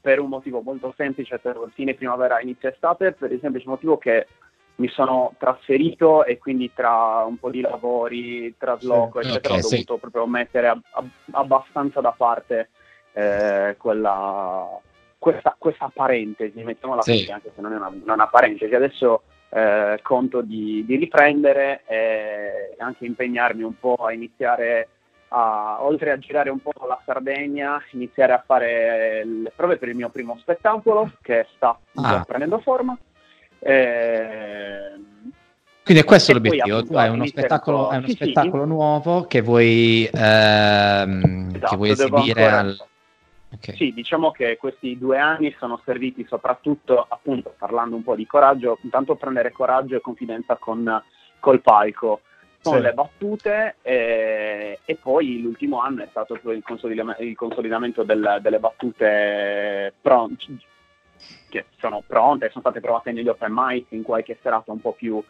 per 0.00 0.20
un 0.20 0.28
motivo 0.28 0.60
molto 0.60 0.92
semplice, 0.96 1.38
per 1.38 1.56
fine 1.74 1.94
primavera, 1.94 2.40
inizio 2.40 2.68
estate, 2.68 3.12
per 3.12 3.32
il 3.32 3.40
semplice 3.40 3.66
motivo 3.68 3.98
che 3.98 4.26
mi 4.76 4.88
sono 4.88 5.32
trasferito 5.38 6.24
e 6.24 6.38
quindi 6.38 6.70
tra 6.74 7.24
un 7.26 7.38
po' 7.38 7.50
di 7.50 7.60
lavori, 7.60 8.54
trasloco, 8.58 9.20
Sì, 9.22 9.28
eccetera, 9.28 9.54
ok, 9.54 9.64
ho 9.64 9.68
sì. 9.68 9.70
dovuto 9.70 9.96
proprio 9.96 10.26
mettere 10.26 10.68
ab- 10.68 10.82
ab- 10.90 11.08
abbastanza 11.30 12.00
da 12.00 12.12
parte 12.16 12.68
eh, 13.12 13.76
quella, 13.78 14.68
questa, 15.18 15.54
questa 15.58 15.90
parentesi, 15.92 16.62
mettiamola 16.62 17.00
Sì. 17.02 17.12
così, 17.12 17.30
anche 17.32 17.52
se 17.54 17.60
non 17.62 17.72
è 17.72 17.76
una, 17.76 17.92
una 18.04 18.26
parentesi. 18.26 18.74
Adesso 18.74 19.22
eh, 19.48 19.98
conto 20.02 20.42
di, 20.42 20.84
di 20.84 20.96
riprendere 20.96 21.82
e 21.86 22.74
anche 22.78 23.06
impegnarmi 23.06 23.62
un 23.62 23.78
po' 23.78 23.94
a 23.94 24.12
iniziare 24.12 24.88
a, 25.28 25.78
oltre 25.80 26.10
a 26.10 26.18
girare 26.18 26.50
un 26.50 26.60
po' 26.60 26.72
la 26.86 27.00
Sardegna, 27.06 27.82
iniziare 27.92 28.34
a 28.34 28.42
fare 28.44 29.24
le 29.24 29.52
prove 29.56 29.78
per 29.78 29.88
il 29.88 29.96
mio 29.96 30.10
primo 30.10 30.36
spettacolo 30.38 31.12
che 31.22 31.46
sta 31.56 31.78
Ah. 31.94 32.22
prendendo 32.26 32.58
forma. 32.58 32.96
Ehm, 33.66 35.04
Quindi 35.82 36.02
è 36.02 36.06
questo 36.06 36.30
E 36.30 36.34
l'obiettivo, 36.34 36.76
appunto, 36.76 36.92
tu 36.94 36.98
hai 36.98 37.08
uno 37.10 37.26
spettacolo, 37.26 37.88
hai 37.88 37.98
uno 37.98 38.06
sì, 38.08 38.16
sì. 38.16 38.22
spettacolo 38.22 38.64
nuovo 38.64 39.26
che 39.26 39.40
vuoi, 39.40 40.08
ehm, 40.12 41.50
che 41.50 41.56
Esatto, 41.58 41.76
vuoi 41.76 41.94
devo 41.94 42.16
esibire 42.16 42.44
ancora- 42.44 42.58
al... 42.58 42.86
ok. 43.54 43.74
Sì, 43.76 43.92
diciamo 43.92 44.30
che 44.30 44.56
questi 44.56 44.98
due 44.98 45.18
anni 45.18 45.54
sono 45.58 45.80
serviti 45.84 46.24
soprattutto, 46.28 47.06
appunto, 47.08 47.54
parlando 47.58 47.96
un 47.96 48.02
po' 48.02 48.14
di 48.16 48.26
coraggio, 48.26 48.78
intanto 48.82 49.14
prendere 49.16 49.52
coraggio 49.52 49.96
e 49.96 50.00
confidenza 50.00 50.56
con, 50.56 51.02
col 51.40 51.60
palco, 51.60 52.20
con 52.62 52.76
Sì. 52.78 52.80
le 52.82 52.92
battute 52.92 53.76
eh, 53.82 54.80
e 54.84 54.94
poi 54.96 55.40
l'ultimo 55.40 55.80
anno 55.80 56.02
è 56.02 56.08
stato 56.10 56.34
il, 56.50 56.62
consolidam- 56.64 57.16
il 57.20 57.36
consolidamento 57.36 58.02
del- 58.02 58.38
delle 58.42 58.58
battute 58.58 59.92
pron- 60.00 60.36
che 61.62 61.66
sono 61.78 62.02
pronte, 62.06 62.48
sono 62.48 62.60
state 62.60 62.80
provate 62.80 63.12
negli 63.12 63.28
open 63.28 63.52
mic 63.54 63.86
in 63.90 64.02
qualche 64.02 64.38
serata 64.42 64.72
un 64.72 64.80
po' 64.80 64.92
più, 64.92 65.22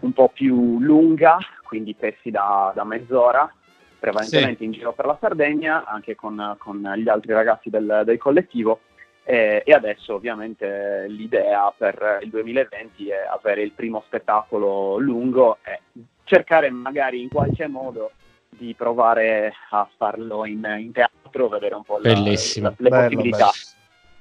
un 0.00 0.12
po' 0.12 0.28
più 0.28 0.80
lunga, 0.80 1.38
quindi 1.62 1.94
pezzi 1.94 2.30
da, 2.30 2.72
da 2.74 2.84
mezz'ora, 2.84 3.52
prevalentemente 3.98 4.64
in 4.64 4.72
giro 4.72 4.92
per 4.92 5.06
la 5.06 5.16
Sardegna, 5.20 5.84
anche 5.86 6.14
con, 6.14 6.56
con 6.58 6.80
gli 6.96 7.08
altri 7.08 7.32
ragazzi 7.32 7.70
del, 7.70 8.02
del 8.04 8.18
collettivo. 8.18 8.80
Eh, 9.26 9.62
e 9.64 9.72
adesso 9.72 10.14
ovviamente 10.14 11.06
l'idea 11.08 11.72
per 11.74 12.18
il 12.20 12.28
2020 12.28 13.08
è 13.08 13.26
avere 13.26 13.62
il 13.62 13.72
primo 13.72 14.02
spettacolo 14.06 14.98
lungo 14.98 15.56
e 15.64 15.80
cercare 16.24 16.68
magari 16.68 17.22
in 17.22 17.30
qualche 17.30 17.66
modo 17.66 18.10
di 18.50 18.74
provare 18.74 19.54
a 19.70 19.88
farlo 19.96 20.44
in, 20.44 20.62
in 20.78 20.92
teatro, 20.92 21.48
vedere 21.48 21.74
un 21.74 21.84
po' 21.84 21.98
la- 21.98 22.10
la- 22.60 22.74
le 22.76 22.88
Bello, 22.90 23.02
possibilità. 23.02 23.38
bello. 23.38 23.73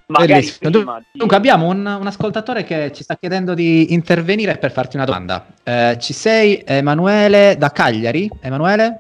Magari 0.08 0.34
Bellissimo. 0.34 0.70
prima 0.70 1.00
di- 1.00 1.06
Dunque 1.14 1.38
abbiamo 1.38 1.68
un, 1.68 1.86
un 1.86 2.08
ascoltatore 2.08 2.64
che 2.64 2.92
ci 2.92 3.04
sta 3.04 3.16
chiedendo 3.16 3.54
di 3.54 3.94
intervenire 3.94 4.58
per 4.58 4.72
farti 4.72 4.96
una 4.98 5.06
domanda. 5.06 5.46
Eh, 5.64 5.98
ci 6.00 6.14
sei 6.14 6.62
Emanuele 6.66 7.56
da 7.58 7.70
Cagliari? 7.72 8.30
Emanuele? 8.42 9.00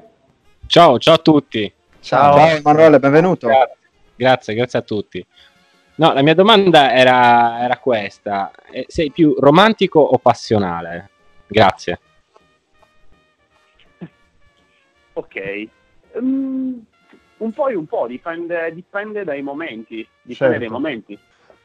Ciao, 0.67 0.97
ciao 0.99 1.15
a 1.15 1.17
tutti. 1.17 1.71
Ciao. 1.99 2.37
Ciao 2.37 2.47
Emanuele, 2.55 2.99
benvenuto. 2.99 3.47
Grazie, 3.47 3.77
grazie, 4.15 4.53
grazie 4.55 4.79
a 4.79 4.81
tutti. 4.81 5.25
No, 5.95 6.13
la 6.13 6.21
mia 6.23 6.33
domanda 6.33 6.91
era, 6.93 7.61
era 7.63 7.77
questa. 7.77 8.51
Eh, 8.71 8.85
Sei 8.87 9.11
più 9.11 9.35
romantico 9.39 9.99
o 9.99 10.17
passionale? 10.17 11.09
Grazie. 11.47 11.99
Ok. 15.13 15.67
Mm, 16.19 16.77
un 17.37 17.51
po' 17.51 17.67
e 17.67 17.75
un 17.75 17.85
po', 17.85 18.07
dipende, 18.07 18.73
dipende 18.73 19.23
dai 19.23 19.41
momenti. 19.41 20.07
Dipende 20.21 20.57
Certo. 20.57 20.59
dai 20.59 20.69
momenti. 20.69 21.19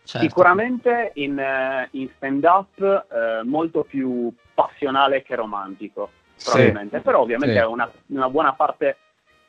Certo. 0.05 0.27
Sicuramente 0.27 1.11
in, 1.15 1.39
eh, 1.39 1.89
in 1.93 2.09
stand-up 2.17 2.81
eh, 2.81 3.43
molto 3.45 3.85
più 3.85 4.33
passionale 4.55 5.23
che 5.23 5.35
romantico, 5.35 6.11
Sì. 6.35 6.51
probabilmente. 6.51 7.01
Però 7.01 7.21
ovviamente 7.21 7.59
Sì. 7.61 7.65
una, 7.67 7.91
una 8.07 8.31
buona 8.31 8.53
parte 8.55 8.97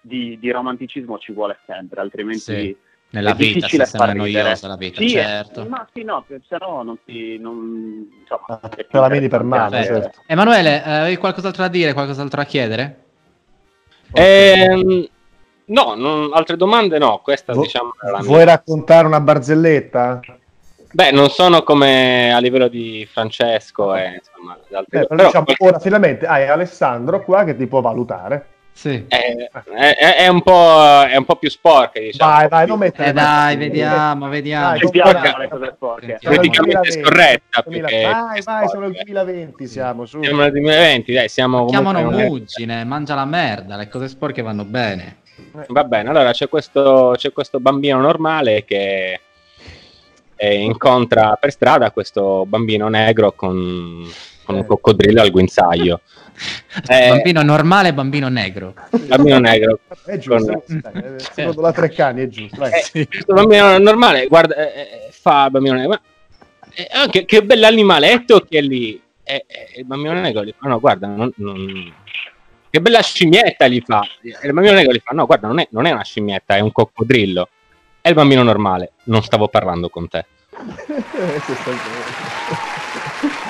di, 0.02 0.38
di 0.40 0.52
romanticismo 0.52 1.18
ci 1.18 1.32
vuole 1.32 1.60
sempre, 1.66 2.02
altrimenti 2.02 2.40
Sì. 2.40 2.78
Nella 3.12 3.32
è 3.32 3.34
vita, 3.34 3.54
difficile 3.56 3.86
se 3.86 3.90
sembra 3.98 4.14
noiosa 4.14 4.68
la 4.68 4.76
vita, 4.76 5.02
Sì, 5.02 5.10
certo. 5.10 5.66
ma 5.68 5.88
sì, 5.92 6.04
no, 6.04 6.24
se 6.28 6.58
no 6.60 6.84
non 6.84 7.00
si... 7.06 7.40
Non, 7.40 8.08
insomma, 8.22 8.46
Ah, 8.62 8.70
te 8.70 8.86
la 8.92 9.08
vedi 9.08 9.28
per 9.28 9.42
anche- 9.50 9.84
certo. 9.84 10.22
Emanuele, 10.28 10.84
eh, 10.84 10.92
avevi 10.92 11.18
qualcos'altro 11.18 11.64
da 11.64 11.70
dire, 11.70 11.94
qualcos'altro 11.94 12.40
da 12.40 12.48
chiedere? 12.48 13.04
Ehm, 14.14 15.08
no, 15.70 15.94
non- 15.96 16.30
altre 16.34 16.56
domande 16.58 16.98
no. 17.00 17.20
Questa 17.24 17.54
Vu- 17.54 17.62
diciamo. 17.64 17.92
Vuoi 18.22 18.44
raccontare 18.46 19.08
una 19.08 19.20
barzelletta? 19.20 20.20
Beh, 20.92 21.12
non 21.12 21.30
sono 21.30 21.62
come 21.64 22.34
a 22.34 22.40
livello 22.40 22.68
di 22.68 23.08
Francesco 23.12 23.94
e 23.96 24.20
insomma, 24.24 24.58
Eh, 24.58 24.84
però 24.90 25.06
però 25.08 25.26
diciamo, 25.26 25.46
ora 25.60 25.78
finalmente 25.80 26.26
hai 26.26 26.48
Alessandro 26.48 27.24
qua 27.24 27.44
che 27.44 27.56
ti 27.56 27.68
può 27.68 27.80
valutare. 27.82 28.46
Sì. 28.72 29.06
è, 29.10 29.36
è- 29.76 30.16
è 30.20 30.28
un 30.30 30.42
po', 30.42 31.04
è 31.04 31.16
un 31.18 31.26
po' 31.26 31.36
più 31.36 31.50
sporca, 31.50 32.00
diciamo. 32.00 32.32
Vai, 32.32 32.48
vai, 32.48 32.66
non 32.68 32.80
mettere 32.80 33.10
Eh 33.10 33.14
dai, 33.14 33.58
vediamo, 33.58 34.30
vediamo. 34.30 34.70
Dai. 34.70 34.80
Sentiamo. 34.80 35.12
Politicamente 35.12 36.80
2020, 36.80 36.92
scorretta, 37.02 37.62
2000 37.66 37.88
più 37.88 37.98
che- 37.98 38.04
Vai, 38.04 38.36
che 38.36 38.42
vai, 38.46 38.68
siamo 38.70 38.86
nel 38.86 38.96
sporca. 38.96 39.04
2020, 39.04 39.68
siamo 39.68 40.06
su. 40.06 40.24
Siamo 40.24 40.42
nel 40.42 40.52
2020, 40.52 41.14
dai, 41.14 41.28
siamo 41.30 41.66
Chiamano 41.66 42.10
Mugine, 42.10 42.84
mangia 42.86 43.16
la 43.16 43.26
merda, 43.26 43.76
le 43.76 43.90
cose 43.90 44.08
sporche 44.08 44.42
vanno 44.42 44.64
bene. 44.64 45.18
Va 45.68 45.84
bene, 45.84 46.10
allora 46.10 46.32
c'è 46.32 46.48
questo, 46.50 47.14
c'è 47.18 47.32
questo 47.32 47.60
bambino 47.60 48.00
normale 48.00 48.64
che 48.66 49.20
eh, 50.36 50.54
incontra 50.56 51.36
per 51.40 51.52
strada 51.52 51.92
questo 51.92 52.46
bambino 52.46 52.88
negro 52.88 53.34
con, 53.34 54.08
con 54.44 54.56
un 54.56 54.66
coccodrillo 54.66 55.22
al 55.22 55.32
guinzaglio. 55.32 56.02
Eh, 56.88 57.10
Bambino 57.10 57.42
normale, 57.42 57.94
bambino 57.94 58.30
negro. 58.30 58.74
bambino 59.08 59.40
negro. 59.40 59.80
È 60.06 60.18
giusto, 60.18 60.64
Con- 60.66 60.80
dai, 60.82 61.04
eh, 61.16 61.20
secondo 61.20 61.60
la 61.60 61.74
Treccani 61.74 62.22
è 62.22 62.28
giusto. 62.30 62.64
Eh, 62.64 63.08
questo 63.10 63.34
bambino 63.34 63.78
normale 63.78 64.26
guarda, 64.28 64.56
eh, 64.56 64.80
eh, 64.80 65.08
fa 65.12 65.50
bambino 65.50 65.76
negro. 65.76 65.90
Ma, 65.90 66.02
eh, 66.74 66.88
ah, 66.94 67.08
che, 67.10 67.26
che 67.26 67.44
bell'animaletto 67.44 68.46
che 68.50 68.60
è 68.60 68.62
lì. 68.62 69.02
E 69.22 69.46
il 69.76 69.86
bambino 69.86 70.14
negro 70.14 70.46
gli 70.46 70.54
fa: 70.58 70.70
No, 70.70 70.80
guarda, 70.80 71.08
non- 71.08 71.34
non- 71.36 71.94
che 72.70 72.82
bella 72.82 73.02
scimmietta 73.02 73.68
gli 73.68 73.82
fa. 73.86 74.02
E 74.22 74.48
il 74.48 74.54
bambino 74.54 74.76
negro 74.76 74.94
gli 74.94 75.02
fa: 75.04 75.14
No, 75.14 75.26
guarda, 75.26 75.48
non 75.48 75.60
è, 75.60 75.68
non 75.72 75.86
è 75.86 75.92
una 75.92 76.04
scimmietta, 76.04 76.56
è 76.56 76.60
un 76.60 76.72
coccodrillo. 76.72 77.50
E 78.02 78.10
il 78.10 78.16
bambino 78.16 78.44
normale: 78.44 78.92
Non 79.06 79.24
stavo 79.24 79.48
parlando 79.48 79.90
con 79.90 80.08
te. 80.08 80.26
Eh, 80.88 80.96
è. 81.36 81.42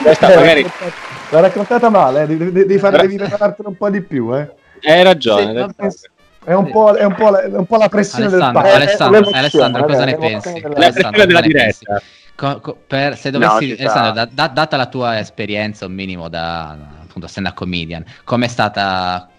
Questa 0.02 0.32
Eh, 0.32 0.36
magari- 0.36 0.66
l'ha 1.30 1.40
raccontata- 1.40 1.90
male, 1.90 2.24
eh, 2.24 2.28
devi, 2.28 2.52
devi, 2.52 2.78
fare, 2.80 2.98
devi 3.00 3.18
preparartene 3.18 3.68
un 3.70 3.76
po' 3.76 3.90
di 3.90 4.02
più. 4.02 4.36
Eh. 4.36 4.50
Hai 4.84 5.04
ragione. 5.04 5.70
Sì. 5.90 6.08
È, 6.46 6.54
un 6.54 6.72
po', 6.72 6.94
è, 6.96 7.04
un 7.04 7.14
po 7.16 7.30
la, 7.30 7.42
è 7.42 7.48
un 7.48 7.66
po' 7.66 7.76
la 7.78 7.90
pressione 7.90 8.26
Alessandro, 8.26 8.62
del. 8.62 8.72
Alessandro, 8.72 9.20
L'emozione, 9.20 9.38
Alessandro, 9.40 9.84
cosa 9.86 10.06
ne 10.06 10.18
pensi? 10.18 10.62
La 10.62 10.70
pressione 10.70 11.26
della 11.26 11.42
diretta. 11.42 12.02
Co- 12.36 12.60
co- 12.62 12.78
per- 12.88 13.18
se 13.18 13.30
No, 13.32 13.40
dovessi, 13.40 13.74
sta. 13.74 13.84
Alessandro, 13.84 14.14
da- 14.14 14.30
da- 14.32 14.48
data 14.48 14.78
la 14.78 14.86
tua 14.88 15.20
esperienza, 15.20 15.86
un 15.86 15.92
minimo 15.94 16.30
da 16.30 16.78
appunto 17.10 17.28
stand-up 17.28 17.56
comedian, 17.56 18.06
com'è 18.24 18.48
stata, 18.48 19.30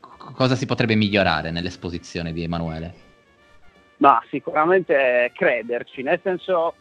c- 0.00 0.32
cosa 0.32 0.54
si 0.56 0.64
potrebbe 0.66 0.94
migliorare 0.94 1.50
nell'esposizione 1.50 2.32
di 2.32 2.42
Emanuele? 2.42 2.94
Ma 3.98 4.20
sicuramente 4.30 5.30
crederci, 5.34 6.02
nel 6.02 6.18
senso 6.22 6.74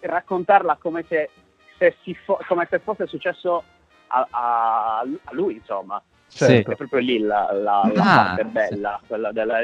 raccontarla 0.00 0.76
come 0.80 1.04
se, 1.08 1.30
se 1.78 1.96
si 2.02 2.14
fo- 2.14 2.38
come 2.46 2.66
se 2.70 2.78
fosse 2.80 3.06
successo 3.06 3.64
a, 4.08 4.26
a- 4.30 4.98
a 5.00 5.32
lui, 5.32 5.54
insomma. 5.54 6.00
Certo. 6.28 6.70
È 6.72 6.76
proprio 6.76 7.00
lì 7.00 7.18
la, 7.18 7.50
la- 7.52 7.90
la 7.92 8.02
Ah, 8.02 8.16
parte 8.24 8.44
bella, 8.44 9.00
quella 9.06 9.32
della, 9.32 9.60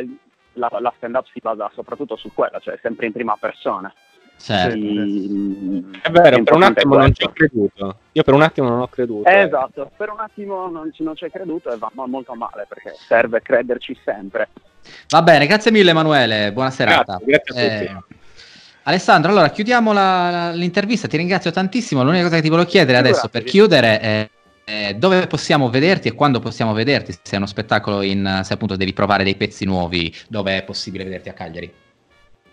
la, 0.54 0.68
la 0.80 0.92
stand-up 0.96 1.26
si 1.32 1.40
basa 1.40 1.70
soprattutto 1.74 2.16
su 2.16 2.32
quella, 2.32 2.58
cioè 2.60 2.78
sempre 2.80 3.06
in 3.06 3.12
prima 3.12 3.36
persona. 3.38 3.92
Certo. 4.40 4.76
Sì, 4.78 5.84
È 6.00 6.10
vero, 6.10 6.42
per 6.42 6.54
un 6.54 6.62
attimo 6.62 6.96
non 6.96 7.12
ci 7.12 7.24
ho 7.24 7.32
creduto. 7.32 7.96
Io 8.12 8.22
per 8.22 8.34
un 8.34 8.42
attimo 8.42 8.68
non 8.68 8.80
ho 8.80 8.86
creduto. 8.88 9.28
Eh, 9.28 9.40
esatto, 9.40 9.90
per 9.96 10.10
un 10.10 10.20
attimo 10.20 10.68
non 10.68 10.90
ci, 10.92 11.02
non 11.02 11.16
ci 11.16 11.24
hai 11.24 11.30
creduto 11.30 11.72
e 11.72 11.76
va 11.76 11.90
molto 12.06 12.34
male 12.34 12.66
perché 12.68 12.94
serve 12.96 13.42
crederci 13.42 13.98
sempre. 14.04 14.48
Va 15.08 15.22
bene, 15.22 15.46
grazie 15.46 15.70
mille 15.70 15.90
Emanuele, 15.90 16.52
buona 16.52 16.70
serata. 16.70 17.18
Grazie, 17.22 17.26
grazie 17.26 17.66
a 17.66 17.78
tutti. 17.78 18.14
Eh, 18.14 18.16
Alessandro, 18.84 19.30
allora 19.32 19.50
chiudiamo 19.50 19.92
la- 19.92 20.30
la- 20.30 20.50
l'intervista, 20.52 21.08
ti 21.08 21.16
ringrazio 21.18 21.50
tantissimo. 21.50 22.02
L'unica 22.02 22.22
cosa 22.22 22.36
che 22.36 22.42
ti 22.42 22.48
volevo 22.48 22.68
chiedere 22.68 22.96
adesso 22.96 23.28
per 23.28 23.44
chiudere 23.44 24.00
è, 24.00 24.30
è 24.64 24.94
dove 24.94 25.26
possiamo 25.26 25.68
vederti 25.68 26.08
e 26.08 26.12
quando 26.12 26.38
possiamo 26.40 26.72
vederti, 26.72 27.12
se 27.12 27.34
è 27.34 27.36
uno 27.36 27.46
spettacolo 27.46 28.00
in, 28.02 28.40
se 28.44 28.54
appunto 28.54 28.76
devi 28.76 28.92
provare 28.94 29.24
dei 29.24 29.34
pezzi 29.34 29.66
nuovi, 29.66 30.14
dove 30.28 30.56
è 30.56 30.62
possibile 30.62 31.04
vederti 31.04 31.28
a 31.28 31.32
Cagliari. 31.34 31.70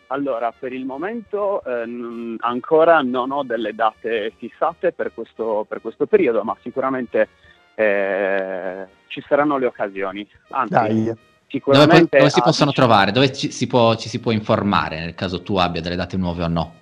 Allora, 0.07 0.53
per 0.57 0.71
il 0.71 0.85
momento 0.85 1.63
eh, 1.63 2.35
ancora 2.39 3.01
non 3.01 3.31
ho 3.31 3.43
delle 3.43 3.73
date 3.73 4.33
fissate 4.37 4.91
per 4.91 5.13
questo, 5.13 5.65
per 5.67 5.81
questo 5.81 6.05
periodo, 6.05 6.43
ma 6.43 6.55
sicuramente 6.61 7.29
eh, 7.73 8.85
ci 9.07 9.23
saranno 9.27 9.57
le 9.57 9.65
occasioni. 9.65 10.27
Anzi, 10.49 10.73
Dai. 10.73 11.03
Dove, 11.03 11.17
sicuramente 11.47 12.17
dove 12.17 12.29
si 12.29 12.39
a 12.39 12.43
possono 12.43 12.69
dicembre- 12.69 12.73
trovare? 12.73 13.11
Dove 13.11 13.33
ci 13.33 13.51
si, 13.51 13.67
può, 13.67 13.95
ci 13.95 14.09
si 14.09 14.19
può 14.19 14.31
informare 14.31 14.99
nel 14.99 15.15
caso 15.15 15.41
tu 15.41 15.55
abbia 15.55 15.81
delle 15.81 15.95
date 15.95 16.17
nuove 16.17 16.43
o 16.43 16.47
no? 16.47 16.73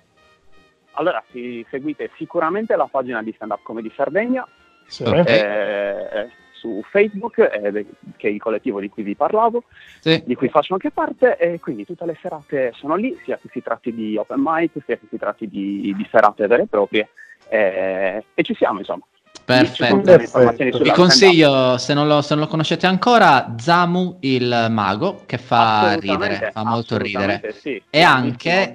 Allora, 0.92 1.22
si, 1.30 1.64
seguite 1.70 2.10
sicuramente 2.16 2.76
la 2.76 2.88
pagina 2.90 3.22
di 3.22 3.32
Stand 3.34 3.52
Up 3.52 3.62
Comedy 3.62 3.90
Sardegna 3.96 4.46
Sì. 4.86 5.02
Eh, 5.02 6.28
su 6.64 6.82
Facebook, 6.90 7.38
eh, 7.38 7.86
che 8.16 8.28
è 8.28 8.30
il 8.30 8.40
collettivo 8.40 8.80
di 8.80 8.88
cui 8.88 9.02
vi 9.02 9.14
parlavo, 9.14 9.64
Sì. 10.00 10.22
di 10.24 10.34
cui 10.34 10.48
faccio 10.48 10.72
anche 10.72 10.90
parte, 10.90 11.36
e 11.36 11.60
quindi 11.60 11.84
tutte 11.84 12.06
le 12.06 12.16
serate 12.22 12.72
sono 12.74 12.96
lì, 12.96 13.14
sia 13.22 13.36
che 13.36 13.50
si 13.52 13.62
tratti 13.62 13.94
di 13.94 14.16
open 14.16 14.40
mic, 14.42 14.70
sia 14.86 14.96
che 14.96 15.06
si 15.10 15.18
tratti 15.18 15.46
di, 15.46 15.92
di 15.94 16.08
serate 16.10 16.46
vere 16.46 16.62
e 16.62 16.66
proprie, 16.66 17.10
eh, 17.50 18.24
e 18.32 18.42
ci 18.42 18.54
siamo, 18.54 18.78
insomma. 18.78 19.04
Perfetto. 19.44 20.78
Vi 20.78 20.90
consiglio, 20.92 21.76
se 21.76 21.92
non, 21.92 22.06
lo, 22.06 22.22
se 22.22 22.34
non 22.34 22.44
lo 22.44 22.48
conoscete 22.48 22.86
ancora, 22.86 23.54
Zamu 23.58 24.16
il 24.20 24.68
mago, 24.70 25.24
che 25.26 25.36
fa 25.36 25.96
ridere, 25.96 26.50
fa 26.50 26.64
molto 26.64 26.96
ridere. 26.96 27.52
Sì. 27.52 27.82
E 27.90 28.00
anche-. 28.00 28.72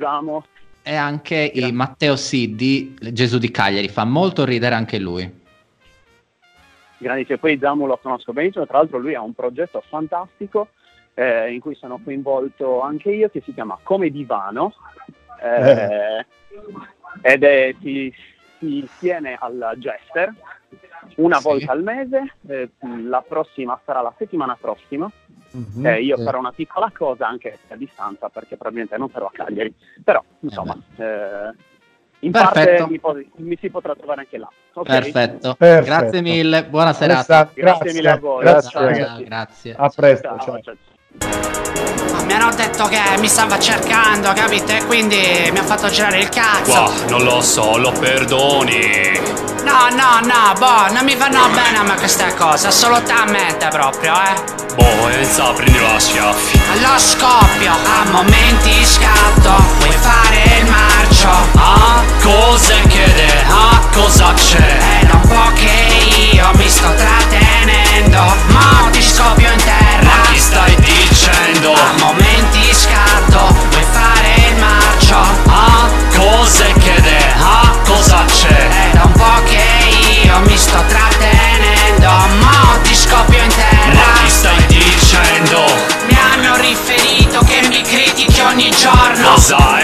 E 0.82 0.96
anche 0.96 1.52
Matteo 1.72 2.16
Siddi, 2.16 2.96
Gesù 3.12 3.38
di 3.40 3.52
Cagliari, 3.52 3.90
fa 3.90 4.06
molto 4.06 4.46
ridere 4.46 4.76
anche 4.76 5.00
lui. 5.00 5.39
Grandissimo. 7.00 7.38
Poi 7.40 7.58
Zamu 7.58 7.86
lo 7.88 7.98
conosco 7.98 8.32
benissimo, 8.34 8.66
tra 8.68 8.78
l'altro 8.78 8.98
lui 9.00 9.16
ha 9.16 9.22
un 9.22 9.34
progetto 9.34 9.82
fantastico 9.88 10.70
eh, 11.16 11.52
in 11.52 11.60
cui 11.60 11.76
sono 11.76 12.00
coinvolto 12.04 12.82
anche 12.82 13.12
io 13.12 13.30
che 13.30 13.42
si 13.42 13.54
chiama 13.54 13.78
Come 13.82 14.10
Divano 14.10 14.74
eh, 15.42 16.26
ed 17.22 17.44
è, 17.44 17.76
si, 17.82 18.14
si 18.60 18.88
tiene 19.00 19.36
al 19.40 19.74
Jester 19.78 20.34
una 21.16 21.38
Sì. 21.38 21.44
volta 21.44 21.72
al 21.72 21.82
mese, 21.82 22.36
eh, 22.48 22.70
la 23.04 23.24
prossima 23.28 23.80
sarà 23.86 24.02
la 24.02 24.14
settimana 24.18 24.56
prossima, 24.60 25.10
Mhm. 25.52 25.84
Eh, 25.84 26.02
io 26.04 26.16
Sì. 26.16 26.24
farò 26.24 26.38
una 26.38 26.52
piccola 26.52 26.92
cosa 26.96 27.28
anche 27.28 27.58
a 27.70 27.76
distanza 27.76 28.30
perché 28.30 28.56
probabilmente 28.56 28.98
non 28.98 29.10
sarò 29.10 29.26
a 29.26 29.32
Cagliari, 29.34 29.74
però 30.04 30.24
insomma 30.42 30.78
eh, 30.98 31.52
in 32.20 32.32
Perfetto. 32.32 32.54
parte 32.54 32.86
mi, 32.90 33.00
po- 33.00 33.18
mi 33.38 33.58
si 33.60 33.70
potrà 33.70 33.96
trovare 33.96 34.22
anche 34.22 34.38
là. 34.38 34.50
ok? 34.74 34.86
Perfetto. 34.88 35.56
Perfetto. 35.58 35.86
Grazie 35.86 36.22
mille, 36.22 36.66
buona 36.66 36.94
serata. 36.94 37.38
Alessandro, 37.40 37.54
Grazie 37.64 37.94
mille 37.94 38.10
a 38.10 38.18
voi. 38.18 38.44
Grazie. 38.44 38.70
Ciao, 38.70 38.94
ciao, 38.96 39.24
grazie. 39.24 39.76
A 39.78 39.90
presto. 39.96 40.28
Ciao, 40.28 40.40
ciao. 40.40 40.62
ciao. 40.62 40.76
Ma 42.14 42.24
Mi 42.24 42.34
hanno 42.34 42.54
detto 42.54 42.86
che 42.88 43.00
mi 43.20 43.28
stava 43.28 43.58
cercando, 43.60 44.32
capite? 44.34 44.78
E 44.78 44.86
quindi 44.86 45.18
mi 45.52 45.58
ha 45.58 45.64
fatto 45.64 45.88
girare 45.90 46.20
il 46.20 46.30
cazzo. 46.30 46.72
Qua, 46.72 46.92
non 47.10 47.24
lo 47.24 47.42
so, 47.42 47.78
lo 47.78 47.92
perdoni. 47.92 49.38
No, 49.64 49.88
no, 49.90 50.20
no, 50.26 50.54
boh, 50.58 50.92
non 50.94 51.04
mi 51.04 51.16
vanno 51.16 51.48
bene 51.54 51.78
a 51.78 51.84
me 51.84 51.96
queste 51.96 52.34
cose, 52.36 52.68
assolutamente 52.68 53.68
proprio, 53.70 54.14
eh. 54.14 54.58
Boh, 54.76 55.08
Enza, 55.10 55.52
prendilo 55.54 55.86
a 55.88 56.00
schiaffi. 56.00 56.58
Allo 56.72 56.98
scoppio, 56.98 57.72
a 57.72 58.10
momenti 58.12 58.84
scatto, 58.86 59.52
vuoi 59.80 59.92
fare 59.92 60.60
il 60.60 60.66
marcio, 61.20 61.30
ah? 61.56 62.04
Cose 62.22 62.82
chiede, 62.88 63.44
ah, 63.48 63.80
cosa 63.94 64.34
c'è? 64.34 65.02
È 65.02 65.06
da 65.06 65.14
un 65.14 65.28
po' 65.28 65.52
che 65.54 66.32
io 66.34 66.50
mi 66.56 66.70
sto 66.70 66.94
trattenendo, 66.94 68.36
ma 68.48 68.88
ti 68.92 69.02
scoppio 69.02 69.52
in 69.52 69.58
terra. 69.64 70.04
Ma 70.04 70.22
chi 70.32 70.40
stai 70.40 70.76
dicendo? 70.76 71.74
A 71.74 71.94
momenti 72.00 72.74
scatto, 72.74 73.56
vuoi 73.70 73.86
fare 73.92 74.50
il 74.50 74.56
marcio, 74.58 75.18
Ah, 75.48 75.90
cose 76.16 76.74
chiede, 76.80 77.18
ah, 77.38 77.76
cosa 77.86 78.24
c'è? 78.26 78.70
È 78.70 78.90
da 78.94 79.04
un 79.04 79.12
po' 79.14 79.44
che 79.46 80.24
io 80.24 80.40
mi 80.46 80.58
sto 80.58 80.84
trattenendo, 80.88 82.10
ma 82.42 82.78
ti 82.84 82.96
scoppio 82.96 83.42
in 83.42 83.50
terra. 83.50 83.94
Ma 83.94 84.20
chi 84.24 84.30
stai 84.30 84.66
dicendo? 84.68 85.66
Mi 86.08 86.18
hanno 86.18 86.56
riferito 86.58 87.40
che 87.46 87.68
mi 87.68 87.82
critichi 87.82 88.40
ogni 88.42 88.72
giorno. 88.72 89.34
Cosa 89.34 89.79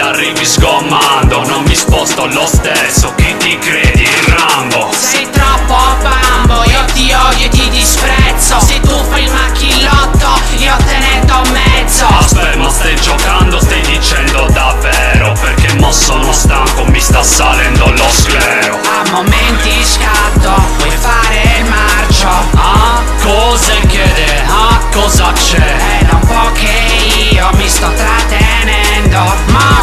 Se 0.00 0.06
arrivi 0.06 0.46
sgommando 0.46 1.44
Non 1.44 1.62
mi 1.64 1.74
sposto 1.74 2.24
lo 2.24 2.46
stesso, 2.46 3.12
chi 3.16 3.36
ti 3.36 3.58
credi, 3.58 4.08
Rambo? 4.28 4.90
Sei 4.96 5.28
troppo 5.28 5.76
bambo, 6.00 6.64
io 6.64 6.82
ti 6.94 7.12
odio 7.12 7.44
e 7.44 7.48
ti 7.50 7.68
disprezzo. 7.68 8.58
Se 8.60 8.80
tu 8.80 8.96
fai 9.10 9.24
il 9.24 9.30
macchillotto, 9.30 10.40
io 10.56 10.74
te 10.86 10.98
ne 10.98 11.24
do 11.26 11.42
mezzo. 11.50 12.06
Aspetta, 12.06 12.56
ma 12.56 12.70
stai 12.70 12.98
giocando, 12.98 13.60
stai 13.60 13.82
dicendo 13.82 14.46
davvero? 14.52 15.34
Perché 15.38 15.74
mo 15.74 15.92
sono 15.92 16.32
stanco, 16.32 16.86
mi 16.86 17.00
sta 17.00 17.22
salendo 17.22 17.90
lo 17.90 18.08
sclero. 18.08 18.78
A 18.80 19.10
momenti 19.10 19.84
scatto, 19.84 20.62
vuoi 20.78 20.96
fare 20.96 21.58
il 21.58 21.64
marcio? 21.66 22.28
Ah, 22.54 23.02
cose 23.22 23.78
chiede, 23.86 24.44
ah, 24.46 24.80
cosa 24.94 25.30
c'è? 25.32 25.58
È 25.58 26.04
da 26.04 26.14
un 26.14 26.26
po' 26.26 26.52
che 26.52 27.34
io 27.34 27.50
mi 27.54 27.68
sto 27.68 27.92
trattenendo 27.94 29.34
Ma 29.46 29.79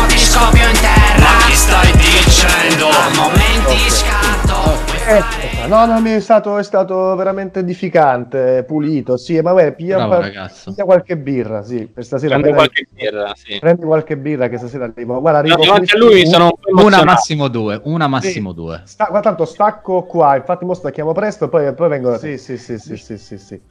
Eh, 5.10 5.24
no, 5.70 5.86
no, 5.86 6.02
mi 6.02 6.10
è 6.12 6.20
stato, 6.20 6.58
è 6.58 6.64
stato 6.64 7.16
veramente 7.16 7.60
edificante, 7.60 8.66
pulito. 8.68 9.16
Sì, 9.16 9.40
ma 9.40 9.54
beh, 9.54 9.72
piglia, 9.72 10.06
Bravo 10.06 10.20
pa- 10.20 10.50
piglia 10.66 10.84
qualche 10.84 11.16
birra, 11.18 11.64
sì, 11.64 11.88
per 11.88 12.04
stasera. 12.04 12.36
Appena- 12.36 12.56
qualche 12.56 12.88
birra, 12.92 13.32
sì. 13.34 13.58
Prendi 13.58 13.86
qualche 13.86 14.18
birra 14.18 14.50
che 14.50 14.58
stasera 14.58 14.84
arrivo. 14.84 15.22
Guarda, 15.22 15.40
arrivo 15.40 15.64
Davanti 15.64 15.96
a 15.96 15.98
lui 15.98 16.28
sono 16.28 16.46
un 16.46 16.76
po' 16.76 16.86
Una 16.86 17.06
massimo 17.06 17.48
due, 17.48 17.80
una 17.86 18.08
massimo 18.08 18.52
due. 18.52 18.82
Sta, 18.84 19.06
guarda, 19.06 19.30
tanto 19.30 19.46
stacco 19.46 20.04
qua, 20.04 20.36
infatti 20.36 20.66
mo 20.66 20.74
stacchiamo 20.74 21.14
presto 21.14 21.48
poi, 21.48 21.74
poi 21.74 21.88
vengo 21.88 22.18
Sì, 22.18 22.38
sì, 22.38 22.58
sì, 22.58 22.78
sì, 22.78 22.98
sì, 22.98 23.18
sì, 23.18 23.38
sì. 23.38 23.62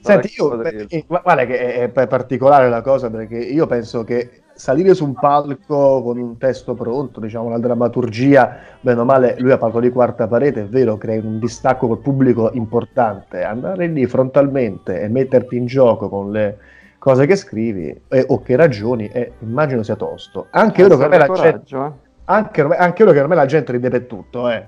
Senti, 0.00 0.32
io, 0.36 0.48
Guarda 0.48 0.70
che- 0.70 0.86
eh, 0.90 1.04
gu- 1.08 1.22
guarda 1.22 1.44
che 1.46 1.58
è, 1.58 1.90
è 1.92 2.06
particolare 2.06 2.68
la 2.68 2.82
cosa 2.82 3.10
perché 3.10 3.38
io 3.38 3.66
penso 3.66 4.04
che 4.04 4.43
salire 4.64 4.94
su 4.94 5.04
un 5.04 5.12
palco 5.12 6.02
con 6.02 6.16
un 6.16 6.38
testo 6.38 6.72
pronto, 6.72 7.20
diciamo 7.20 7.48
una 7.48 7.58
drammaturgia, 7.58 8.56
bene 8.80 8.98
o 8.98 9.04
male, 9.04 9.36
lui 9.38 9.50
ha 9.50 9.58
parlato 9.58 9.80
di 9.80 9.90
quarta 9.90 10.26
parete, 10.26 10.62
è 10.62 10.64
vero, 10.64 10.96
crei 10.96 11.18
un 11.18 11.38
distacco 11.38 11.86
col 11.86 11.98
pubblico 11.98 12.50
importante, 12.54 13.44
andare 13.44 13.88
lì 13.88 14.06
frontalmente 14.06 15.02
e 15.02 15.08
metterti 15.08 15.58
in 15.58 15.66
gioco 15.66 16.08
con 16.08 16.30
le 16.30 16.56
cose 16.98 17.26
che 17.26 17.36
scrivi 17.36 17.94
eh, 18.08 18.24
o 18.26 18.40
che 18.40 18.56
ragioni, 18.56 19.06
eh, 19.08 19.32
immagino 19.40 19.82
sia 19.82 19.96
tosto. 19.96 20.46
Anche 20.52 20.82
vero 20.82 20.96
che 20.96 21.02
ormai 21.02 21.18
la 21.18 21.26
gente 21.26 21.42
coraggio, 21.42 21.84
eh. 21.84 21.92
anche, 22.24 22.62
ormai- 22.62 22.78
anche 22.78 23.02
ora 23.02 23.12
che 23.12 23.20
ormai 23.20 23.36
la 23.36 23.46
gente 23.46 23.72
ride 23.72 23.90
per 23.90 24.04
tutto, 24.06 24.48
eh. 24.48 24.66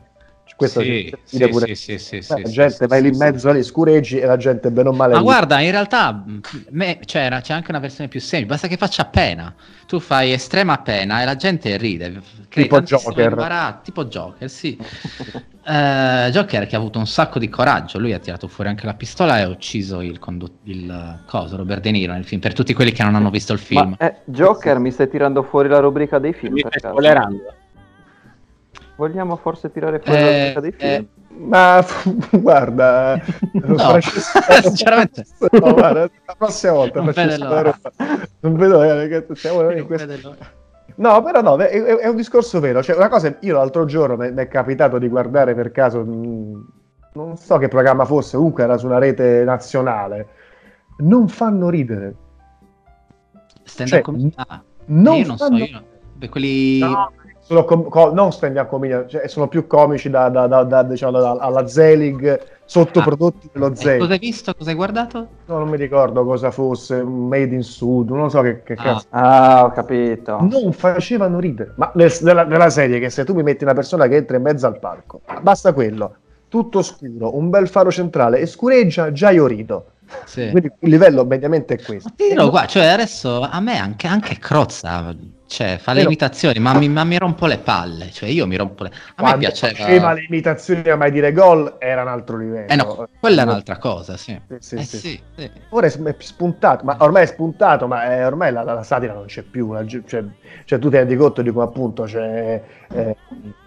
Questo 0.55 0.81
Sì, 0.81 1.13
sì, 1.25 1.49
pure- 1.49 1.75
sì, 1.75 1.75
sì, 1.75 1.99
sì, 1.99 2.23
sì, 2.23 2.43
la 2.43 2.49
gente 2.49 2.71
sì, 2.77 2.87
vai 2.87 3.03
lì 3.03 3.09
in 3.09 3.15
sì, 3.15 3.21
mezzo 3.21 3.53
lì, 3.53 3.63
scureggi 3.63 4.19
e 4.19 4.27
la 4.27 4.37
gente 4.37 4.71
bene 4.71 4.89
o 4.89 4.93
male 4.93 5.13
Ma 5.13 5.19
lì. 5.19 5.25
guarda, 5.25 5.61
in 5.61 5.71
realtà 5.71 6.13
mh, 6.13 6.41
me- 6.71 6.99
c'era, 7.05 7.41
c'è 7.41 7.53
anche 7.53 7.71
una 7.71 7.79
versione 7.81 8.09
più 8.09 8.21
semplice, 8.21 8.53
basta 8.53 8.69
che 8.69 8.77
faccia 8.77 9.05
pena. 9.07 9.55
Tu 9.87 9.99
fai 10.01 10.33
estrema 10.33 10.79
pena 10.79 11.21
e 11.23 11.25
la 11.25 11.37
gente 11.37 11.77
ride. 11.77 12.21
Tipo 12.49 12.81
Joker. 12.81 13.31
imbarazzo, 13.33 13.81
tipo 13.83 14.05
Joker, 14.07 14.49
sì. 14.49 14.79
Eh, 15.69 16.29
Joker 16.31 16.67
che 16.67 16.77
ha 16.77 16.79
avuto 16.79 16.99
un 17.01 17.07
sacco 17.09 17.39
di 17.41 17.49
coraggio, 17.49 17.99
lui 17.99 18.13
ha 18.13 18.19
tirato 18.21 18.47
fuori 18.47 18.71
anche 18.71 18.87
la 18.87 18.95
pistola 18.95 19.39
e 19.39 19.43
ha 19.43 19.49
ucciso 19.49 20.01
il, 20.01 20.19
condu- 20.21 20.61
il 20.65 21.23
coso, 21.27 21.57
Robert 21.57 21.83
De 21.83 21.91
Niro 21.91 22.13
nel 22.13 22.25
film, 22.25 22.41
per 22.41 22.53
tutti 22.53 22.73
quelli 22.73 22.93
che 22.93 23.03
non 23.03 23.15
hanno 23.17 23.31
visto 23.31 23.53
il 23.53 23.59
film. 23.59 23.97
Ma 23.99 24.07
eh, 24.07 24.21
Joker, 24.25 24.79
mi 24.79 24.93
stai 24.93 25.09
tirando 25.09 25.43
fuori 25.43 25.69
la 25.69 25.81
rubrica 25.81 26.19
dei 26.19 26.33
film 26.33 26.55
Mi 26.55 26.63
per 26.63 26.73
stai 26.79 26.91
spoilerando. 26.91 27.55
Vogliamo 28.97 29.37
forse 29.37 29.71
tirare 29.71 29.99
fuori 30.01 30.21
la 30.21 30.27
Eh, 30.27 30.39
rubrica 30.55 30.61
dei 30.61 30.75
eh, 30.79 31.07
film? 31.29 31.49
Ma 31.49 31.85
guarda, 32.33 33.19
Francesco- 33.77 34.41
sinceramente. 34.63 35.27
no, 35.51 35.75
guarda, 35.75 36.01
la 36.25 36.35
prossima 36.37 36.73
volta 36.73 37.01
Non 37.03 37.13
Francesco. 37.13 37.45
Roma. 37.63 37.79
non 38.41 38.57
vedo 38.57 38.79
che 38.81 39.27
siamo 39.35 39.71
in 39.71 39.85
questo- 39.87 40.37
No, 40.99 41.23
però 41.23 41.43
no, 41.43 41.57
è, 41.59 41.69
è- 41.69 42.09
un 42.09 42.17
discorso 42.17 42.59
vero. 42.59 42.83
Cioè, 42.83 42.97
una 42.97 43.09
cosa, 43.09 43.37
io 43.41 43.55
l'altro 43.55 43.85
giorno 43.85 44.17
mi 44.17 44.33
è 44.35 44.49
capitato 44.49 44.97
di 44.99 45.09
guardare 45.09 45.55
per 45.55 45.71
caso, 45.73 46.03
mh, 46.03 46.67
non 47.13 47.37
so 47.37 47.59
che 47.59 47.69
programma 47.69 48.07
fosse, 48.07 48.37
comunque 48.39 48.63
era 48.63 48.79
su 48.79 48.87
una 48.87 48.97
rete 48.99 49.45
nazionale. 49.45 50.29
Non 50.99 51.29
fanno 51.29 51.69
ridere. 51.69 52.15
Stand 53.65 53.89
Cioè, 53.91 53.99
up 53.99 54.05
comedy? 54.07 54.33
Ah, 54.37 54.63
non 54.87 55.17
io 55.17 55.27
non 55.27 55.37
so, 55.37 55.45
fanno- 55.49 55.59
io 55.59 55.83
beh, 56.15 56.29
quelli 56.31 56.79
No, 56.79 57.13
sono 57.47 57.65
com- 57.65 57.89
co- 57.89 58.13
non 58.13 58.33
stand 58.33 58.57
up 58.57 58.69
comedian, 58.69 59.09
cioè 59.09 59.29
sono 59.29 59.47
più 59.47 59.67
comici 59.69 60.11
da, 60.11 60.29
da- 60.29 60.47
da- 60.49 60.65
da- 60.65 60.83
diciamo, 60.83 61.19
da- 61.19 61.37
alla 61.39 61.67
Zelig, 61.69 62.41
sottoprodotti 62.65 63.51
dello 63.53 63.67
Ah. 63.67 63.71
E 63.73 63.77
Zelig. 63.77 63.99
cosa 64.01 64.13
hai 64.15 64.19
visto? 64.19 64.55
Cosa 64.55 64.71
hai 64.71 64.77
guardato? 64.77 65.27
No, 65.47 65.59
non 65.59 65.69
mi 65.69 65.77
ricordo 65.77 66.25
cosa 66.25 66.51
fosse, 66.51 66.97
un 66.97 67.29
Made 67.29 67.55
in 67.55 67.63
Sud, 67.63 68.11
non 68.11 68.31
so 68.31 68.41
che, 68.41 68.63
che 68.65 68.73
Ah. 68.73 68.83
cazzo. 68.83 69.07
Ah, 69.11 69.65
ho 69.65 69.71
capito. 69.71 70.39
Non 70.41 70.73
facevano 70.73 71.39
ridere, 71.39 71.73
ma 71.77 71.91
nel- 71.95 72.13
nella, 72.23 72.43
nella 72.45 72.71
serie 72.71 72.99
che 72.99 73.11
se 73.11 73.25
tu 73.25 73.35
mi 73.35 73.43
metti 73.45 73.63
una 73.63 73.75
persona 73.75 74.09
che 74.09 74.17
entra 74.17 74.37
in 74.37 74.43
mezzo 74.43 74.67
al 74.67 74.79
parco, 74.81 75.21
basta 75.41 75.73
quello, 75.73 76.15
tutto 76.49 76.83
scuro, 76.83 77.37
un 77.37 77.49
bel 77.51 77.69
faro 77.69 77.91
centrale 77.93 78.39
e 78.41 78.47
scureggia, 78.47 79.13
già 79.13 79.31
io 79.31 79.47
rido. 79.47 79.87
Sì. 80.25 80.49
Quindi 80.51 80.71
il 80.81 80.91
livello 80.91 81.25
mediamente 81.25 81.75
è 81.75 81.83
questo. 81.83 82.11
Ti 82.17 82.29
dirò, 82.29 82.49
guarda, 82.51 82.69
cioè 82.69 82.87
adesso 82.87 83.41
a 83.41 83.59
me 83.61 83.77
anche, 83.79 84.07
anche 84.07 84.37
Crozza 84.39 85.15
cioè, 85.57 85.79
fa 85.79 85.93
le 85.93 86.01
Vero. 86.01 86.11
imitazioni, 86.11 86.59
ma 86.59 86.75
mi, 86.75 86.87
ma 86.91 87.03
mi 87.05 87.17
rompo 87.17 87.47
le 87.47 87.57
palle. 87.57 88.11
Cioè, 88.11 88.29
io 88.29 88.47
mi 88.47 88.57
rompo 88.57 88.83
le. 88.83 88.91
A 88.91 88.93
me 88.93 89.13
Quando 89.17 89.39
piaceva. 89.39 89.75
faceva 89.75 90.13
le 90.13 90.27
imitazioni 90.29 90.87
a 90.91 90.97
mai 90.97 91.11
dire 91.11 91.33
gol 91.33 91.77
era 91.79 92.03
un 92.03 92.09
altro 92.09 92.37
livello. 92.37 92.71
Eh 92.71 92.77
no, 92.77 93.09
quella 93.19 93.41
è 93.41 93.45
un'altra 93.47 93.79
cosa, 93.79 94.19
sì. 94.19 94.39
Sì, 94.49 94.57
sì, 94.59 94.75
Eh 94.77 94.83
sì. 94.85 94.99
sì, 94.99 95.21
sì. 95.35 95.51
Ora 95.71 95.87
è 95.87 96.15
spuntato, 96.19 96.85
ma 96.85 96.97
ormai 97.01 97.23
è 97.23 97.27
spuntato, 97.27 97.87
ma 97.87 98.05
è- 98.05 98.27
ormai 98.27 98.53
la, 98.53 98.65
la 98.65 98.83
satira 98.83 99.15
non 99.15 99.25
c'è 99.25 99.41
più. 99.45 99.73
la 99.73 99.83
cioè, 99.87 100.25
cioè, 100.67 100.79
tu 100.79 100.91
ti 100.91 100.97
rendi 100.97 101.17
conto 101.17 101.41
di 101.41 101.51
come 101.51 101.65
appunto 101.65 102.03
c'è, 102.03 102.63
eh, 102.93 103.17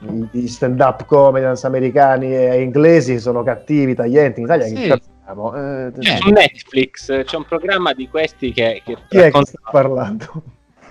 i, 0.02 0.28
i 0.43 0.47
stand-up 0.47 1.06
comedians 1.06 1.63
americani 1.63 2.36
e 2.36 2.62
inglesi 2.62 3.19
sono 3.19 3.41
cattivi, 3.41 3.95
taglienti. 3.95 4.41
In 4.41 4.45
Italia 4.45 4.67
Sì. 4.67 4.75
che 4.75 4.88
cazzo 4.89 5.10
siamo? 5.23 5.56
Eh, 5.56 5.91
Eh. 5.97 6.17
Su 6.17 6.30
Netflix 6.30 7.23
c'è 7.23 7.36
un 7.36 7.45
programma 7.45 7.93
di 7.93 8.08
questi 8.08 8.52
che, 8.54 8.84
che 8.86 8.93
chi 8.93 8.99
è 9.02 9.08
che 9.08 9.21
racconta- 9.23 9.49
sta 9.49 9.69
parlando? 9.71 10.43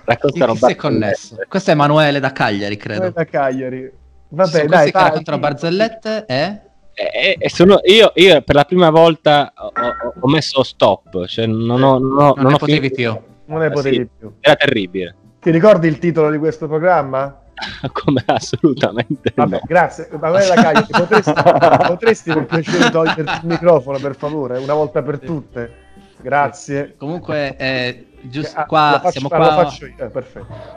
Raccontano 0.08 0.52
Chi 0.52 0.58
si 0.58 0.72
è 0.72 0.76
connesso? 0.76 1.36
Questo 1.48 1.70
è 1.70 1.72
Emanuele 1.74 2.20
da 2.20 2.32
Cagliari, 2.32 2.76
credo. 2.76 3.10
Da 3.10 3.24
Cagliari. 3.24 3.90
Vabbè, 4.30 4.50
dai, 4.50 4.66
questi 4.66 4.90
che 4.92 4.98
raccontano 4.98 5.38
barzellette 5.38 6.24
e... 6.26 6.60
E, 7.00 7.36
e 7.38 7.48
sono, 7.48 7.78
io, 7.84 8.10
io 8.16 8.42
per 8.42 8.56
la 8.56 8.64
prima 8.64 8.90
volta 8.90 9.52
ho, 9.56 9.70
ho- 10.20 10.26
messo 10.28 10.64
stop, 10.64 11.26
cioè 11.26 11.46
non 11.46 11.80
ho, 11.82 11.98
non 11.98 12.18
ho, 12.18 12.34
Non 12.34 12.34
non 12.38 12.46
ne 12.48 12.54
ho 12.54 12.56
potevi 12.58 12.90
più. 12.90 13.16
Non 13.44 13.60
ne 13.60 13.66
Ah, 13.66 13.70
potevi 13.70 13.96
sì. 13.96 14.08
più. 14.18 14.32
Era 14.40 14.56
terribile, 14.56 15.14
Ti 15.40 15.50
ricordi 15.52 15.86
il 15.86 15.98
titolo 16.00 16.28
di 16.28 16.38
questo 16.38 16.66
programma? 16.66 17.42
come 17.92 18.22
assolutamente 18.26 19.32
Vabbè, 19.34 19.56
no. 19.56 19.62
grazie. 19.64 20.08
Emanuele 20.12 20.46
da 20.48 20.54
Cagliari, 20.54 20.86
potresti, 20.90 21.32
potresti 21.86 22.32
per 22.32 22.46
piacere 22.46 22.90
toglierti 22.90 23.22
il 23.22 23.40
microfono, 23.44 23.98
per 23.98 24.16
favore, 24.16 24.58
una 24.58 24.74
volta 24.74 25.00
per 25.00 25.20
tutte? 25.20 25.72
Grazie. 26.20 26.94
Comunque, 26.96 27.54
eh, 27.56 28.06
giusto 28.22 28.58
Ah, 28.60 28.66
qua, 28.66 28.98
faccio- 29.02 29.10
siamo 29.10 29.28
ah, 29.28 29.36
qua, 29.54 29.68
eh, 29.78 30.10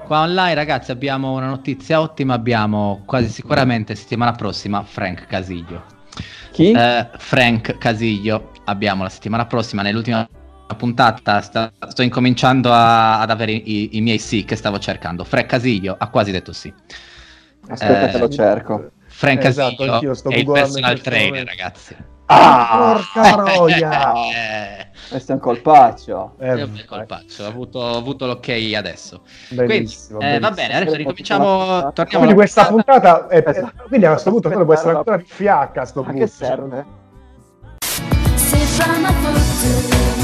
qua 0.05 0.21
online, 0.21 0.53
ragazzi, 0.53 0.91
abbiamo 0.91 1.33
una 1.33 1.47
notizia 1.47 2.01
ottima, 2.01 2.33
abbiamo 2.33 3.03
quasi 3.05 3.29
sicuramente 3.29 3.95
settimana 3.95 4.31
prossima 4.33 4.83
Frank 4.83 5.25
Casiglio. 5.27 5.83
Chi? 6.51 6.71
Eh, 6.71 7.09
Frank 7.17 7.77
Casiglio 7.77 8.51
abbiamo 8.65 9.03
la 9.03 9.09
settimana 9.09 9.45
prossima, 9.45 9.81
nell'ultima 9.81 10.27
puntata 10.77 11.41
sta- 11.41 11.71
sto 11.89 12.01
incominciando 12.01 12.71
a- 12.71 13.19
ad 13.19 13.29
avere 13.29 13.51
i, 13.51 13.97
i 13.97 14.01
miei 14.01 14.19
sì 14.19 14.45
che 14.45 14.55
stavo 14.55 14.79
cercando. 14.79 15.23
Frank 15.23 15.47
Casiglio 15.47 15.95
ha 15.97 16.07
quasi 16.09 16.31
detto 16.31 16.53
sì. 16.53 16.73
Aspetta 17.67 18.07
eh, 18.07 18.11
che 18.11 18.17
lo 18.17 18.29
cerco. 18.29 18.91
Frank 19.07 19.43
Eh, 19.43 19.47
esatto, 19.47 19.85
Casiglio 19.85 20.11
è 20.29 20.37
il 20.37 20.45
personal 20.45 21.01
trainer, 21.01 21.29
momento. 21.29 21.49
ragazzi. 21.49 21.95
Ah, 22.33 22.77
porca 22.93 23.35
troia! 23.35 24.13
Eh, 24.31 24.87
Questo 25.09 25.31
è 25.31 25.35
un 25.35 25.41
colpaccio. 25.41 26.35
Eh, 26.39 26.55
io 26.55 26.71
che 26.71 26.85
colpaccio, 26.85 27.43
ho 27.43 27.47
avuto, 27.47 27.79
ho 27.79 27.97
avuto 27.97 28.25
l'ok 28.25 28.47
adesso. 28.77 29.23
bellissimo, 29.49 30.19
Quindi, 30.19 30.35
eh, 30.35 30.39
va 30.39 30.51
bene, 30.51 30.75
adesso 30.75 30.95
ricominciamo. 30.95 31.91
Torniamo 31.91 32.23
Quindi 32.25 32.33
questa 32.33 32.65
puntata. 32.67 33.25
puntata, 33.25 33.27
è, 33.27 33.43
è- 33.43 33.71
quindi 33.87 34.05
a 34.05 34.11
questo 34.11 34.29
punto 34.31 34.49
può 34.63 34.73
essere 34.73 34.95
ancora 34.95 35.17
più 35.17 35.25
fiacca 35.27 35.81
a 35.81 35.85
sto 35.85 36.03
punto. 36.03 36.19
che 36.19 36.27
serve? 36.27 36.85
C'est 38.35 40.20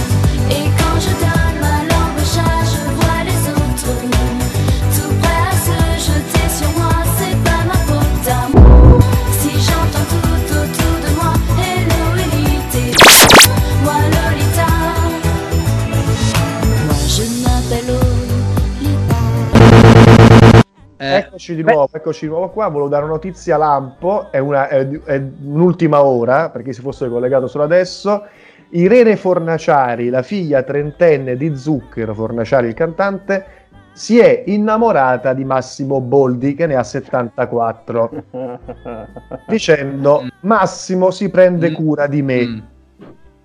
Eccoci 21.38 21.54
di 21.56 21.62
nuovo, 21.62 21.88
eccoci 21.92 22.26
di 22.26 22.32
nuovo 22.32 22.50
qua. 22.50 22.68
Volevo 22.68 22.90
dare 22.90 23.04
una 23.04 23.14
notizia 23.14 23.58
lampo, 23.58 24.32
è, 24.32 24.40
una- 24.40 24.68
è- 24.70 24.88
è 25.04 25.24
un'ultima 25.44 26.04
ora, 26.04 26.50
per 26.50 26.64
chi 26.64 26.74
si 26.74 26.82
fosse 26.82 27.08
collegato 27.08 27.46
solo 27.46 27.64
adesso. 27.64 28.24
Irene 28.70 29.16
Fornaciari, 29.16 30.10
la 30.10 30.24
figlia 30.24 30.64
trentenne 30.64 31.38
di 31.38 31.56
Zucchero 31.56 32.16
Fornaciari, 32.16 32.68
il 32.70 32.74
cantante, 32.74 33.46
si 33.94 34.18
è 34.18 34.44
innamorata 34.48 35.34
di 35.34 35.46
Massimo 35.46 36.02
Boldi, 36.02 36.56
che 36.56 36.66
ne 36.66 36.74
ha 36.76 36.84
74, 36.84 38.12
dicendo 39.48 40.24
Massimo 40.42 41.12
si 41.12 41.30
prende 41.30 41.70
Mm. 41.70 41.74
cura 41.76 42.08
di 42.08 42.22
me. 42.24 42.68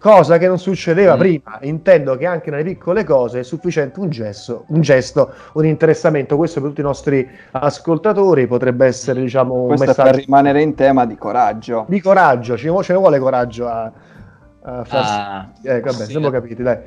Cosa 0.02 0.36
che 0.36 0.48
non 0.48 0.58
succedeva 0.58 1.14
Mm. 1.14 1.18
prima. 1.18 1.58
Intendo 1.60 2.16
che 2.16 2.26
anche 2.26 2.50
nelle 2.50 2.64
piccole 2.64 3.04
cose 3.04 3.38
è 3.38 3.42
sufficiente 3.44 4.00
un 4.00 4.10
gesto, 4.10 4.64
un, 4.68 4.80
gesto, 4.80 5.30
un 5.52 5.64
interessamento. 5.64 6.36
Questo 6.36 6.58
per 6.60 6.70
tutti 6.70 6.80
i 6.80 6.84
nostri 6.84 7.28
ascoltatori 7.52 8.48
potrebbe 8.48 8.86
essere, 8.86 9.20
diciamo, 9.20 9.54
un 9.54 9.66
Questo 9.68 9.84
è 9.84 9.94
per 9.94 10.04
messaggio 10.04 10.24
rimanere 10.24 10.60
in 10.60 10.74
tema 10.74 11.06
di 11.06 11.14
coraggio. 11.16 11.84
di 11.88 12.00
coraggio. 12.00 12.56
Ce 12.56 12.64
ne 12.68 12.98
vuole 12.98 13.18
coraggio 13.20 13.68
a, 13.68 13.92
a 14.64 14.84
farsi. 14.84 15.12
ah, 15.14 15.48
Eh, 15.62 15.80
vabbè, 15.80 15.92
sì. 15.92 16.10
siamo 16.10 16.30
capiti, 16.30 16.62
dai. 16.64 16.78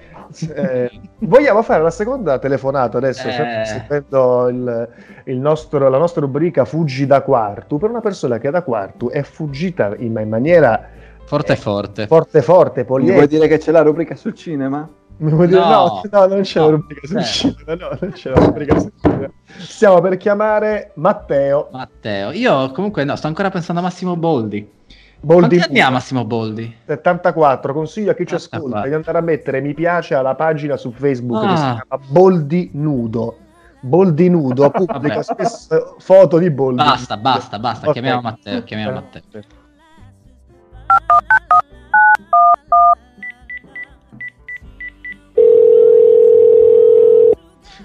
Eh, 0.53 0.91
vogliamo 1.19 1.61
fare 1.61 1.83
la 1.83 1.91
seconda 1.91 2.37
telefonata 2.37 2.97
adesso, 2.97 3.27
Eh. 3.29 3.63
seguendo 3.65 4.49
il, 4.49 4.89
il 5.25 5.37
nostro- 5.39 5.87
la 5.87 5.97
nostra 5.97 6.19
rubrica 6.19 6.65
Fuggi 6.65 7.05
da 7.05 7.21
Quartu, 7.21 7.77
per 7.77 7.89
una 7.91 8.01
persona 8.01 8.39
che 8.39 8.49
da 8.49 8.61
Quartu 8.61 9.09
è 9.09 9.21
fuggita 9.21 9.93
in, 9.99 10.17
in 10.19 10.27
maniera 10.27 10.89
Forte 11.25 11.53
eh, 11.53 11.55
forte. 11.55 12.07
forte, 12.07 12.41
forte, 12.41 12.79
Mi 12.81 12.85
poliedrica. 12.85 13.17
vuoi 13.25 13.27
dire 13.27 13.47
che 13.47 13.57
c'è 13.57 13.71
la 13.71 13.81
rubrica 13.81 14.15
sul 14.15 14.33
cinema? 14.33 14.87
Mi 15.17 15.31
vuoi 15.31 15.47
dire- 15.47 15.59
No. 15.59 16.01
No, 16.11 16.19
no, 16.19 16.25
non 16.27 16.41
c'è 16.41 16.59
No. 16.59 16.65
la 16.65 16.71
rubrica 16.71 17.07
sul 17.07 17.17
Eh. 17.17 17.23
cinema, 17.23 17.73
no, 17.75 17.97
non 17.99 18.11
c'è 18.11 18.29
la 18.29 18.39
rubrica 18.45 18.79
sul 18.79 18.91
cinema. 19.01 19.27
Stiamo 19.57 20.01
per 20.01 20.17
chiamare 20.17 20.91
Matteo 20.95 21.69
Matteo, 21.71 22.31
io 22.31 22.69
comunque 22.71 23.03
no, 23.05 23.15
sto 23.15 23.27
ancora 23.27 23.49
pensando 23.49 23.81
a 23.81 23.83
Massimo 23.83 24.15
Boldi. 24.15 24.71
Boldi 25.19 25.57
Quanti 25.57 25.69
anni 25.79 25.79
ha 25.81 25.89
Massimo 25.89 26.25
Boldi? 26.25 26.75
74. 26.85 27.73
Consiglio 27.73 28.11
a 28.11 28.13
chi 28.13 28.27
ci 28.27 28.37
74. 28.37 28.67
ascolta 28.67 28.87
di 28.87 28.93
andare 28.93 29.17
a 29.17 29.21
mettere 29.21 29.61
mi 29.61 29.73
piace 29.73 30.13
alla 30.13 30.35
pagina 30.35 30.77
su 30.77 30.91
Facebook 30.91 31.41
che 31.47 31.55
si 31.57 31.63
Ah. 31.63 31.83
chiama 31.87 32.03
Boldi 32.07 32.69
Nudo. 32.73 33.37
Boldi 33.81 34.29
Nudo 34.29 34.69
pubblica 34.71 35.23
spesso 35.23 35.95
foto 35.97 36.37
di 36.37 36.51
Boldi. 36.51 36.83
Basta, 36.83 37.17
basta, 37.17 37.57
basta, 37.57 37.87
Ok. 37.87 37.93
chiamiamo 37.93 38.21
Matteo, 38.21 38.63
chiamiamo 38.63 38.91
Matteo. 38.93 39.21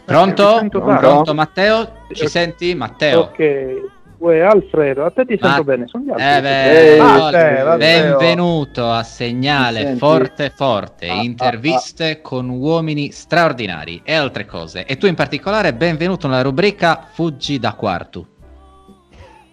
Pronto? 0.05 0.59
sento 0.59 0.81
bene. 0.81 0.99
Pronto 0.99 1.35
Matteo? 1.35 1.92
Ci 2.12 2.27
senti? 2.27 2.75
Matteo? 2.75 3.20
Ok, 3.20 3.99
Uè, 4.20 4.40
Alfredo, 4.40 5.05
a 5.07 5.11
te 5.11 5.25
ti 5.25 5.38
sento 5.40 5.62
Ma- 5.62 5.62
bene, 5.62 5.85
altri. 5.85 6.12
Eh 6.18 6.40
beh, 6.42 6.99
Matteo, 6.99 7.77
benvenuto 7.79 8.90
a 8.90 9.02
Segnale? 9.02 9.94
Forte 9.96 10.52
Forte, 10.54 11.08
Ah, 11.08 11.21
ah, 11.21 11.23
interviste 11.23 12.21
con 12.21 12.50
uomini 12.50 13.13
straordinari 13.13 14.02
e 14.04 14.13
altre 14.15 14.44
cose. 14.44 14.85
E 14.85 14.98
tu 14.98 15.06
in 15.06 15.15
particolare 15.15 15.73
benvenuto 15.73 16.29
nella 16.29 16.42
rubrica 16.42 17.06
Fuggi 17.13 17.58
da 17.58 17.73
Quartu. 17.73 18.27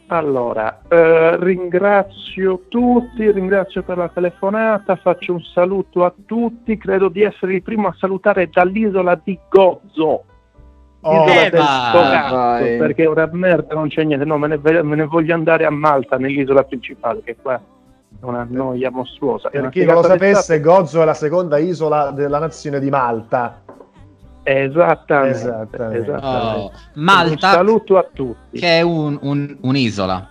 Allora, 0.10 0.84
eh, 0.88 1.36
ringrazio 1.38 2.62
tutti, 2.70 3.30
ringrazio 3.30 3.84
per 3.84 3.98
la 3.98 4.08
telefonata, 4.08 4.96
faccio 4.96 5.34
un 5.34 5.42
saluto 5.42 6.06
a 6.06 6.14
tutti, 6.26 6.78
credo 6.78 7.10
di 7.10 7.24
essere 7.24 7.56
il 7.56 7.62
primo 7.62 7.90
a 7.90 7.96
salutare 7.98 8.50
dall'isola 8.50 9.20
di 9.22 9.38
Gozzo. 9.50 10.24
Oh, 11.02 11.24
Isola 11.26 11.46
eh, 11.46 11.50
del 11.50 11.60
cazzo, 11.60 12.78
perché 12.78 13.04
è 13.04 13.08
una 13.08 13.30
merda, 13.34 13.76
non 13.76 13.90
c'è 13.90 14.04
niente, 14.04 14.24
no, 14.24 14.38
me 14.38 14.48
ne, 14.48 14.58
me 14.58 14.96
ne 14.96 15.06
voglio 15.06 15.34
andare 15.34 15.66
a 15.66 15.70
Malta, 15.70 16.18
nell'isola 16.18 16.64
principale, 16.64 17.22
che 17.24 17.36
qua 17.42 17.56
È 17.56 18.24
una 18.24 18.48
noia 18.50 18.90
mostruosa. 18.90 19.50
Per 19.50 19.60
una 19.60 19.70
chi 19.70 19.84
non 19.84 19.96
lo 19.96 20.04
sapesse, 20.04 20.62
Gozo 20.62 21.02
è 21.02 21.06
la 21.06 21.14
seconda 21.14 21.58
isola 21.58 22.12
della 22.12 22.40
nazione 22.40 22.80
di 22.80 22.90
Malta. 22.90 23.62
Esattamente. 24.50 25.38
Esattamente. 25.38 25.98
esattamente. 26.04 26.60
Oh, 26.60 26.72
Malta, 26.94 27.32
Un 27.32 27.54
saluto 27.54 27.98
a 27.98 28.08
tutti. 28.14 28.60
che 28.60 28.78
è 28.78 28.82
un- 28.82 29.18
un- 29.22 29.58
un'isola. 29.62 30.30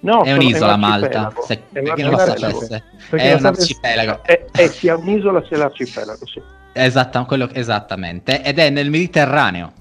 No, 0.00 0.22
è 0.22 0.32
un'isola 0.32 0.74
un 0.74 0.80
Malta, 0.80 1.32
se, 1.46 1.62
È 1.72 1.78
un 1.80 1.92
chi 1.94 2.02
non 2.02 2.10
lo 2.12 2.16
arcipelago. 2.18 2.60
sapesse. 2.60 2.84
È 3.10 3.32
un 3.34 3.44
arcipelago. 3.46 4.22
È, 4.22 4.44
è 4.52 4.66
sia 4.68 4.96
un'isola 4.96 5.42
sia 5.46 5.56
l'arcipelago, 5.56 6.26
sì. 6.26 6.42
Esatta- 6.72 7.24
quello- 7.24 7.48
esattamente. 7.52 8.42
Ed 8.42 8.58
è 8.58 8.70
nel 8.70 8.90
Mediterraneo. 8.90 9.72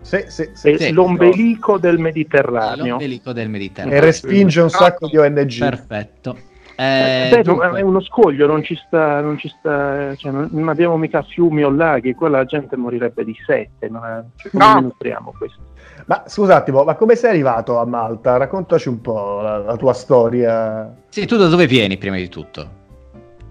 Sì, 0.00 0.24
sì, 0.28 0.42
È 0.42 0.50
sì. 0.54 0.76
Sì. 0.78 0.90
l'ombelico 0.92 1.78
del 1.78 1.98
Mediterraneo. 1.98 2.86
L'ombelico 2.86 3.32
del 3.32 3.46
E 3.46 3.48
Mediterraneo. 3.48 4.00
respinge 4.00 4.60
un 4.60 4.70
sacco 4.70 5.06
di 5.08 5.16
ONG. 5.16 5.58
Perfetto. 5.58 6.38
Eh, 6.80 7.28
beh, 7.32 7.42
dunque, 7.42 7.70
è 7.76 7.80
uno 7.80 8.00
scoglio, 8.00 8.46
non 8.46 8.62
ci 8.62 8.76
sta, 8.76 9.20
non 9.20 9.36
ci 9.36 9.48
sta, 9.48 10.14
cioè, 10.14 10.30
non, 10.30 10.68
abbiamo 10.68 10.96
mica 10.96 11.22
fiumi 11.22 11.64
o 11.64 11.70
laghi, 11.70 12.14
quella 12.14 12.44
gente 12.44 12.76
morirebbe 12.76 13.24
di 13.24 13.34
sette, 13.44 13.88
non 13.88 14.04
è- 14.04 14.22
cioè, 14.36 14.50
No. 14.52 14.78
nutriamo 14.82 15.34
questo? 15.36 15.58
Ma 16.06 16.22
scusa 16.26 16.52
un 16.54 16.58
attimo, 16.60 16.84
ma 16.84 16.94
come 16.94 17.16
sei 17.16 17.30
arrivato 17.30 17.78
a 17.78 17.84
Malta? 17.84 18.36
Raccontaci 18.36 18.88
un 18.88 19.00
po' 19.00 19.40
la, 19.40 19.58
la 19.58 19.76
tua 19.76 19.92
storia. 19.92 20.94
Sì, 21.08 21.26
tu 21.26 21.36
da 21.36 21.48
dove 21.48 21.66
vieni 21.66 21.98
prima 21.98 22.14
di 22.14 22.28
tutto? 22.28 22.76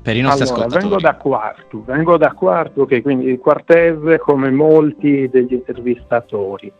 Per 0.02 0.16
i 0.16 0.22
nostri 0.22 0.44
Allora, 0.44 0.60
ascoltatori. 0.68 0.90
vengo 0.90 1.02
da 1.02 1.16
Quartu, 1.18 1.84
vengo 1.84 2.18
da 2.18 2.32
Quartu, 2.32 2.86
che 2.86 3.02
quindi 3.02 3.26
il 3.26 3.40
Quartese 3.40 4.20
come 4.20 4.50
molti 4.52 5.28
degli 5.30 5.52
intervistatori. 5.52 6.72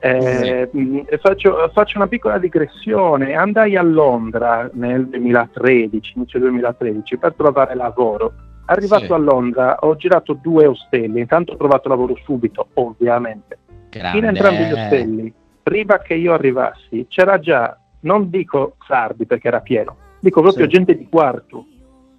Eh, 0.00 0.68
mh, 0.70 1.00
faccio, 1.20 1.70
faccio 1.72 1.98
una 1.98 2.06
piccola 2.06 2.38
digressione. 2.38 3.34
Andai 3.34 3.76
a 3.76 3.82
Londra 3.82 4.68
nel 4.74 5.06
2013, 5.08 6.12
inizio 6.16 6.38
2013, 6.38 7.16
per 7.18 7.34
trovare 7.34 7.74
lavoro. 7.74 8.32
Arrivato 8.66 9.06
Sì. 9.06 9.12
a 9.12 9.16
Londra 9.16 9.76
ho 9.80 9.96
girato 9.96 10.34
due 10.34 10.66
ostelli, 10.66 11.20
intanto 11.20 11.52
ho 11.52 11.56
trovato 11.56 11.88
lavoro 11.88 12.14
subito, 12.24 12.68
ovviamente. 12.74 13.58
Grande. 13.90 14.18
In 14.18 14.24
entrambi 14.24 14.64
gli 14.64 14.72
ostelli, 14.72 15.32
prima 15.62 15.98
che 15.98 16.14
io 16.14 16.34
arrivassi, 16.34 17.06
c'era 17.08 17.38
già, 17.38 17.76
non 18.00 18.28
dico 18.28 18.76
sardi 18.86 19.24
perché 19.26 19.48
era 19.48 19.60
pieno, 19.60 19.96
dico 20.20 20.42
proprio 20.42 20.64
Sì. 20.64 20.70
gente 20.70 20.96
di 20.96 21.08
Quartu. 21.08 21.66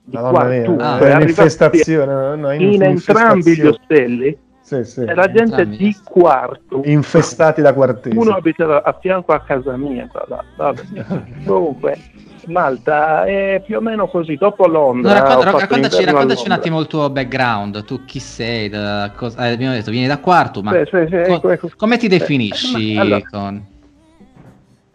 Di 0.03 0.15
Madonna 0.15 0.43
mia, 0.45 0.63
Quartu. 0.63 0.81
Ah, 0.81 0.85
è 0.85 0.91
arrivati- 1.03 1.21
un'infestazione. 1.21 2.11
no, 2.13 2.35
no, 2.35 2.51
in 2.53 2.81
entrambi 2.81 3.53
gli 3.55 3.65
ostelli 3.67 4.37
Sì, 4.69 4.83
sì. 4.83 5.03
c'era 5.03 5.25
gente 5.31 5.39
Entrambi. 5.61 5.77
di 5.77 5.95
quarto. 6.03 6.81
Infestati 6.85 7.61
da 7.61 7.73
quartesi. 7.73 8.15
Uno 8.15 8.35
abitava 8.35 8.83
a 8.83 8.95
fianco 9.01 9.31
a 9.33 9.39
casa 9.39 9.75
mia. 9.75 10.07
tra 10.11 10.25
l'altro. 10.27 10.45
Vabbè. 10.57 11.15
Comunque, 11.43 11.97
Malta 12.45 13.25
è 13.25 13.63
più 13.65 13.77
o 13.77 13.81
meno 13.81 14.07
così. 14.07 14.35
Dopo 14.35 14.67
No, 14.67 14.73
Londra, 14.73 15.13
racconta- 15.13 15.37
ho 15.37 15.41
fatto 15.41 15.57
raccontaci, 15.57 16.03
raccontaci 16.05 16.45
un 16.45 16.51
attimo 16.51 16.79
il 16.81 16.85
tuo 16.87 17.09
background. 17.09 17.83
Tu 17.83 18.05
chi 18.05 18.19
sei? 18.19 18.69
Da 18.69 19.11
cosa- 19.15 19.47
eh, 19.47 19.53
abbiamo 19.53 19.73
detto, 19.73 19.89
vieni 19.89 20.05
da 20.07 20.19
Quartu, 20.19 20.61
ma 20.61 20.71
Sì, 20.71 20.81
sì, 20.85 21.05
sì, 21.09 21.15
co- 21.27 21.33
ecco, 21.35 21.49
ecco. 21.49 21.69
come 21.75 21.97
ti 21.97 22.05
Eh, 22.05 22.09
definisci? 22.09 22.93
ma 22.93 23.01
allora- 23.01 23.21
con... 23.27 23.65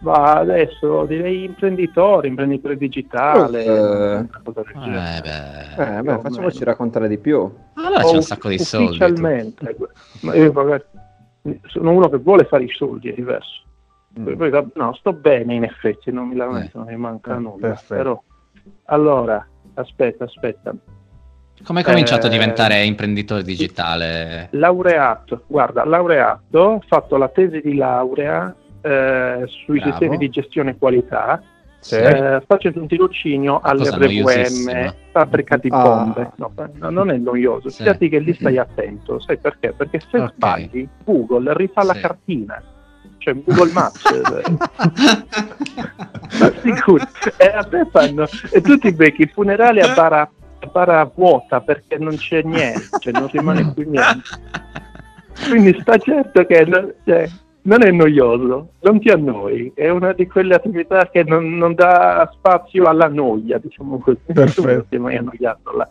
Ma 0.05 0.34
adesso 0.34 1.07
direi 1.07 1.44
imprenditore, 1.44 2.28
imprenditore 2.28 2.76
digitale. 2.76 3.64
Eh. 3.64 4.18
Eh, 4.18 5.20
beh. 5.22 5.96
Eh, 5.96 6.02
beh, 6.02 6.18
facciamoci 6.20 6.62
raccontare 6.62 7.09
di 7.09 7.16
più. 7.16 7.50
Allora 7.74 8.02
c'è 8.02 8.14
un 8.14 8.22
sacco 8.22 8.48
di 8.50 8.59
soldi. 8.59 8.86
Ufficialmente. 8.88 9.76
Ma 10.20 10.34
io 10.34 10.52
magari 10.52 10.84
sono 11.68 11.92
uno 11.92 12.11
che 12.11 12.18
vuole 12.18 12.44
fare 12.44 12.64
i 12.64 12.68
soldi, 12.68 13.09
è 13.09 13.14
diverso. 13.14 13.62
Mm. 14.20 14.34
Poi, 14.34 14.70
no, 14.74 14.94
sto 14.94 15.12
bene 15.14 15.55
in 15.55 15.64
effetti, 15.64 16.12
non 16.12 16.28
mi 16.28 16.36
lamento, 16.36 16.78
non 16.78 16.86
mi 16.86 16.96
manca 16.96 17.34
Eh, 17.34 17.38
nulla. 17.38 17.68
perfetto. 17.68 17.94
Però, 17.94 18.22
allora, 18.84 19.46
aspetta, 19.74 20.24
aspetta. 20.24 20.74
Come 21.64 21.78
hai 21.78 21.84
cominciato 21.84 22.26
a 22.26 22.28
Eh, 22.28 22.32
diventare 22.32 22.84
imprenditore 22.84 23.42
digitale? 23.42 24.48
Laureato, 24.50 25.44
guarda, 25.46 25.84
laureato, 25.86 26.59
ho 26.59 26.82
fatto 26.86 27.16
la 27.16 27.28
tesi 27.28 27.61
di 27.62 27.74
laurea 27.74 28.55
eh, 28.85 29.45
sui 29.47 29.78
Bravo. 29.78 29.91
sistemi 29.91 30.16
di 30.18 30.28
gestione 30.28 30.76
qualità, 30.76 31.43
Sì. 31.80 31.97
eh, 31.97 32.43
facendo 32.47 32.80
un 32.80 32.87
tirocinio 32.87 33.61
alle 33.62 33.78
cosa 33.91 33.97
RVM, 33.97 34.22
noiosissima. 34.22 34.95
fabbrica 35.12 35.57
di 35.57 35.68
Ah. 35.70 35.80
bombe. 35.82 36.30
No, 36.37 36.53
no, 36.78 36.91
non 36.91 37.11
è 37.11 37.16
noioso, 37.16 37.70
Sì. 37.70 37.78
fidati 37.78 38.09
che 38.11 38.18
lì 38.18 38.35
stai 38.35 38.59
attento, 38.59 39.18
sai 39.20 39.39
perché? 39.39 39.72
Perché 39.72 40.01
se 40.11 40.18
Ok. 40.18 40.32
sbagli, 40.35 40.87
Google 41.05 41.53
rifà 41.55 41.82
la 41.82 41.95
Sì. 41.95 42.01
cartina. 42.01 42.62
Cioè 43.18 43.35
Google 43.43 43.72
Maps 43.72 44.05
eh, 44.11 44.57
ma 46.39 46.53
sicuro 46.62 47.03
e 47.39 47.47
a 47.47 47.62
te 47.64 47.87
fanno 47.91 48.26
e 48.51 48.61
tu 48.61 48.76
ti 48.78 48.93
becchi 48.93 49.22
il 49.22 49.30
funerale 49.30 49.80
a 49.82 49.95
bara, 49.95 50.20
a 50.59 50.66
bara 50.66 51.11
vuota 51.14 51.61
perché 51.61 51.97
non 51.99 52.16
c'è 52.16 52.43
niente 52.43 52.89
cioè 52.99 53.12
non 53.14 53.28
rimane 53.28 53.72
qui 53.72 53.87
niente 53.87 54.22
quindi 55.49 55.78
sta 55.80 55.97
certo 55.99 56.45
che 56.45 56.66
cioè, 57.05 57.30
non 57.65 57.83
è 57.83 57.91
noioso 57.91 58.71
non 58.81 59.01
ti 59.01 59.11
annoi 59.11 59.73
è 59.75 59.89
una 59.91 60.12
di 60.12 60.27
quelle 60.27 60.55
attività 60.55 61.09
che 61.11 61.23
non, 61.25 61.57
non 61.57 61.75
dà 61.75 62.31
spazio 62.33 62.85
alla 62.85 63.09
noia 63.09 63.59
diciamo 63.59 63.99
così 63.99 64.19
Perfetto. 64.33 64.87
non 64.91 65.03
mai 65.03 65.17
annoiato 65.17 65.77
là 65.77 65.89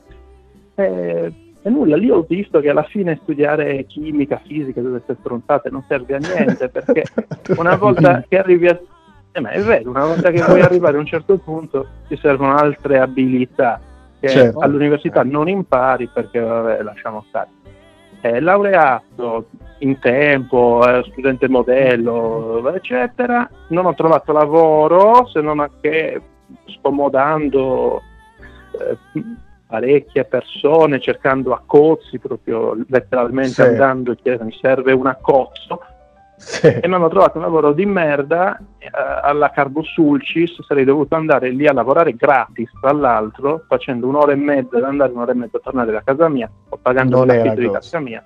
e, 0.76 1.34
e 1.66 1.70
nulla, 1.70 1.96
lì 1.96 2.10
ho 2.10 2.26
visto 2.28 2.60
che 2.60 2.70
alla 2.70 2.84
fine 2.84 3.20
studiare 3.22 3.86
chimica, 3.86 4.42
fisica, 4.44 4.82
tutte 4.82 5.02
queste 5.02 5.16
stronzate 5.20 5.70
non 5.70 5.84
serve 5.88 6.16
a 6.16 6.18
niente 6.18 6.68
perché 6.70 7.04
una 7.58 7.76
volta 7.76 8.24
che 8.28 8.38
arrivi 8.38 8.68
a... 8.68 8.80
Eh, 9.32 9.40
ma 9.40 9.52
è 9.52 9.62
vero, 9.62 9.90
una 9.90 10.06
volta 10.06 10.30
che 10.30 10.44
vuoi 10.44 10.62
arrivare 10.62 10.98
a 10.98 11.00
un 11.00 11.06
certo 11.06 11.38
punto 11.38 11.88
ti 12.08 12.18
servono 12.18 12.56
altre 12.56 13.00
abilità 13.00 13.80
che 14.20 14.30
Certo. 14.30 14.60
all'università 14.60 15.24
non 15.24 15.50
impari 15.50 16.08
perché 16.08 16.40
vabbè, 16.40 16.82
lasciamo 16.82 17.26
stare. 17.28 17.50
Eh, 18.26 18.40
laureato 18.40 19.50
in 19.80 20.00
tempo, 20.00 20.82
eh, 20.88 21.04
studente 21.12 21.50
modello, 21.50 22.74
eccetera, 22.74 23.50
non 23.68 23.86
ho 23.86 23.94
trovato 23.96 24.32
lavoro 24.32 25.28
se 25.28 25.42
non 25.42 25.60
a 25.60 25.70
che 25.82 26.22
scomodando 26.68 28.02
eh, 28.80 28.98
parecchie 29.68 30.24
persone, 30.24 31.02
cercando 31.02 31.52
accozzi, 31.52 32.18
proprio 32.18 32.78
letteralmente 32.88 33.56
Sì. 33.56 33.62
andando 33.64 34.14
e 34.14 34.16
chiedendo 34.16 34.46
mi 34.46 34.58
serve 34.62 34.94
un 34.94 35.08
accozzo 35.08 35.82
Sì. 36.36 36.68
e 36.68 36.88
mi 36.88 36.94
hanno 36.96 37.08
trovato 37.10 37.38
un 37.38 37.44
lavoro 37.44 37.72
di 37.74 37.86
merda 37.86 38.58
eh, 38.78 38.90
alla 39.22 39.50
Carbosulcis, 39.52 40.62
sarei 40.66 40.84
dovuto 40.84 41.16
andare 41.16 41.50
lì 41.50 41.68
a 41.68 41.74
lavorare 41.74 42.16
gratis, 42.16 42.70
tra 42.82 42.92
l'altro, 42.92 43.64
facendo 43.68 44.08
un'ora 44.08 44.34
e 44.34 44.36
mezza 44.36 44.78
ad 44.78 44.84
andare, 44.84 45.12
un'ora 45.14 45.32
e 45.32 45.36
mezza 45.36 45.58
a 45.58 45.62
tornare 45.64 45.92
da 45.92 46.02
casa 46.04 46.28
mia, 46.30 46.50
o 46.70 46.78
pagando 46.82 47.18
Non 47.18 47.28
l'affitto 47.28 47.60
di 47.62 47.72
casa 47.72 48.00
mia. 48.00 48.24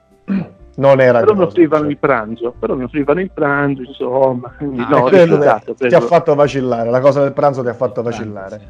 Non 0.78 1.00
era 1.02 1.20
Però 1.22 1.34
mi 1.34 1.42
offrivano 1.44 1.84
cioè. 1.84 1.92
il 1.92 1.98
pranzo, 1.98 2.54
però 2.60 2.76
mi 2.76 2.84
offrivano 2.84 3.20
il 3.20 3.32
pranzo, 3.32 3.82
insomma, 3.82 4.54
Ah, 4.60 4.66
no, 4.90 5.08
rifiutato. 5.08 5.74
ti 5.74 5.86
ha 5.96 6.02
fatto 6.02 6.36
vacillare, 6.36 6.90
la 6.90 7.00
cosa 7.00 7.22
del 7.24 7.34
pranzo 7.34 7.62
ti 7.64 7.70
ha 7.70 7.74
fatto 7.74 8.02
vacillare. 8.04 8.62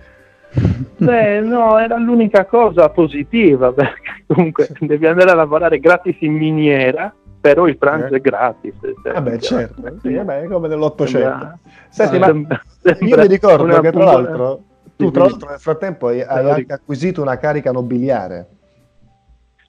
Beh, 0.98 1.42
no, 1.42 1.78
era 1.78 1.98
l'unica 1.98 2.46
cosa 2.46 2.90
positiva, 2.90 3.72
perché 3.74 4.24
comunque 4.26 4.70
devi 4.80 5.06
andare 5.06 5.32
a 5.32 5.36
lavorare 5.36 5.80
gratis 5.80 6.16
in 6.22 6.34
miniera, 6.34 7.14
però 7.40 7.68
il 7.68 7.78
pranzo 7.78 8.14
Eh. 8.14 8.18
è 8.18 8.22
gratis. 8.22 8.74
cioè, 8.80 9.14
Vabbè, 9.14 9.38
certo, 9.38 9.82
sì, 10.02 10.14
vabbè, 10.14 10.42
è 10.42 10.48
come 10.48 10.68
nell'Ottocento. 10.68 11.60
Senti, 11.90 12.20
ma 12.20 12.28
io 12.28 13.18
mi 13.18 13.28
ricordo 13.28 13.80
che 13.80 13.92
tra 13.92 14.04
l'altro 14.04 14.62
tu 14.98 15.12
tra 15.12 15.26
l'altro 15.26 15.50
nel 15.50 15.60
frattempo 15.60 16.08
hai, 16.08 16.22
hai 16.22 16.50
anche 16.50 16.74
acquisito 16.74 17.22
una 17.22 17.38
carica 17.38 17.72
nobiliare. 17.72 18.48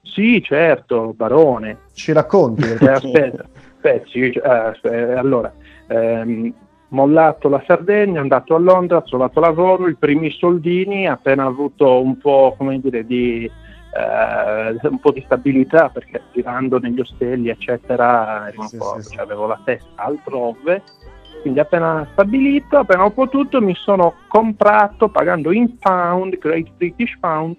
Sì, 0.01 0.41
certo, 0.43 1.13
barone. 1.15 1.81
Ci 1.93 2.11
racconti? 2.13 2.63
Eh, 2.63 2.89
aspetta, 2.89 3.45
aspetta, 3.75 4.07
sì, 4.07 4.31
eh, 4.31 4.41
aspetta, 4.41 5.19
allora, 5.19 5.53
ehm, 5.87 6.51
mollato 6.89 7.47
la 7.47 7.63
Sardegna, 7.67 8.19
andato 8.19 8.55
a 8.55 8.57
Londra, 8.59 8.97
ho 8.97 9.03
trovato 9.03 9.39
lavoro, 9.39 9.87
i 9.87 9.95
primi 9.95 10.31
soldini, 10.31 11.07
appena 11.07 11.45
avuto 11.45 12.01
un 12.01 12.17
po', 12.17 12.55
come 12.57 12.79
dire, 12.79 13.05
di, 13.05 13.49
eh, 13.91 14.87
un 14.87 14.99
po' 14.99 15.11
di 15.11 15.21
stabilità, 15.25 15.89
perché 15.89 16.21
girando 16.31 16.79
negli 16.79 16.99
ostelli, 16.99 17.49
eccetera, 17.49 18.47
ero 18.49 18.61
un 18.61 18.67
Sì, 18.67 18.77
po', 18.77 18.95
sì, 18.97 19.09
sì. 19.09 19.15
cioè, 19.15 19.23
avevo 19.23 19.47
la 19.47 19.59
testa 19.63 19.87
altrove, 19.95 20.83
quindi 21.41 21.59
appena 21.59 22.07
stabilito, 22.11 22.77
appena 22.77 23.05
ho 23.05 23.11
potuto, 23.11 23.61
mi 23.61 23.75
sono 23.75 24.13
comprato, 24.27 25.09
pagando 25.09 25.51
in 25.51 25.77
pound, 25.77 26.37
Great 26.37 26.69
British 26.77 27.17
Pound, 27.19 27.55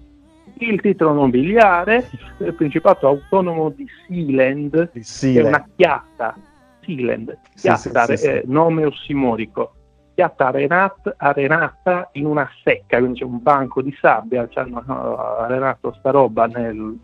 il 0.58 0.80
titolo 0.80 1.12
nobiliare 1.14 2.10
del 2.38 2.54
Principato 2.54 3.06
Autonomo 3.08 3.70
di 3.70 3.86
Sealand, 4.06 4.90
Di 4.92 5.00
che 5.00 5.40
è 5.40 5.42
una 5.44 5.64
chiatta, 5.74 6.36
Sealand, 6.84 7.36
Sì, 7.54 7.62
chiatta, 7.62 8.04
sì, 8.06 8.16
sì, 8.16 8.26
eh, 8.26 8.42
nome 8.46 8.84
ossimorico, 8.84 9.74
chiatta 10.20 10.48
arenat- 10.48 11.14
arenata 11.16 12.10
in 12.12 12.26
una 12.26 12.46
secca, 12.62 12.98
quindi 12.98 13.20
c'è 13.20 13.24
un 13.24 13.40
banco 13.40 13.80
di 13.80 13.96
sabbia, 13.98 14.46
ci 14.48 14.58
hanno 14.58 14.80
eh, 14.80 15.42
arenato 15.44 15.94
sta 15.98 16.10
roba 16.10 16.44
nel- 16.44 16.98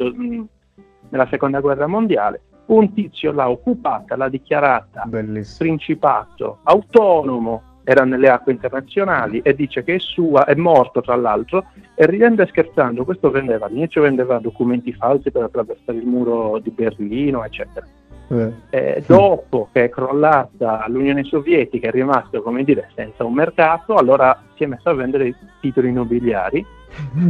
nella 1.09 1.27
seconda 1.31 1.61
guerra 1.61 1.87
mondiale, 1.87 2.43
un 2.67 2.93
tizio 2.93 3.33
l'ha 3.33 3.49
occupata, 3.49 4.17
l'ha 4.17 4.29
dichiarata 4.29 5.05
Bellissimo. 5.07 5.57
principato 5.59 6.59
autonomo 6.65 7.63
era 7.85 8.05
nelle 8.05 8.29
acque 8.29 8.53
internazionali 8.53 9.41
e 9.41 9.55
dice 9.55 9.83
che 9.83 9.95
è 9.95 9.99
sua, 9.99 10.45
è 10.45 10.55
morto 10.55 11.01
tra 11.01 11.15
l'altro, 11.15 11.67
e 11.95 12.05
ridendo 12.05 12.43
e 12.43 12.47
scherzando, 12.49 13.05
questo 13.05 13.31
vendeva, 13.31 13.65
all'inizio 13.67 14.03
vendeva 14.03 14.39
documenti 14.41 14.93
falsi 14.93 15.31
per 15.31 15.45
attraversare 15.45 15.97
il 15.97 16.05
muro 16.05 16.59
di 16.59 16.71
Berlino, 16.71 17.45
eccetera. 17.45 17.87
Eh. 18.29 18.53
Eh, 18.71 19.05
dopo 19.07 19.69
che 19.73 19.85
è 19.85 19.89
crollata 19.89 20.85
l'Unione 20.89 21.23
Sovietica 21.25 21.89
è 21.89 21.91
rimasto, 21.93 22.43
come 22.43 22.65
dire, 22.65 22.91
senza 22.95 23.25
un 23.25 23.35
mercato, 23.35 23.95
allora 23.95 24.41
si 24.57 24.65
è 24.65 24.67
messo 24.67 24.89
a 24.89 24.95
vendere 24.95 25.35
titoli 25.61 25.89
immobiliari, 25.89 26.65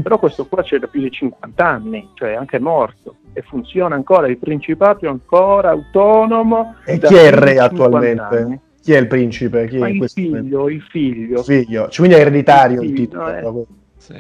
però 0.03 0.18
questo 0.18 0.47
qua 0.47 0.62
c'è 0.62 0.78
da 0.78 0.86
più 0.86 1.01
di 1.01 1.11
50 1.11 1.66
anni, 1.66 2.09
cioè 2.14 2.30
è 2.32 2.36
anche 2.36 2.59
morto, 2.59 3.16
e 3.32 3.42
funziona 3.42 3.94
ancora, 3.94 4.26
il 4.28 4.38
Principato 4.38 5.05
è 5.05 5.09
ancora 5.09 5.70
autonomo. 5.70 6.76
E 6.84 6.99
chi 6.99 7.14
è 7.14 7.26
il 7.26 7.32
re 7.32 7.57
50 7.57 7.64
attualmente? 7.64 8.22
anni. 8.36 8.61
Chi 8.82 8.92
è 8.92 8.99
il 8.99 9.07
principe? 9.09 9.66
Chi 9.66 9.78
è 9.78 9.88
il 9.88 10.09
figlio, 10.09 10.68
il 10.68 10.80
figlio. 10.80 11.42
Figlio. 11.42 11.88
Cioè, 11.88 11.97
quindi 12.07 12.14
è 12.14 12.20
ereditario 12.20 12.80
il 12.82 12.90
Il 12.90 12.94
titolo. 12.94 13.24
figlio, 13.24 13.36
eh. 13.36 13.40
proprio. 13.40 13.66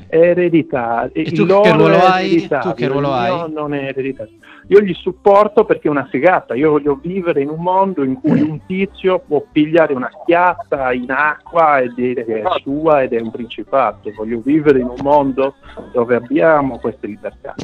è 0.08 0.16
ereditario. 0.18 1.10
E 1.14 1.20
Il 1.20 1.32
tu 1.32 1.46
che 1.46 1.70
ruolo 1.72 1.94
è 1.94 1.98
hai? 2.00 2.48
Tu 2.48 2.74
che 2.74 2.86
ruolo 2.88 3.06
il 3.06 3.12
hai? 3.14 3.52
non 3.52 3.74
è 3.74 3.84
ereditario. 3.86 4.32
Io 4.68 4.80
gli 4.80 4.94
supporto 4.94 5.64
perché 5.64 5.86
è 5.86 5.90
una 5.90 6.06
figata. 6.06 6.54
Io 6.54 6.70
voglio 6.70 6.98
vivere 7.00 7.40
in 7.40 7.50
un 7.50 7.62
mondo 7.62 8.02
in 8.02 8.20
cui 8.20 8.40
un 8.40 8.60
tizio 8.66 9.20
può 9.20 9.44
pigliare 9.50 9.94
una 9.94 10.10
schiatta 10.22 10.92
in 10.92 11.10
acqua 11.10 11.78
e 11.78 11.92
dire 11.94 12.24
che 12.24 12.40
è 12.40 12.44
sua 12.62 13.02
ed 13.02 13.12
è 13.12 13.20
un 13.20 13.30
principato. 13.30 14.10
Voglio 14.16 14.40
vivere 14.40 14.80
in 14.80 14.88
un 14.88 14.98
mondo 15.02 15.54
dove 15.92 16.16
abbiamo 16.16 16.78
queste 16.78 17.06
libertà. 17.06 17.54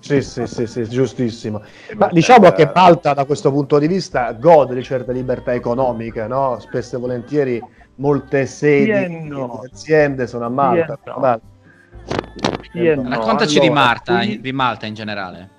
Sì, 0.00 0.20
sì, 0.20 0.46
sì, 0.46 0.66
sì, 0.66 0.88
giustissimo. 0.88 1.62
Ma 1.96 2.08
diciamo 2.10 2.50
che 2.50 2.70
Malta 2.74 3.14
da 3.14 3.24
questo 3.24 3.50
punto 3.50 3.78
di 3.78 3.86
vista 3.86 4.32
gode 4.32 4.74
di 4.74 4.82
certe 4.82 5.12
libertà 5.12 5.52
economiche, 5.52 6.26
no? 6.26 6.58
Spesso 6.60 6.96
e 6.96 6.98
volentieri 6.98 7.62
molte 7.96 8.46
sedi 8.46 8.90
e 8.90 9.06
di 9.06 9.28
no. 9.28 9.62
aziende 9.70 10.26
sono 10.26 10.46
a 10.46 10.48
Malta. 10.48 10.98
Sì 11.02 11.10
no. 11.10 11.16
Malta. 11.18 11.46
Sì 12.72 12.94
no. 12.94 13.08
Raccontaci 13.08 13.60
di, 13.60 13.66
Allora, 13.66 13.80
Marta, 13.80 14.18
qui- 14.18 14.40
di 14.40 14.52
Malta 14.52 14.86
in 14.86 14.94
generale. 14.94 15.50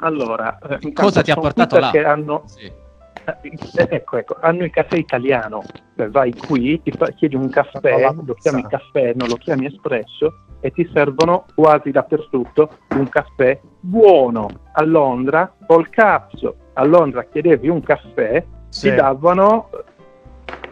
Allora, 0.00 0.58
eh, 0.68 0.92
Cosa 0.92 1.22
ti 1.22 1.30
ha 1.30 1.34
portato 1.36 1.78
là? 1.78 1.90
perché 1.90 2.06
hanno, 2.06 2.42
Sì. 2.46 2.64
eh, 2.64 3.86
ecco, 3.90 4.16
ecco, 4.18 4.36
hanno 4.40 4.64
il 4.64 4.70
caffè 4.70 4.96
italiano. 4.96 5.62
Cioè, 5.96 6.08
vai 6.08 6.34
qui, 6.34 6.80
ti 6.82 6.90
fa- 6.92 7.10
chiedi 7.10 7.36
un 7.36 7.48
caffè, 7.50 8.10
lo 8.24 8.34
chiami 8.34 8.66
caffè, 8.66 9.12
non 9.14 9.28
lo 9.28 9.36
chiami 9.36 9.66
espresso 9.66 10.34
e 10.60 10.70
ti 10.70 10.88
servono 10.92 11.44
quasi 11.54 11.90
dappertutto 11.90 12.70
un 12.96 13.08
caffè 13.08 13.58
buono. 13.80 14.48
A 14.72 14.82
Londra, 14.82 15.52
col 15.66 15.88
cazzo, 15.90 16.54
a 16.74 16.84
Londra 16.84 17.24
chiedevi 17.24 17.68
un 17.68 17.82
caffè, 17.82 18.44
Sì. 18.68 18.88
ti 18.90 18.94
davano 18.94 19.68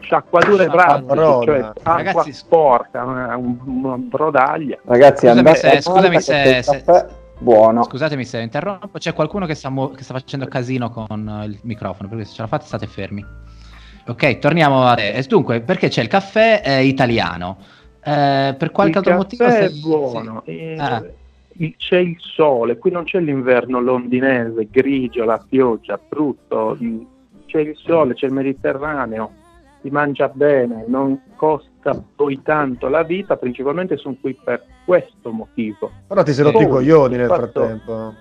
sciacquature 0.00 0.66
pratiche, 0.66 1.14
cioè 1.14 1.58
acqua 1.58 1.94
Ragazzi, 1.94 2.32
sporca, 2.32 3.04
una, 3.04 3.36
un- 3.36 3.58
una 3.66 3.96
brodaglia. 3.98 4.78
Ragazzi, 4.86 5.26
Scusami 5.26 5.38
andate 5.38 5.56
se- 5.58 5.68
a 5.76 5.80
scusami 5.80 6.20
se- 6.20 6.62
se- 6.62 6.82
caffè 6.84 7.06
buono. 7.38 7.84
Scusatemi 7.84 8.24
se 8.24 8.40
interrompo, 8.40 8.98
c'è 8.98 9.12
qualcuno 9.12 9.46
che 9.46 9.54
sta, 9.54 9.70
mu- 9.70 9.94
che 9.94 10.02
sta 10.02 10.14
facendo 10.14 10.46
casino 10.46 10.90
con 10.90 11.28
eh, 11.42 11.46
il 11.46 11.58
microfono, 11.62 12.08
perché 12.08 12.24
se 12.24 12.34
ce 12.34 12.42
la 12.42 12.48
fate 12.48 12.66
state 12.66 12.86
fermi. 12.86 13.24
Ok, 14.06 14.38
torniamo 14.38 14.84
a 14.84 14.94
te. 14.94 15.12
E 15.12 15.22
Dunque, 15.22 15.60
perché 15.60 15.88
c'è 15.88 16.02
il 16.02 16.08
caffè 16.08 16.62
eh, 16.64 16.84
italiano? 16.84 17.58
Eh, 18.02 18.54
per 18.58 18.70
qualche 18.70 18.92
il 18.92 18.96
altro 18.98 19.16
motivo? 19.16 19.44
caffè 19.44 19.58
è 19.64 19.68
se- 19.68 19.80
buono, 19.80 20.42
sì. 20.46 20.50
eh, 20.58 20.76
Ah. 20.78 21.04
il- 21.54 21.74
c'è 21.76 21.98
il 21.98 22.16
sole, 22.18 22.78
qui 22.78 22.90
non 22.90 23.04
c'è 23.04 23.20
l'inverno 23.20 23.80
londinese, 23.80 24.68
grigio, 24.70 25.24
la 25.24 25.44
pioggia, 25.46 25.98
brutto, 26.08 26.76
mm, 26.82 27.00
c'è 27.46 27.60
il 27.60 27.76
sole, 27.76 28.14
c'è 28.14 28.26
il 28.26 28.32
Mediterraneo, 28.32 29.30
si 29.82 29.90
mangia 29.90 30.28
bene, 30.28 30.84
non 30.88 31.20
costa 31.36 31.67
poi 32.14 32.40
tanto 32.42 32.88
la 32.88 33.02
vita, 33.02 33.36
principalmente 33.36 33.96
sono 33.96 34.16
qui 34.20 34.36
per 34.42 34.64
questo 34.84 35.30
motivo. 35.30 35.90
Però 36.06 36.22
ti 36.22 36.32
sei 36.32 36.44
rotti 36.44 36.62
i 36.62 36.68
coglioni 36.68 37.16
nel 37.16 37.28
frattempo. 37.28 38.14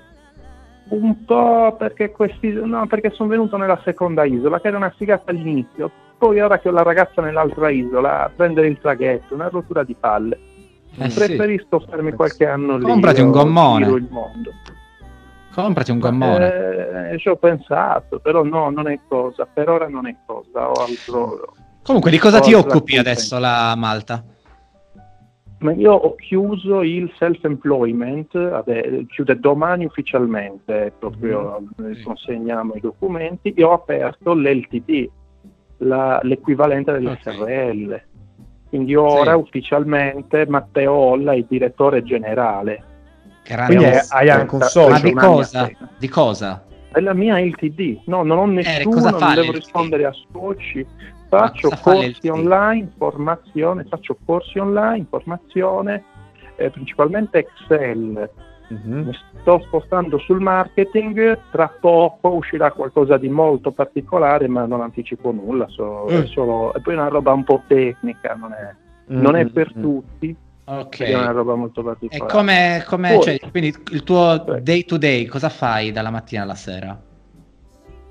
Un 0.89 1.25
po' 1.25 1.75
perché 1.77 2.11
questi 2.11 2.49
no, 2.51 2.87
perché 2.87 3.09
sono 3.11 3.29
venuto 3.29 3.57
nella 3.57 3.79
seconda 3.83 4.23
isola, 4.23 4.59
che 4.61 4.67
era 4.67 4.77
una 4.77 4.93
figata 4.95 5.31
all'inizio, 5.31 5.91
poi 6.17 6.39
ora 6.39 6.59
che 6.59 6.69
ho 6.69 6.71
la 6.71 6.83
ragazza 6.83 7.21
nell'altra 7.21 7.69
isola 7.69 8.25
a 8.25 8.31
prendere 8.33 8.67
il 8.67 8.79
traghetto, 8.79 9.33
una 9.33 9.49
rottura 9.49 9.83
di 9.83 9.95
palle. 9.99 10.39
Eh 10.97 11.09
sì. 11.09 11.19
Preferisco 11.19 11.79
farmi 11.79 12.13
qualche 12.13 12.47
anno 12.47 12.77
lì. 12.77 12.85
Comprati 12.85 13.21
un 13.21 13.31
gommone. 13.31 13.85
il 13.85 14.07
mondo. 14.09 14.51
Comprati 15.53 15.91
un 15.91 15.99
gommone. 15.99 17.11
Eh, 17.11 17.17
ci 17.19 17.29
ho 17.29 17.35
pensato, 17.35 18.19
però 18.19 18.43
no, 18.43 18.69
non 18.69 18.87
è 18.87 18.99
cosa. 19.07 19.45
Per 19.51 19.69
ora 19.69 19.87
non 19.87 20.07
è 20.07 20.15
cosa. 20.25 20.69
Ho 20.69 20.73
altro. 20.73 21.53
Comunque, 21.87 22.11
di 22.11 22.17
cosa 22.17 22.41
ti 22.41 22.53
occupi 22.53 22.97
adesso 22.97 23.39
la 23.39 23.73
Malta? 23.77 24.21
Ma 25.59 25.71
io 25.71 25.93
ho 25.93 26.15
chiuso 26.15 26.83
il 26.83 27.09
self-employment, 27.17 28.49
vabbè, 28.49 29.05
chiude 29.07 29.39
domani 29.39 29.85
ufficialmente, 29.85 30.91
proprio 30.99 31.59
eh, 31.81 32.01
consegniamo 32.03 32.73
i 32.73 32.81
documenti, 32.81 33.53
e 33.53 33.63
ho 33.63 33.71
aperto 33.71 34.33
l'LTD, 34.33 35.09
la- 35.77 36.19
l'equivalente 36.23 36.91
dell'SRL. 36.91 38.01
Quindi 38.67 38.93
ora 38.93 39.37
ufficialmente 39.37 40.45
Matteo 40.45 40.91
Olla 40.91 41.31
è 41.31 41.37
il 41.37 41.45
direttore 41.47 42.03
generale. 42.03 42.83
Grande. 43.45 43.75
Quindi 43.77 43.97
hai 44.09 44.29
anche 44.29 44.55
un 44.55 44.61
socio. 44.61 44.89
Ma 44.89 44.99
di 44.99 45.13
cosa? 45.13 45.71
Di 45.97 46.09
cosa? 46.09 46.65
È 46.91 46.99
la 46.99 47.13
mia 47.13 47.39
LTD, 47.39 48.01
no, 48.07 48.23
non 48.23 48.37
ho 48.39 48.45
nessuno, 48.45 48.93
cosa 48.95 49.13
fa 49.13 49.25
non 49.27 49.35
devo 49.35 49.51
rispondere 49.53 50.05
a 50.05 50.11
soci, 50.31 50.85
faccio 51.27 51.69
corsi 51.81 52.27
online, 52.27 52.91
formazione, 52.97 53.85
faccio 53.85 54.17
corsi 54.25 54.57
online, 54.59 55.05
formazione, 55.09 56.03
eh, 56.55 56.69
principalmente 56.69 57.39
Excel. 57.39 58.29
Mhm. 58.69 59.05
Mi 59.05 59.17
sto 59.39 59.61
spostando 59.65 60.17
sul 60.17 60.41
marketing, 60.41 61.39
tra 61.51 61.69
poco 61.79 62.29
uscirà 62.33 62.71
qualcosa 62.71 63.17
di 63.17 63.29
molto 63.29 63.71
particolare, 63.71 64.47
ma 64.49 64.65
non 64.65 64.81
anticipo 64.81 65.31
nulla, 65.31 65.67
so- 65.69 66.07
Mm. 66.11 66.21
è 66.21 66.25
solo, 66.27 66.73
e 66.73 66.81
poi 66.81 66.95
è 66.95 66.97
una 66.97 67.07
roba 67.07 67.31
un 67.31 67.45
po' 67.45 67.63
tecnica, 67.65 68.33
non 68.35 68.51
è, 68.51 68.75
non 69.05 69.35
è 69.37 69.45
Mm, 69.45 69.47
per 69.47 69.71
mm, 69.73 69.79
mm. 69.79 69.81
tutti, 69.81 70.35
Ok. 70.65 71.01
è 71.01 71.13
una 71.15 71.31
roba 71.31 71.55
molto 71.55 71.79
E 71.79 71.83
particolare. 71.85 72.29
come, 72.31 72.83
come 72.85 73.13
Poi- 73.13 73.21
cioè, 73.23 73.39
quindi 73.51 73.73
il 73.91 74.03
tuo 74.03 74.43
day 74.61 74.83
to 74.83 74.97
day, 74.97 75.25
cosa 75.27 75.47
fai 75.47 75.91
dalla 75.93 76.09
mattina 76.09 76.43
alla 76.43 76.55
sera? 76.55 76.99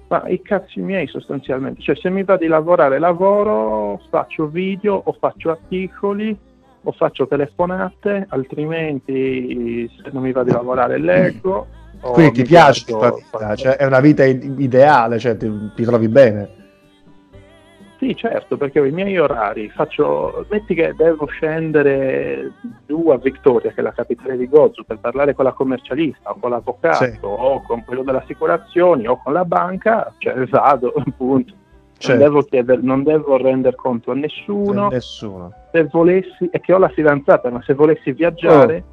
Ma 0.09 0.29
i 0.29 0.41
cazzi 0.41 0.81
miei 0.81 1.09
sostanzialmente, 1.09 1.83
cioè 1.83 1.97
se 1.97 2.11
mi 2.11 2.23
va 2.23 2.37
di 2.37 2.47
lavorare 2.47 2.99
lavoro, 3.01 4.01
faccio 4.09 4.47
video 4.47 5.01
o 5.05 5.17
faccio 5.19 5.51
articoli 5.51 6.37
o 6.83 6.93
faccio 6.93 7.27
telefonate, 7.27 8.27
altrimenti 8.29 9.89
se 9.89 10.11
non 10.13 10.23
mi 10.23 10.31
va 10.31 10.45
di 10.45 10.53
lavorare 10.53 10.99
leggo. 10.99 11.67
Quindi 12.01 12.43
ti 12.43 12.45
piace 12.45 12.85
vita, 12.87 12.99
qualcosa. 12.99 13.55
cioè, 13.57 13.77
è 13.77 13.85
una 13.85 14.01
vita 14.01 14.25
ideale, 14.25 15.19
cioè 15.19 15.37
ti, 15.37 15.51
ti 15.75 15.83
trovi 15.83 16.09
bene. 16.09 16.56
Sì, 17.99 18.15
certo, 18.15 18.59
perché 18.59 18.81
ho 18.81 18.85
i 18.85 18.91
miei 18.91 19.17
orari, 19.19 19.71
faccio, 19.71 20.45
metti 20.51 20.75
che 20.75 20.93
devo 20.95 21.27
scendere 21.27 22.53
giù 22.87 23.09
a 23.09 23.17
Victoria, 23.17 23.71
che 23.71 23.81
è 23.81 23.83
la 23.83 23.93
capitale 23.93 24.37
di 24.37 24.47
Gozo, 24.49 24.85
per 24.85 24.99
parlare 24.99 25.35
con 25.35 25.45
la 25.47 25.53
commercialista 25.53 26.31
o 26.31 26.37
con 26.39 26.51
l'avvocato 26.51 27.05
Sì. 27.05 27.19
o 27.23 27.63
con 27.63 27.85
quello 27.85 28.03
delle 28.03 28.19
assicurazioni 28.19 29.07
o 29.07 29.21
con 29.23 29.33
la 29.33 29.47
banca, 29.47 30.13
cioè 30.19 30.35
vado, 30.47 30.93
appunto. 30.95 31.55
Certo. 31.99 32.23
Non, 32.23 32.29
devo 32.31 32.43
chiedere, 32.47 32.81
non 32.83 33.03
devo 33.03 33.39
rendere 33.39 33.75
conto 33.75 34.11
a 34.11 34.15
nessuno. 34.15 34.89
Nessuno. 34.89 35.51
Se 35.73 35.85
volessi, 35.85 36.47
è 36.51 36.61
che 36.61 36.75
ho 36.75 36.79
la 36.79 36.91
fidanzata, 36.91 37.49
ma 37.51 37.63
se 37.63 37.73
volessi 37.73 38.13
viaggiare, 38.13 38.85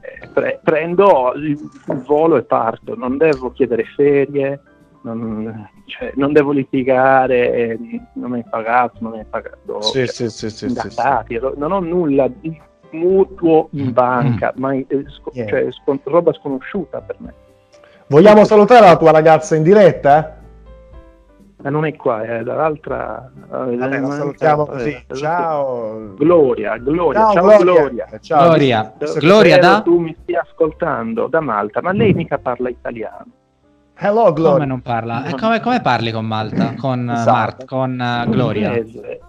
eh, 0.00 0.28
pre- 0.32 0.60
prendo 0.62 1.32
il 1.34 1.58
volo 2.06 2.36
e 2.36 2.42
parto. 2.42 2.94
Non 2.94 3.16
devo 3.16 3.50
chiedere 3.50 3.82
ferie, 3.96 4.60
non, 5.02 5.68
cioè, 5.86 6.12
non 6.16 6.32
devo 6.32 6.52
litigare, 6.52 7.52
eh, 7.52 7.78
non 8.14 8.32
hai 8.34 8.44
pagato, 8.48 8.96
non 9.00 9.14
hai 9.14 9.24
pagato. 9.28 9.80
Sì, 9.82 9.98
cioè, 9.98 10.06
sì, 10.06 10.28
sì, 10.30 10.30
sì, 10.30 10.48
sì, 10.50 10.56
sì. 10.58 10.66
ingattati, 10.66 11.36
ro- 11.38 11.54
non 11.56 11.72
ho 11.72 11.80
nulla 11.80 12.28
di 12.28 12.60
mutuo 12.90 13.68
in 13.72 13.92
banca, 13.92 14.52
ma 14.56 14.74
eh, 14.74 14.86
sco- 15.08 15.30
Niente. 15.34 15.50
cioè, 15.62 15.72
scon- 15.72 16.00
roba 16.04 16.32
sconosciuta 16.32 17.00
per 17.00 17.16
me. 17.18 17.34
Vogliamo 18.06 18.44
salutare 18.44 18.86
la 18.86 18.96
tua 18.96 19.10
ragazza 19.10 19.56
in 19.56 19.62
diretta? 19.62 20.36
Ma 21.62 21.70
non 21.70 21.84
è 21.86 21.94
qua, 21.94 22.22
è 22.22 22.42
dall'altra. 22.42 23.30
eh, 23.34 23.76
Vabbè, 23.76 24.00
la 24.00 24.10
salutiamo 24.10 24.64
eh, 24.64 24.66
così. 24.70 24.90
eh, 24.90 25.14
Ciao. 25.14 26.14
Gloria, 26.16 26.76
Gloria, 26.76 27.20
Ciao, 27.20 27.32
ciao, 27.32 27.42
Gloria. 27.42 27.72
Gloria. 27.72 28.18
Ciao. 28.20 28.42
Gloria, 28.48 28.94
Gloria 29.18 29.58
da? 29.58 29.80
tu 29.82 29.98
mi 29.98 30.16
stia 30.22 30.40
ascoltando 30.42 31.28
da 31.28 31.40
Malta, 31.40 31.80
ma 31.80 31.92
lei 31.92 32.12
mica 32.14 32.38
parla 32.38 32.68
italiano. 32.68 33.26
Hello, 34.04 34.22
Come 34.24 34.32
Gloria. 34.34 34.64
non 34.66 34.80
parla? 34.80 35.24
E 35.26 35.34
come, 35.34 35.60
come 35.60 35.80
parli 35.80 36.10
con 36.10 36.26
Malta? 36.26 36.74
Con, 36.76 37.08
eh, 37.08 37.12
Esatto. 37.12 37.30
Mart- 37.30 37.64
con 37.66 38.00
eh, 38.00 38.24
Gloria? 38.28 38.68
Inglese. 38.76 39.20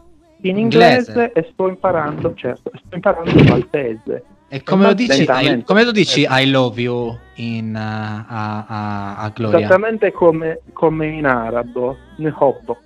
In 0.42 0.58
Inglese. 0.58 1.12
inglese 1.12 1.32
e 1.34 1.50
sto 1.54 1.68
imparando, 1.68 2.34
certo, 2.34 2.72
sto 2.74 2.96
imparando 2.96 3.30
il 3.30 3.48
maltese. 3.48 4.26
E 4.50 4.62
come 4.64 4.86
lo 4.88 4.94
dici? 4.94 5.26
I, 5.30 5.64
come 5.64 5.84
lo 5.84 5.92
dici 5.92 6.28
I 6.30 6.50
love 6.50 6.82
you 6.82 7.18
in, 7.36 7.76
eh, 7.76 7.80
a, 7.80 8.66
a- 8.68 9.16
a 9.18 9.30
Gloria? 9.30 9.60
Esattamente 9.60 10.12
come, 10.12 10.60
come 10.74 11.08
in 11.08 11.26
arabo, 11.26 11.96
nehobbo. 12.18 12.78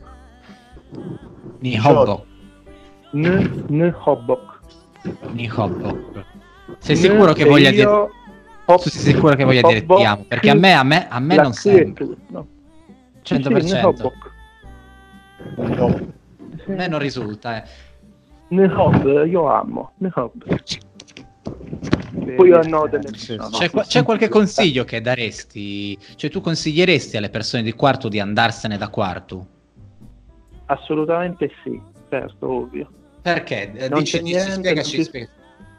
Ni 1.60 1.78
hobbo. 1.82 2.26
N, 3.14 3.64
N 3.70 3.96
Hobok. 4.04 4.60
Nihobok. 5.32 6.26
Sei 6.80 6.96
sicuro 6.96 7.34
che 7.34 7.46
voglia 7.46 7.72
dire 7.72 8.08
Hop- 8.70 8.82
Tu 8.84 8.90
sei 8.90 9.14
sicuro 9.14 9.34
che 9.36 9.44
voglia 9.46 9.62
dire 9.62 9.86
ti 9.86 10.04
amo? 10.04 10.26
Perché 10.28 10.50
a 10.50 10.54
me, 10.54 10.74
a 10.74 10.84
me, 10.84 11.08
a 11.10 11.20
me 11.20 11.36
non 11.36 11.54
sembra. 11.54 12.06
no. 12.28 12.48
Sì, 13.24 13.36
sì, 13.36 13.42
100%. 13.42 13.80
N 13.80 13.86
Hobok. 13.86 14.32
A 16.68 16.72
me 16.74 16.88
non 16.88 17.00
risulta, 17.00 17.64
eh. 17.64 17.68
N 18.50 18.60
Hob, 18.76 19.26
io 19.26 19.48
amo. 19.48 19.92
N 20.00 20.10
Hob. 20.14 20.44
Poi 22.36 22.52
hanno 22.52 22.88
delle... 22.88 23.10
no, 23.38 23.50
C'è, 23.50 23.70
qua- 23.70 23.84
c'è 23.84 24.04
qualche 24.04 24.28
consiglio 24.28 24.84
che 24.84 25.00
daresti? 25.02 25.98
Cioè, 26.16 26.30
tu 26.30 26.42
consiglieresti 26.42 27.16
alle 27.18 27.30
persone 27.30 27.64
di 27.64 27.72
quarto 27.74 28.10
di 28.10 28.20
andarsene 28.20 28.78
da 28.78 28.90
quarto? 28.90 29.48
Assolutamente 30.66 31.50
sì, 31.64 31.82
certo, 32.10 32.50
ovvio. 32.52 32.90
Perché? 33.22 33.72
Eh, 33.74 33.88
Non 33.90 34.00
dici- 34.00 34.18
c'è 34.18 34.24
niente, 34.24 34.52
spiegaci, 34.52 34.74
non 34.74 34.84
ci- 34.84 35.04
spiega- 35.04 35.30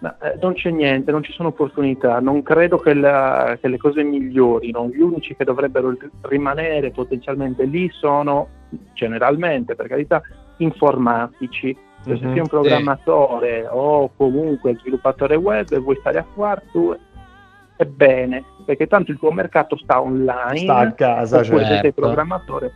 Ma, 0.01 0.17
eh, 0.19 0.39
non 0.41 0.53
c'è 0.55 0.71
niente, 0.71 1.11
non 1.11 1.25
ci 1.25 1.33
sono 1.33 1.49
opportunità, 1.49 2.21
non 2.21 2.43
credo 2.43 2.79
che, 2.79 2.95
la- 2.95 3.59
che 3.61 3.67
le 3.67 3.79
cose 3.79 4.05
migliorino, 4.05 4.89
gli 4.89 5.01
unici 5.01 5.35
che 5.35 5.45
dovrebbero 5.45 5.93
rimanere 6.23 6.91
potenzialmente 6.93 7.65
lì 7.65 7.89
sono 7.91 8.49
generalmente, 8.93 9.75
per 9.75 9.89
carità, 9.89 10.23
informatici. 10.59 11.77
Se 12.03 12.13
Mhm. 12.13 12.31
sei 12.31 12.39
un 12.39 12.47
programmatore 12.47 13.67
o 13.69 14.11
comunque 14.17 14.77
sviluppatore 14.79 15.35
web 15.35 15.73
e 15.73 15.79
vuoi 15.79 15.97
stare 15.97 16.19
a 16.19 16.25
quarto, 16.33 16.97
è 17.77 17.85
bene, 17.85 18.45
perché 18.65 18.87
tanto 18.87 19.11
il 19.11 19.19
tuo 19.19 19.33
mercato 19.33 19.77
sta 19.77 20.01
online, 20.01 20.59
Sta 20.59 20.77
a 20.77 20.93
casa, 20.93 21.41
oppure 21.41 21.63
se 21.65 21.71
sei 21.71 21.81
certo. 21.81 22.01
programmatore 22.01 22.73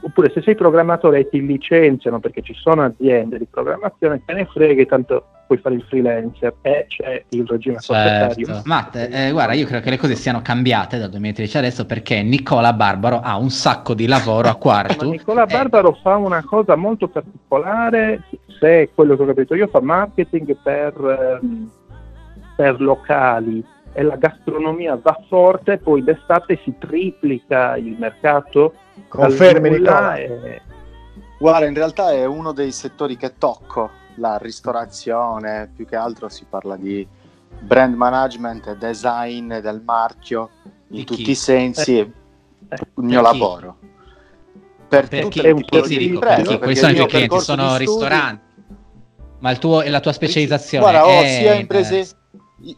oppure 0.00 0.30
se 0.30 0.40
sei 0.40 0.54
programmatore 0.54 1.18
e 1.18 1.28
ti 1.28 1.44
licenziano 1.44 2.18
perché 2.18 2.40
ci 2.40 2.54
sono 2.54 2.82
aziende 2.82 3.36
di 3.36 3.46
programmazione, 3.50 4.22
te 4.24 4.32
ne 4.32 4.46
freghi, 4.46 4.86
tanto 4.86 5.26
puoi 5.46 5.58
fare 5.58 5.76
il 5.76 5.84
freelancer 5.88 6.54
e 6.60 6.86
c'è 6.88 7.24
il 7.30 7.46
regime. 7.46 7.78
Certo. 7.80 8.62
Matt, 8.64 8.96
eh, 8.96 9.30
guarda, 9.30 9.54
io 9.54 9.66
credo 9.66 9.82
che 9.82 9.90
le 9.90 9.98
cose 9.98 10.14
siano 10.14 10.42
cambiate 10.42 10.98
dal 10.98 11.10
2013 11.10 11.58
adesso 11.58 11.86
perché 11.86 12.22
Nicola 12.22 12.72
Barbaro 12.72 13.20
ha 13.20 13.36
un 13.36 13.50
sacco 13.50 13.94
di 13.94 14.06
lavoro 14.06 14.48
a 14.48 14.52
Ma 14.54 14.58
quarto. 14.58 15.08
Nicola 15.08 15.46
Barbaro 15.46 15.92
fa 16.02 16.16
una 16.16 16.42
cosa 16.44 16.76
molto 16.76 17.08
particolare, 17.08 18.22
se 18.58 18.82
è 18.82 18.88
quello 18.94 19.16
che 19.16 19.22
ho 19.22 19.26
capito 19.26 19.54
io, 19.54 19.68
fa 19.68 19.80
marketing 19.80 20.56
per, 20.62 21.38
ehm, 21.40 21.70
per 22.56 22.80
locali 22.80 23.64
e 23.92 24.02
la 24.02 24.16
gastronomia 24.16 24.98
va 25.02 25.18
forte, 25.28 25.78
poi 25.78 26.04
d'estate 26.04 26.60
si 26.64 26.74
triplica 26.78 27.76
il 27.76 27.96
mercato. 27.98 28.74
Confermi, 29.08 29.70
Nicola? 29.70 30.16
e- 30.16 30.60
Guarda, 31.38 31.66
in 31.66 31.74
realtà 31.74 32.12
è 32.12 32.24
uno 32.24 32.52
dei 32.52 32.72
settori 32.72 33.16
che 33.16 33.34
tocco, 33.36 33.90
la 34.16 34.38
ristorazione, 34.38 35.70
più 35.74 35.86
che 35.86 35.96
altro 35.96 36.28
si 36.28 36.44
parla 36.48 36.76
di 36.76 37.06
brand 37.58 37.94
management 37.94 38.66
e 38.66 38.76
design 38.76 39.56
del 39.58 39.82
marchio 39.84 40.50
in 40.64 40.72
Di 40.98 41.04
tutti 41.04 41.22
chi? 41.24 41.30
i 41.30 41.34
sensi, 41.34 41.98
Eh, 41.98 42.12
è 42.68 42.74
il 42.80 43.04
mio 43.04 43.20
lavoro. 43.20 43.76
Per, 44.88 45.08
Per 45.08 45.22
tutte 45.22 45.40
chi? 45.40 45.42
le 45.42 45.54
tipologie 45.54 45.98
di 45.98 46.06
imprese, 46.06 46.58
perché 46.58 46.74
sono 46.76 46.92
i 46.92 46.94
tuoi 46.94 47.08
clienti? 47.08 47.40
Sono 47.40 47.76
ristoranti? 47.76 48.44
Ma 49.38 49.50
il 49.50 49.58
tuo, 49.58 49.82
e 49.82 49.90
la 49.90 50.00
tua 50.00 50.12
specializzazione 50.12 50.84
Guarda, 50.90 51.06
ho 51.06 51.22
è 51.22 51.26
sia 51.28 51.54
imprese... 51.54 52.08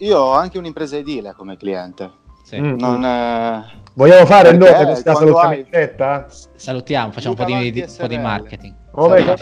Io 0.01 0.19
ho 0.19 0.33
anche 0.33 0.59
un'impresa 0.59 0.97
edile 0.97 1.33
come 1.35 1.57
cliente. 1.57 2.11
Sì. 2.43 2.59
Mm. 2.61 2.79
Non, 2.79 3.05
eh, 3.05 3.65
Vogliamo 3.95 4.27
fare 4.27 4.51
il 4.51 4.59
nome 4.59 4.85
questa 4.87 5.15
salutiamo 5.15 5.49
hai- 5.49 5.59
in 5.59 5.65
diretta? 5.65 6.27
Salutiamo, 6.57 7.13
facciamo 7.13 7.35
un 7.39 7.45
po' 7.45 7.45
di, 7.45 7.81
un 7.81 7.95
po' 7.97 8.07
di 8.07 8.19
marketing. 8.19 8.75
Come? 8.91 9.37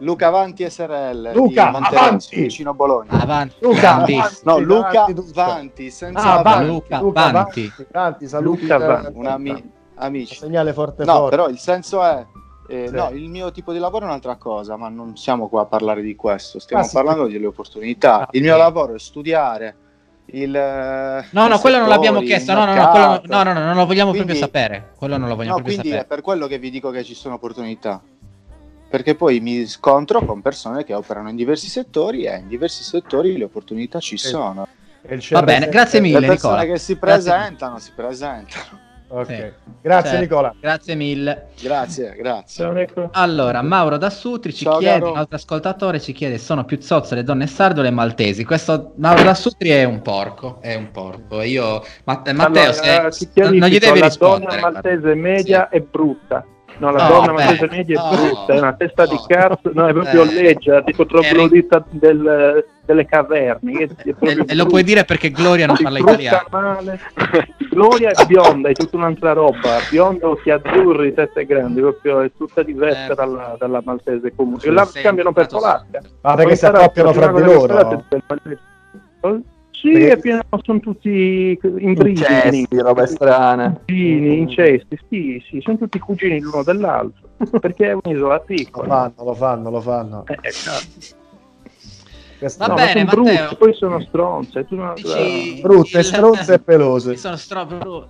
Luca 0.00 0.26
Avanti 0.28 0.68
SRL 0.68 1.32
Luca, 1.34 1.64
di 1.66 1.70
Monterezzo, 1.72 1.98
avanti! 2.04 2.40
vicino 2.40 2.74
Bologna. 2.74 3.10
Avanti, 3.10 3.54
Luca, 3.60 3.94
avanti, 3.94 4.16
No, 4.44 4.58
Luca 4.58 4.88
davanti 4.90 5.14
tutto. 5.14 5.32
Vanti, 5.34 5.90
senza 5.90 6.22
Ah, 6.22 6.38
Avanti. 6.38 6.48
Vanti, 6.58 6.66
Luca, 6.72 7.00
Luca, 7.00 7.30
Vanti. 7.30 7.66
Vanti, 7.76 7.86
Vanti, 7.92 8.28
saluti 8.28 8.62
Luca 8.62 8.78
da- 8.78 8.86
Vanti. 8.86 9.18
Un 9.18 9.26
ami- 9.26 9.70
amici. 9.96 10.34
segnale 10.36 10.72
forte 10.72 11.04
No, 11.04 11.14
forte. 11.14 11.30
però 11.36 11.48
il 11.48 11.58
senso 11.58 12.02
è... 12.04 12.24
eh, 12.68 12.86
Sì. 12.88 12.94
No, 12.94 13.08
il 13.10 13.28
mio 13.28 13.50
tipo 13.50 13.72
di 13.72 13.78
lavoro 13.78 14.04
è 14.04 14.08
un'altra 14.08 14.36
cosa, 14.36 14.76
ma 14.76 14.88
non 14.88 15.16
siamo 15.16 15.48
qua 15.48 15.62
a 15.62 15.66
parlare 15.66 16.02
di 16.02 16.14
questo, 16.14 16.58
stiamo 16.60 16.82
Ah, 16.82 16.86
sì, 16.86 16.94
parlando 16.94 17.26
delle 17.26 17.46
opportunità. 17.46 18.20
Ah, 18.20 18.28
il 18.32 18.42
mio 18.42 18.52
sì. 18.54 18.58
lavoro 18.58 18.94
è 18.94 18.98
studiare 18.98 19.76
il... 20.26 20.54
eh, 20.54 21.26
No, 21.30 21.48
no, 21.48 21.58
quello 21.58 21.78
non 21.78 21.88
l'abbiamo 21.88 22.20
chiesto. 22.20 22.52
No, 22.52 22.64
no, 22.66 22.74
no, 22.74 22.88
quello, 22.90 23.20
no, 23.24 23.42
no, 23.42 23.52
no, 23.54 23.64
non 23.64 23.74
lo 23.76 23.86
vogliamo 23.86 24.10
Quindi- 24.10 24.28
proprio 24.34 24.36
sapere. 24.36 24.92
Quello 24.96 25.16
non 25.16 25.28
lo 25.28 25.34
vogliamo 25.34 25.56
No, 25.56 25.62
proprio 25.62 25.74
quindi 25.80 25.96
è 25.96 26.00
sapere. 26.02 26.14
per 26.14 26.24
quello 26.24 26.46
che 26.46 26.58
vi 26.58 26.70
dico 26.70 26.90
che 26.90 27.02
ci 27.02 27.14
sono 27.14 27.34
opportunità. 27.36 28.00
Perché 28.88 29.14
poi 29.14 29.40
mi 29.40 29.66
scontro 29.66 30.24
con 30.24 30.40
persone 30.40 30.82
che 30.84 30.94
operano 30.94 31.28
in 31.28 31.36
diversi 31.36 31.68
settori 31.68 32.24
e 32.24 32.36
in 32.38 32.48
diversi 32.48 32.82
settori 32.82 33.36
le 33.36 33.44
opportunità 33.44 34.00
ci 34.00 34.16
sono. 34.16 34.66
E 35.02 35.14
il 35.14 35.24
Va 35.30 35.42
bene, 35.42 35.68
grazie 35.68 36.00
mille, 36.00 36.20
le 36.20 36.26
persone 36.26 36.54
Nicola. 36.56 36.72
che 36.72 36.78
si 36.78 36.96
Grazie. 36.98 37.30
presentano, 37.30 37.78
si 37.78 37.92
presentano. 37.94 38.86
Ok. 39.10 39.26
Sì. 39.26 39.52
Grazie 39.80 40.10
Certo. 40.10 40.22
Nicola. 40.22 40.54
Grazie 40.60 40.94
mille. 40.94 41.46
Grazie, 41.60 42.14
grazie. 42.16 42.88
Allora, 43.12 43.62
Mauro 43.62 43.96
da 43.96 44.10
Sutri 44.10 44.52
ci 44.52 44.64
Ciao, 44.64 44.78
chiede, 44.78 44.98
caro. 45.00 45.12
un 45.12 45.16
altro 45.18 45.36
ascoltatore 45.36 45.98
ci 46.00 46.12
chiede, 46.12 46.36
sono 46.36 46.64
più 46.64 46.78
zozze 46.80 47.14
le 47.14 47.22
donne 47.22 47.46
sarde 47.46 47.80
o 47.80 47.82
le 47.82 47.90
maltesi? 47.90 48.44
Questo 48.44 48.92
Mauro 48.96 49.22
da 49.22 49.34
Sutri 49.34 49.70
è 49.70 49.84
un 49.84 50.02
porco, 50.02 50.58
è 50.60 50.74
un 50.74 50.90
porco. 50.90 51.40
E 51.40 51.48
Io, 51.48 51.82
eh, 51.82 51.88
Matteo, 52.04 52.34
Allora, 52.44 53.10
se, 53.10 53.28
non, 53.34 53.52
gli 53.68 53.78
devi 53.78 53.98
la 53.98 54.06
rispondere. 54.06 54.56
donna 54.60 54.70
maltese 54.72 55.14
media 55.14 55.68
è 55.70 55.80
brutta. 55.80 56.44
No, 56.78 56.92
la 56.92 57.08
No, 57.08 57.14
donna 57.14 57.32
beh, 57.32 57.44
maltese 57.44 57.68
media 57.70 58.00
no, 58.00 58.10
è 58.10 58.16
brutta, 58.16 58.52
è 58.54 58.58
una 58.58 58.72
testa 58.74 59.04
di 59.06 59.14
no. 59.14 59.24
cazzo, 59.26 59.70
no, 59.74 59.86
è 59.88 59.92
proprio 59.92 60.22
Eh, 60.22 60.32
leggia, 60.32 60.82
tipo 60.82 61.06
troglodita 61.06 61.84
del, 61.90 62.64
delle 62.84 63.04
caverne. 63.04 63.72
è- 63.72 63.88
è 63.88 64.14
E, 64.20 64.44
e 64.46 64.54
lo 64.54 64.66
puoi 64.66 64.84
dire 64.84 65.04
perché 65.04 65.30
Gloria 65.30 65.66
non 65.66 65.76
parla 65.82 65.98
italiano. 65.98 66.46
male. 66.50 67.00
Gloria 67.70 68.10
è 68.10 68.24
bionda, 68.26 68.68
è 68.68 68.72
tutta 68.74 68.96
un'altra 68.96 69.32
roba. 69.32 69.78
Bionda, 69.90 70.28
occhi 70.28 70.50
azzurri, 70.50 71.12
teste 71.14 71.44
grandi, 71.46 71.80
proprio 71.80 72.20
è 72.20 72.30
tutta 72.36 72.62
diversa 72.62 73.12
Eh. 73.12 73.14
dalla, 73.16 73.56
dalla 73.58 73.80
maltese 73.84 74.32
comune. 74.36 74.60
Sul 74.60 74.72
La 74.74 74.88
cambiano 74.92 75.32
per 75.32 75.46
polacca. 75.48 76.00
Ma 76.20 76.30
perché 76.34 76.42
Poi 76.44 76.52
si 76.52 76.56
sarà 76.58 76.78
accoppiano 76.78 77.12
fra 77.12 77.32
di 77.32 77.42
loro? 77.42 78.04
Oh, 79.20 79.40
Sì, 79.80 79.90
Perché- 79.92 80.12
è 80.12 80.18
pieno, 80.18 80.40
sono 80.64 80.80
tutti 80.80 81.56
imbridi. 81.62 82.20
Incesti, 82.20 82.66
robe 82.80 83.06
strane. 83.06 83.80
Cugini, 83.86 84.38
incesti, 84.38 84.98
sì, 85.08 85.44
sì, 85.48 85.60
sono 85.62 85.78
tutti 85.78 85.98
cugini 86.00 86.40
l'uno 86.40 86.64
dell'altro, 86.64 87.28
perché 87.60 87.90
è 87.90 87.96
un'isola 88.02 88.34
Lo 88.34 88.42
piccola. 88.44 88.88
fanno, 88.88 89.14
lo 89.24 89.34
fanno, 89.34 89.70
lo 89.70 89.80
fanno. 89.80 90.24
Eh, 90.26 90.32
eh. 90.42 91.16
Questa- 92.38 92.66
Va 92.66 92.74
No, 92.74 92.74
bene, 92.74 93.04
ma 93.04 93.10
sono 93.10 93.22
Matteo. 93.24 93.38
brutti, 93.46 93.56
poi 93.56 93.74
sono 93.74 94.00
stronze. 94.00 94.64
Tu 94.66 94.74
non... 94.76 94.94
Dici- 94.94 95.60
Brutte, 95.60 95.98
il- 95.98 96.04
stronze 96.04 96.54
e 96.54 96.58
pelose. 96.60 97.16
Sono 97.16 97.36
stro- 97.36 98.08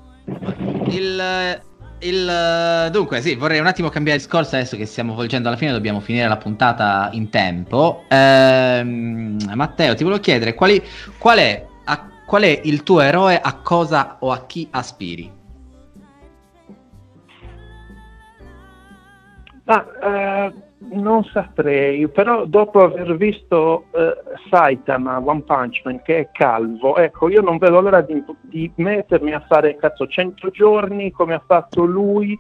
Il, 0.89 1.61
il- 2.01 2.89
dunque, 2.91 3.21
sì, 3.21 3.35
vorrei 3.35 3.59
un 3.61 3.67
attimo 3.67 3.89
cambiare 3.89 4.19
discorso 4.19 4.57
adesso 4.57 4.77
che 4.77 4.87
stiamo 4.87 5.15
volgendo 5.15 5.49
alla 5.49 5.57
fine, 5.57 5.73
dobbiamo 5.73 6.01
finire 6.01 6.29
la 6.29 6.37
puntata 6.37 7.09
in 7.13 7.29
tempo. 7.31 8.05
Ehm, 8.09 9.37
Matteo, 9.55 9.95
ti 9.95 10.03
volevo 10.05 10.21
chiedere 10.21 10.55
quali- 10.55 10.83
qual, 11.19 11.39
è, 11.39 11.67
a- 11.85 12.09
qual 12.27 12.43
è 12.43 12.61
il 12.65 12.83
tuo 12.83 13.01
eroe, 13.01 13.41
a 13.41 13.55
cosa 13.55 14.17
o 14.21 14.31
a 14.33 14.45
chi 14.47 14.69
aspiri? 14.71 15.33
Ah, 19.67 19.85
eh, 20.03 20.53
non 20.91 21.25
saprei, 21.25 22.09
però 22.09 22.45
dopo 22.45 22.83
aver 22.83 23.17
visto 23.17 23.87
eh, 23.93 24.17
Saitama 24.49 25.19
One 25.19 25.43
Punch 25.43 25.83
Man 25.85 26.03
che 26.03 26.19
è 26.19 26.29
calvo, 26.33 26.97
ecco, 26.97 27.29
io 27.29 27.41
non 27.41 27.59
vedo 27.59 27.81
l'ora 27.81 28.01
di, 28.01 28.23
di 28.43 28.71
mettermi 28.77 29.33
a 29.33 29.45
fare 29.47 29.77
cazzo 29.77 30.07
100 30.07 30.51
giorni 30.51 31.11
come 31.11 31.35
ha 31.35 31.43
fatto 31.45 31.85
lui 31.85 32.39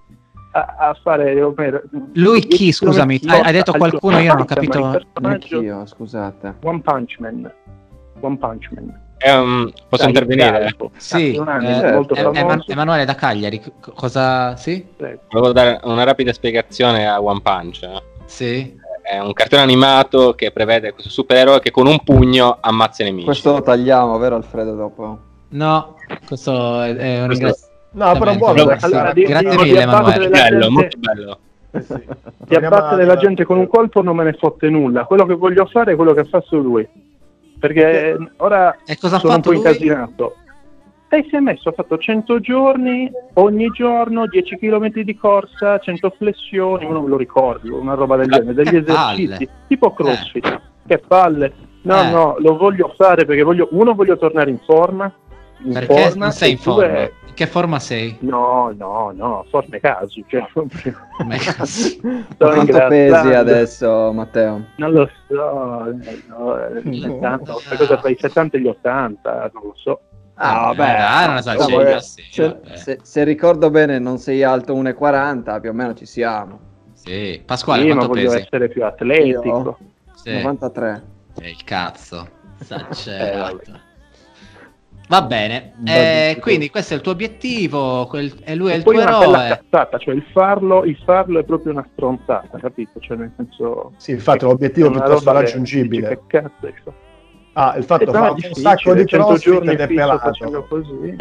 a, 0.52 0.76
a 0.78 0.98
fare 1.02 1.40
Omero. 1.42 1.82
Lui 2.14 2.40
chi, 2.40 2.56
10 2.56 2.72
scusami? 2.72 3.20
Hai- 3.26 3.40
hai 3.40 3.52
detto 3.52 3.72
al 3.72 3.78
qualcuno, 3.78 4.18
io 4.18 4.32
non 4.32 4.42
ho 4.42 4.44
capito. 4.44 5.00
Anch'io, 5.22 5.86
scusate. 5.86 6.56
One 6.62 6.80
Punch 6.80 7.18
Man. 7.18 7.52
One 8.20 8.36
Punch 8.36 8.68
Man. 8.70 9.06
Ehm, 9.18 9.72
posso 9.88 10.04
Dai, 10.04 10.12
intervenire? 10.12 10.76
Sì, 10.96 11.34
eh. 11.34 12.06
Eman- 12.34 12.62
Emanuele 12.66 13.04
da 13.04 13.16
Cagliari, 13.16 13.60
cosa... 13.80 14.56
Sì? 14.56 14.86
Volevo 14.96 15.52
dare 15.52 15.80
una 15.82 16.04
rapida 16.04 16.32
spiegazione 16.32 17.08
a 17.08 17.20
One 17.20 17.40
Punch. 17.42 18.16
Eh. 18.28 18.30
Sì. 18.30 18.76
È 19.02 19.18
un 19.18 19.32
cartone 19.32 19.62
animato 19.62 20.34
che 20.34 20.50
prevede 20.50 20.92
questo 20.92 21.08
supereroe 21.10 21.60
che 21.60 21.70
con 21.70 21.86
un 21.86 21.98
pugno 22.04 22.58
ammazza 22.60 23.02
i 23.02 23.06
nemici. 23.06 23.24
Questo 23.24 23.52
lo 23.52 23.62
tagliamo, 23.62 24.18
vero 24.18 24.36
Alfredo, 24.36 24.74
dopo? 24.74 25.18
No, 25.50 25.94
questo 26.26 26.82
è, 26.82 26.94
è 26.94 27.20
un 27.20 27.26
Questo- 27.26 27.44
ringrazio- 27.46 27.66
No, 27.92 28.18
però 28.18 28.36
buono. 28.36 28.64
grazie. 28.66 28.86
Allora, 28.86 29.12
di- 29.14 29.22
Grazie 29.22 29.48
dico 29.50 29.62
di 29.62 29.68
mille, 29.70 29.82
abbattere 29.82 30.24
Emanuele. 30.26 30.50
bello, 30.50 30.70
molto 30.70 30.98
bello. 30.98 31.38
di 31.70 31.86
Torniamo 32.48 32.76
abbattere 32.76 33.02
alla- 33.04 33.14
la 33.14 33.20
gente 33.20 33.44
con 33.44 33.56
un 33.58 33.66
colpo 33.66 34.02
non 34.02 34.14
me 34.16 34.24
ne 34.24 34.32
fotte 34.34 34.68
nulla. 34.68 35.04
Quello 35.04 35.24
che 35.24 35.34
voglio 35.34 35.64
fare 35.64 35.92
è 35.92 35.96
quello 35.96 36.12
che 36.12 36.24
fa 36.24 36.40
su 36.42 36.58
lui. 36.58 36.86
Perché 37.58 38.16
ora 38.36 38.76
E 38.84 38.96
cosa 38.98 39.16
ha 39.16 39.18
sono 39.20 39.34
un 39.34 39.38
fatto 39.42 39.50
po' 39.54 39.56
lui? 39.56 39.66
incasinato. 39.66 40.36
E 41.10 41.24
si 41.28 41.36
è 41.36 41.40
messo, 41.40 41.70
ha 41.70 41.72
fatto 41.72 41.96
100 41.96 42.38
giorni, 42.40 43.10
ogni 43.34 43.68
giorno 43.70 44.26
10 44.26 44.56
km 44.58 44.88
di 44.90 45.16
corsa, 45.16 45.78
100 45.78 46.10
flessioni, 46.18 46.84
uno 46.84 47.00
me 47.00 47.08
lo 47.08 47.16
ricordi, 47.16 47.70
una 47.70 47.94
roba 47.94 48.16
del 48.16 48.28
genere, 48.28 48.52
degli 48.52 48.82
palle. 48.82 49.22
esercizi, 49.22 49.48
tipo 49.68 49.92
crossfit. 49.94 50.60
Che 50.86 50.98
palle. 50.98 51.52
No, 51.82 52.02
Eh. 52.02 52.10
no, 52.10 52.36
lo 52.38 52.56
voglio 52.58 52.92
fare 52.96 53.24
perché 53.24 53.42
voglio, 53.42 53.68
uno 53.70 53.94
voglio 53.94 54.18
tornare 54.18 54.50
in 54.50 54.58
forma. 54.58 55.10
In 55.64 55.72
Perché 55.72 56.08
forma, 56.08 56.24
non 56.26 56.32
sei 56.32 56.52
in 56.52 56.58
forma? 56.58 57.00
In 57.00 57.34
che 57.34 57.46
forma 57.46 57.78
sei? 57.80 58.16
No, 58.20 58.72
no, 58.76 59.10
no, 59.14 59.44
forme 59.48 59.80
caso. 59.80 60.20
Cioè, 60.26 60.46
Me- 61.24 61.38
Sto 61.38 62.36
Quanto 62.36 62.86
pesi 62.88 63.32
adesso, 63.34 64.12
Matteo? 64.12 64.62
Non 64.76 64.92
lo 64.92 65.08
so, 65.26 65.86
eh, 65.86 66.22
no, 66.28 66.58
eh, 66.58 66.82
70, 67.00 67.52
questa 67.52 67.76
cosa 67.76 67.96
tra 67.96 68.08
i 68.10 68.16
70 68.18 68.56
e 68.56 68.60
gli 68.60 68.66
80, 68.66 69.50
non 69.54 69.62
lo 69.64 69.72
so. 69.76 70.00
Ah, 70.40 70.72
vabbè, 70.72 70.96
ah, 71.00 71.26
non 71.26 71.36
eh, 71.38 72.00
sì, 72.00 72.22
se, 72.30 72.42
vabbè. 72.48 72.76
se- 72.76 72.98
se 73.02 73.24
ricordo 73.24 73.70
bene, 73.70 73.98
non 73.98 74.18
sei 74.18 74.44
alto 74.44 74.74
1,40, 74.74 75.60
più 75.60 75.70
o 75.70 75.72
meno 75.72 75.94
ci 75.94 76.06
siamo. 76.06 76.60
Sì. 76.94 77.42
Pasquale, 77.44 77.82
Sì, 77.82 77.88
ma 77.88 77.94
quanto 77.94 78.12
voglio 78.12 78.30
pesi? 78.30 78.42
essere 78.44 78.68
più 78.68 78.84
atletico. 78.84 79.78
Sì. 80.14 80.32
93. 80.32 81.02
Eh, 81.40 81.50
il 81.50 81.64
cazzo. 81.64 82.28
Eh, 82.60 82.64
Esagerato. 82.90 83.80
Va 85.08 85.22
bene, 85.22 85.72
eh, 85.86 86.36
quindi 86.40 86.68
questo 86.68 86.92
è 86.92 86.96
il 86.96 87.02
tuo 87.02 87.12
obiettivo 87.12 88.06
quel- 88.08 88.42
e 88.44 88.54
lui 88.54 88.72
è 88.72 88.74
il 88.74 88.82
Poi 88.82 88.94
tuo 88.96 89.02
una 89.04 89.18
bella 89.18 89.44
eroe. 89.46 89.56
cazzata, 89.64 89.96
cioè 89.98 90.14
il 90.14 90.24
farlo, 90.32 90.84
il 90.84 90.98
farlo 91.02 91.38
è 91.38 91.44
proprio 91.44 91.72
una 91.72 91.86
stronzata, 91.92 92.58
capito? 92.58 93.00
Cioè 93.00 93.16
nel 93.16 93.32
senso... 93.36 93.92
Sì, 93.96 94.10
infatti 94.10 94.44
è 94.44 94.46
un 94.46 94.52
obiettivo 94.52 94.88
è 94.88 94.90
una 94.90 95.00
piuttosto 95.00 95.32
raggiungibile. 95.32 96.08
Che 96.08 96.20
cazzo 96.26 96.66
è 96.66 96.70
questo? 96.72 96.94
Ah, 97.60 97.74
il 97.76 97.82
fatto 97.82 98.04
Eh, 98.04 98.12
fa 98.12 98.28
è 98.28 98.46
un 98.46 98.54
sacco 98.54 98.94
di 98.94 99.04
100 99.04 99.26
crossfit 99.26 99.52
giorni 99.52 99.72
ed 99.72 99.80
è 99.80 99.86
pelato. 99.88 100.66
così. 100.68 101.16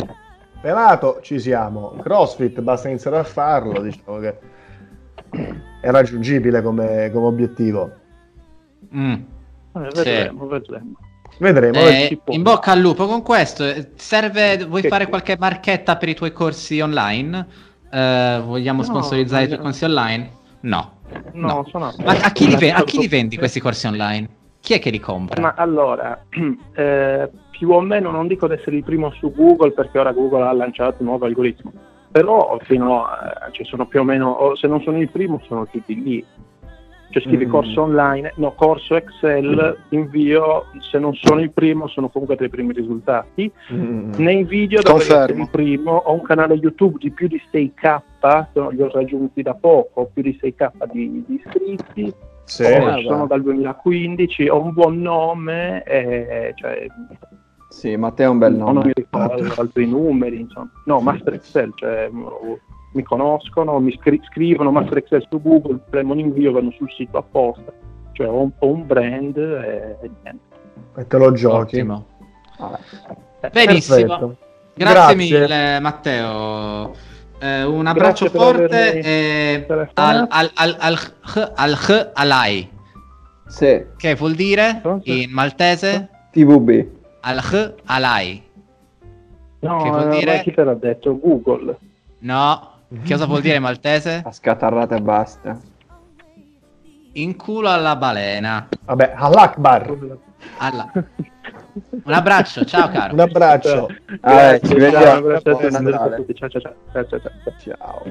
Pelato 0.62 1.20
ci 1.24 1.40
siamo. 1.40 1.96
Crossfit 2.02 2.62
basta 2.62 2.90
iniziare 2.90 3.18
a 3.18 3.24
farlo, 3.24 3.82
diciamo 3.82 4.20
che 4.20 4.38
è 5.82 5.90
raggiungibile 5.90 6.62
come, 6.62 7.10
come 7.12 7.26
obiettivo. 7.26 7.92
Mm. 8.96 9.14
Eh, 9.14 9.20
Sì. 9.94 10.04
vedremo, 10.04 10.46
vedremo. 10.48 10.92
Vedremo. 11.40 11.78
Eh, 11.80 12.20
in 12.28 12.44
bocca 12.44 12.72
al 12.72 12.80
lupo 12.80 13.08
con 13.08 13.24
questo. 13.24 13.64
eh, 13.66 13.90
Serve, 13.96 14.64
vuoi 14.66 14.82
Che- 14.84 14.88
fare 14.90 15.08
qualche 15.08 15.38
marchetta 15.40 15.98
per 15.98 16.10
i 16.10 16.14
tuoi 16.16 16.34
corsi 16.34 16.80
online? 16.80 17.48
Eh, 17.92 18.42
vogliamo 18.46 18.82
No, 18.82 18.88
sponsorizzare 18.88 19.44
i 19.44 19.48
tuoi 19.48 19.58
no. 19.58 19.64
corsi 19.64 19.84
online? 19.86 20.32
No. 20.62 20.92
No, 21.34 21.66
sono 21.72 21.92
Ma 22.04 22.12
a 22.12 22.32
chi, 22.32 22.48
li 22.48 22.56
ve- 22.58 22.72
a 22.74 22.84
chi 22.84 23.00
li 23.00 23.08
vendi 23.08 23.38
questi 23.38 23.60
corsi 23.60 23.88
online? 23.88 24.28
Chi 24.68 24.74
è 24.74 24.80
che 24.80 24.89
li 24.89 24.99
compra? 24.99 25.39
Ma 25.41 25.53
allora, 25.55 26.26
eh, 26.76 27.30
più 27.51 27.70
o 27.72 27.80
meno 27.80 28.11
non 28.11 28.28
dico 28.28 28.47
di 28.47 28.55
essere 28.55 28.76
il 28.76 28.84
primo 28.84 29.11
su 29.11 29.32
Google 29.34 29.72
perché 29.72 29.97
ora 29.97 30.11
Google 30.11 30.43
ha 30.45 30.51
lanciato 30.51 30.97
un 30.99 31.05
nuovo 31.07 31.24
algoritmo, 31.26 31.72
però 32.11 32.57
fino 32.63 33.05
a, 33.05 33.47
ci 33.51 33.63
sono 33.63 33.86
più 33.86 34.01
o 34.01 34.03
meno, 34.03 34.55
se 34.55 34.68
non 34.68 34.82
sono 34.82 34.99
il 34.99 35.07
primo 35.09 35.39
sono 35.47 35.65
tutti 35.68 36.03
lì. 36.03 36.26
Cioè 37.11 37.24
scrivi 37.24 37.45
Mm. 37.45 37.49
corso 37.49 37.82
online, 37.84 38.34
no, 38.36 38.51
corso 38.55 38.97
Excel, 38.97 39.78
invio, 39.91 40.65
se 40.82 40.99
non 40.99 41.13
sono 41.15 41.39
il 41.39 41.51
primo 41.51 41.88
sono 41.88 42.09
comunque 42.09 42.36
tra 42.36 42.45
i 42.45 42.49
primi 42.49 42.74
risultati. 42.74 43.49
Mm. 43.72 44.11
Nei 44.18 44.43
video 44.43 44.82
dove 44.82 44.97
Confermo. 44.99 45.24
essere 45.24 45.39
il 45.43 45.49
primo 45.49 45.91
ho 45.95 46.11
un 46.11 46.22
canale 46.24 46.55
YouTube 46.55 46.97
di 46.99 47.09
più 47.11 47.30
di 47.30 47.41
6k, 47.49 48.47
sono- 48.51 48.72
li 48.72 48.82
ho 48.82 48.89
raggiunti 48.91 49.41
da 49.41 49.53
poco, 49.53 50.01
ho 50.01 50.09
più 50.13 50.22
di 50.24 50.38
6k 50.38 50.72
di, 50.91 51.24
di 51.26 51.41
iscritti, 51.41 52.13
Sì. 52.48 52.64
Oh, 52.64 53.02
sono 53.02 53.28
dal 53.28 53.41
2015, 53.41 54.48
ho 54.48 54.62
un 54.62 54.72
buon 54.72 55.02
nome, 55.02 55.84
e, 55.84 56.54
cioè, 56.56 56.88
Sì, 57.70 57.95
Matteo 57.98 58.28
è 58.28 58.32
un 58.32 58.38
bel 58.38 58.54
non 58.56 58.76
nome. 58.76 58.86
mi 58.86 58.91
ricordo 58.95 59.54
altri 59.62 59.86
numeri, 59.86 60.39
insomma. 60.39 60.72
No, 60.86 61.02
Master 61.02 61.34
Excel, 61.34 61.72
cioè, 61.76 62.10
mi 62.93 63.04
conoscono, 63.04 63.80
mi 63.80 63.91
scri- 64.00 64.22
scrivono 64.30 64.72
Master 64.72 64.98
Excel 65.00 65.26
su 65.30 65.41
Google, 65.41 65.80
premono 65.89 66.22
invio, 66.22 66.54
vanno 66.54 66.72
sul 66.72 66.89
sito 66.91 67.18
apposta. 67.18 67.74
Cioè 68.14 68.28
ho 68.30 68.41
un, 68.41 68.52
ho 68.60 68.68
un 68.72 68.86
brand 68.88 69.38
e, 69.38 69.98
e 70.02 70.10
niente. 70.24 70.56
E 70.95 71.06
te 71.06 71.18
lo 71.18 71.32
giochi. 71.34 71.76
Ottimo. 71.80 72.06
Eh, 73.41 73.50
Benissimo. 73.52 74.36
Grazie, 74.74 75.16
Grazie. 75.16 75.16
mille, 75.16 75.80
Matteo. 75.82 76.93
Eh, 77.40 77.64
un 77.64 77.86
abbraccio 77.86 78.30
forte 78.30 79.00
e 79.00 79.68
al, 79.94 80.28
al, 80.30 80.52
al, 80.56 80.76
al, 80.80 80.98
al, 81.56 81.78
al, 81.78 82.12
alai. 82.16 82.70
Sì, 83.46 83.86
Che 83.96 84.16
vuol 84.16 84.34
dire 84.34 84.82
in 85.04 85.32
maltese? 85.32 86.10
TVB. 86.32 86.86
Al 87.22 87.76
alai. 87.86 88.44
No, 89.60 89.84
Che 89.84 89.90
vuol 89.90 90.10
dire? 90.10 90.36
ma 90.38 90.42
chi 90.42 90.54
te 90.54 90.64
l'ha 90.64 90.74
detto? 90.74 91.18
Google. 91.20 91.78
No. 92.20 92.72
Che 93.04 93.12
cosa 93.14 93.26
vuol 93.26 93.42
dire 93.42 93.56
in 93.58 93.62
maltese? 93.64 94.22
A 94.24 94.32
scatarrata 94.32 94.96
e 94.96 95.02
basta. 95.02 95.60
In 97.18 97.36
culo 97.36 97.70
alla 97.70 97.95
balena. 97.95 98.68
Vabbè, 98.86 99.13
all'Akbar. 99.15 99.97
Alla- 100.59 100.91
Un 100.93 102.13
abbraccio, 102.13 102.63
ciao 102.65 102.89
caro. 102.89 103.13
Un 103.13 103.20
abbraccio. 103.20 103.88
Ah, 104.22 104.57
ci 104.59 104.68
Ciao, 104.68 104.78
vediamo. 104.78 105.39
Ciao, 105.41 106.49
ciao. 107.59 108.03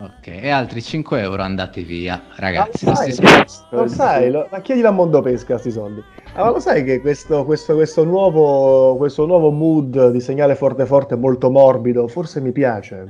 Ok, 0.00 0.26
e 0.28 0.48
altri 0.50 0.80
5 0.82 1.20
euro 1.20 1.42
andati 1.42 1.82
via, 1.82 2.20
ragazzi. 2.36 2.84
Ah, 2.88 2.92
questi 2.92 3.12
sai, 3.24 3.44
lo 3.70 3.88
sai, 3.88 4.30
lo- 4.30 4.48
ma 4.50 4.60
chiedilo 4.60 4.88
a 4.88 4.92
Mondo 4.92 5.20
Pesca 5.22 5.58
sti 5.58 5.70
soldi. 5.70 6.02
Ah, 6.34 6.44
ma 6.44 6.50
lo 6.50 6.60
sai 6.60 6.84
che 6.84 7.00
questo, 7.00 7.44
questo, 7.44 7.74
questo, 7.74 8.04
nuovo, 8.04 8.96
questo 8.96 9.26
nuovo 9.26 9.50
mood 9.50 10.10
di 10.10 10.20
segnale 10.20 10.54
forte 10.54 10.84
forte 10.86 11.16
molto 11.16 11.50
morbido, 11.50 12.06
forse 12.08 12.40
mi 12.40 12.52
piace. 12.52 13.06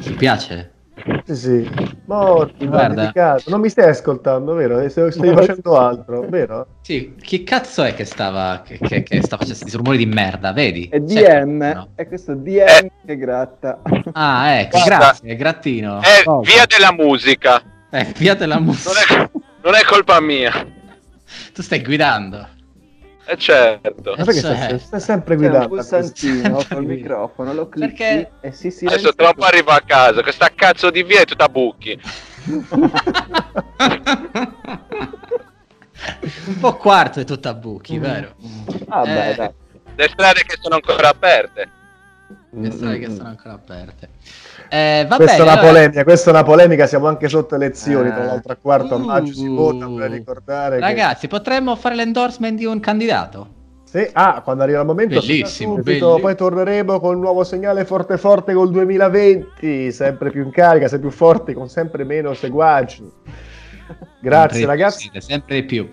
Ti 0.00 0.12
piace? 0.12 0.70
Sì, 1.24 1.34
sì. 1.34 1.70
Morbido, 2.06 2.70
Guarda. 2.70 3.12
Non 3.46 3.60
mi 3.60 3.68
stai 3.68 3.88
ascoltando, 3.90 4.54
vero? 4.54 4.78
Eh, 4.80 4.88
Stai, 4.88 5.12
stai 5.12 5.34
facendo 5.34 5.76
altro, 5.76 6.22
vero? 6.28 6.66
Sì, 6.80 7.14
chi 7.20 7.42
cazzo 7.44 7.82
è 7.82 7.94
che 7.94 8.04
stava 8.04 8.62
che, 8.64 8.78
che, 8.78 9.02
che 9.02 9.22
sta 9.22 9.36
facendo 9.36 9.58
questi 9.60 9.76
rumori 9.76 9.98
di 9.98 10.06
merda, 10.06 10.52
vedi? 10.52 10.88
È 10.90 11.02
C'è 11.02 11.42
DM, 11.42 11.58
qualcuno? 11.58 11.88
è 11.96 12.06
questo 12.08 12.34
DM 12.34 12.88
che 13.04 13.16
gratta. 13.16 13.80
Ah, 14.12 14.52
ecco, 14.60 14.78
Guarda. 14.78 14.96
grazie, 14.96 15.36
grattino. 15.36 16.00
È 16.00 16.22
Oh, 16.26 16.40
via 16.40 16.64
della 16.66 16.92
musica. 16.92 17.62
eh, 17.90 18.12
via 18.16 18.34
della 18.34 18.58
musica. 18.58 18.90
Non 18.90 19.26
è, 19.26 19.30
non 19.62 19.74
è 19.74 19.82
colpa 19.84 20.20
mia. 20.20 20.52
Tu 21.52 21.60
stai 21.62 21.82
guidando. 21.82 22.48
Eh 23.28 23.36
certo. 23.36 24.14
Ma 24.16 24.24
perché 24.24 24.40
cioè- 24.40 24.54
stai, 24.56 24.78
stai 24.78 25.00
sempre 25.00 25.34
C'è 25.36 25.40
un 25.42 25.48
guidando? 25.48 25.68
pulsantino 25.74 26.64
col 26.68 26.84
microfono, 26.84 27.52
lo 27.52 27.68
clicchi 27.68 27.88
Perché- 27.96 28.30
e 28.40 28.52
si 28.52 28.66
Adesso 28.68 28.78
silenzia. 28.78 29.12
tra 29.14 29.28
un 29.28 29.34
po' 29.34 29.44
arrivo 29.44 29.70
a 29.72 29.82
casa. 29.84 30.22
Questa 30.22 30.48
cazzo 30.54 30.90
di 30.90 31.02
via 31.02 31.20
è 31.22 31.24
tutta 31.24 31.48
buchi. 31.48 32.00
Un 36.46 36.58
po' 36.60 36.76
quarto 36.76 37.20
è 37.20 37.24
tutto 37.24 37.48
a 37.48 37.54
buchi, 37.54 37.98
vero? 37.98 38.34
Vabbè, 38.86 39.30
Eh, 39.30 39.34
dai. 39.34 39.50
Le 39.96 40.08
strade 40.08 40.42
che 40.44 40.56
sono 40.60 40.74
ancora 40.76 41.08
aperte. 41.08 41.68
Le 42.50 42.70
strade 42.70 42.98
che 42.98 43.10
sono 43.10 43.28
ancora 43.28 43.54
aperte. 43.54 44.10
Eh, 44.68 45.06
va 45.08 45.16
Questa 45.16 45.36
è 45.36 45.40
una 45.40 45.52
allora- 45.52 45.66
polemica, 45.68 46.04
questa 46.04 46.30
è 46.30 46.32
una 46.32 46.42
polemica, 46.42 46.86
siamo 46.86 47.06
anche 47.06 47.28
sotto 47.28 47.54
elezioni, 47.54 48.08
Eh. 48.08 48.12
tra 48.12 48.24
l'altro 48.24 48.52
a 48.52 48.56
quarto 48.60 48.94
a 48.94 48.98
maggio 48.98 49.32
si 49.32 49.46
Uh. 49.46 49.54
vota, 49.54 49.86
vorrei 49.86 50.10
ricordare 50.10 50.76
che... 50.76 50.80
Ragazzi, 50.82 51.28
potremmo 51.28 51.76
fare 51.76 51.94
l'endorsement 51.94 52.56
di 52.58 52.64
un 52.64 52.80
candidato? 52.80 53.48
Sì, 53.84 54.08
ah, 54.12 54.40
quando 54.42 54.64
arriva 54.64 54.80
il 54.80 54.86
momento 54.86 55.20
Bellissimo, 55.20 55.70
subito, 55.76 55.82
bellissimo. 55.84 56.18
poi 56.18 56.34
torneremo 56.36 57.00
con 57.00 57.14
il 57.14 57.20
nuovo 57.20 57.44
segnale 57.44 57.84
forte 57.84 58.18
forte 58.18 58.52
col 58.52 58.70
2020, 58.70 59.92
sempre 59.92 60.30
più 60.30 60.42
in 60.42 60.50
carica, 60.50 60.88
sempre 60.88 61.08
più 61.08 61.16
forti, 61.16 61.52
con 61.54 61.68
sempre 61.68 62.04
meno 62.04 62.34
seguaci. 62.34 63.08
Grazie 64.20 64.58
Sempre- 64.58 64.66
ragazzi. 64.76 65.10
sì, 65.12 65.20
sempre 65.20 65.54
di 65.54 65.62
più. 65.64 65.88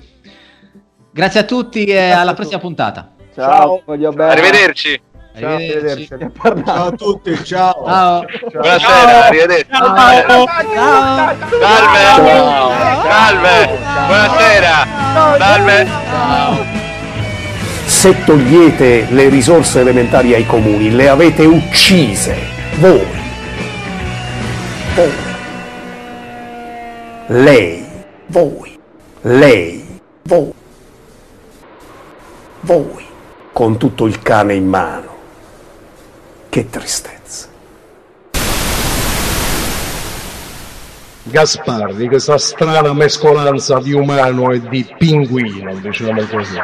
Grazie 1.11 1.41
a 1.41 1.43
tutti 1.43 1.85
e 1.85 2.09
alla 2.09 2.33
prossima 2.33 2.59
puntata. 2.59 3.11
Ciao, 3.35 3.51
Ciao. 3.51 3.81
voglio 3.85 4.11
bene. 4.11 4.31
Arrivederci. 4.31 5.01
Ciao, 5.35 5.55
Arrivederci. 5.55 6.13
arrivederci. 6.13 6.63
Ciao 6.63 6.85
a 6.85 6.91
tutti, 6.91 7.43
ciao. 7.43 7.83
Ciao. 7.85 8.25
Buonasera, 8.51 9.25
arrivederci. 9.25 9.65
Ciao. 9.71 10.45
Salve. 11.59 12.39
Salve. 13.09 13.79
Buonasera. 14.07 14.87
Salve. 15.39 15.87
Se 17.85 18.23
togliete 18.25 19.07
le 19.09 19.29
risorse 19.29 19.79
elementari 19.79 20.33
ai 20.35 20.45
comuni, 20.45 20.91
le 20.91 21.09
avete 21.09 21.45
uccise. 21.45 22.35
Voi. 22.79 23.07
Voi. 24.95 25.11
Lei. 27.27 27.85
Voi. 28.27 28.79
Lei. 29.21 29.99
Voi. 30.23 30.53
Voi. 32.61 33.05
Con 33.51 33.77
tutto 33.77 34.05
il 34.05 34.21
cane 34.21 34.53
in 34.53 34.67
mano. 34.67 35.12
Che 36.53 36.69
tristezza. 36.69 37.47
Gasparri, 41.23 42.07
questa 42.07 42.37
strana 42.37 42.93
mescolanza 42.93 43.79
di 43.79 43.93
umano 43.93 44.51
e 44.51 44.61
di 44.69 44.87
pinguino, 44.99 45.73
diciamo 45.79 46.21
così. 46.27 46.59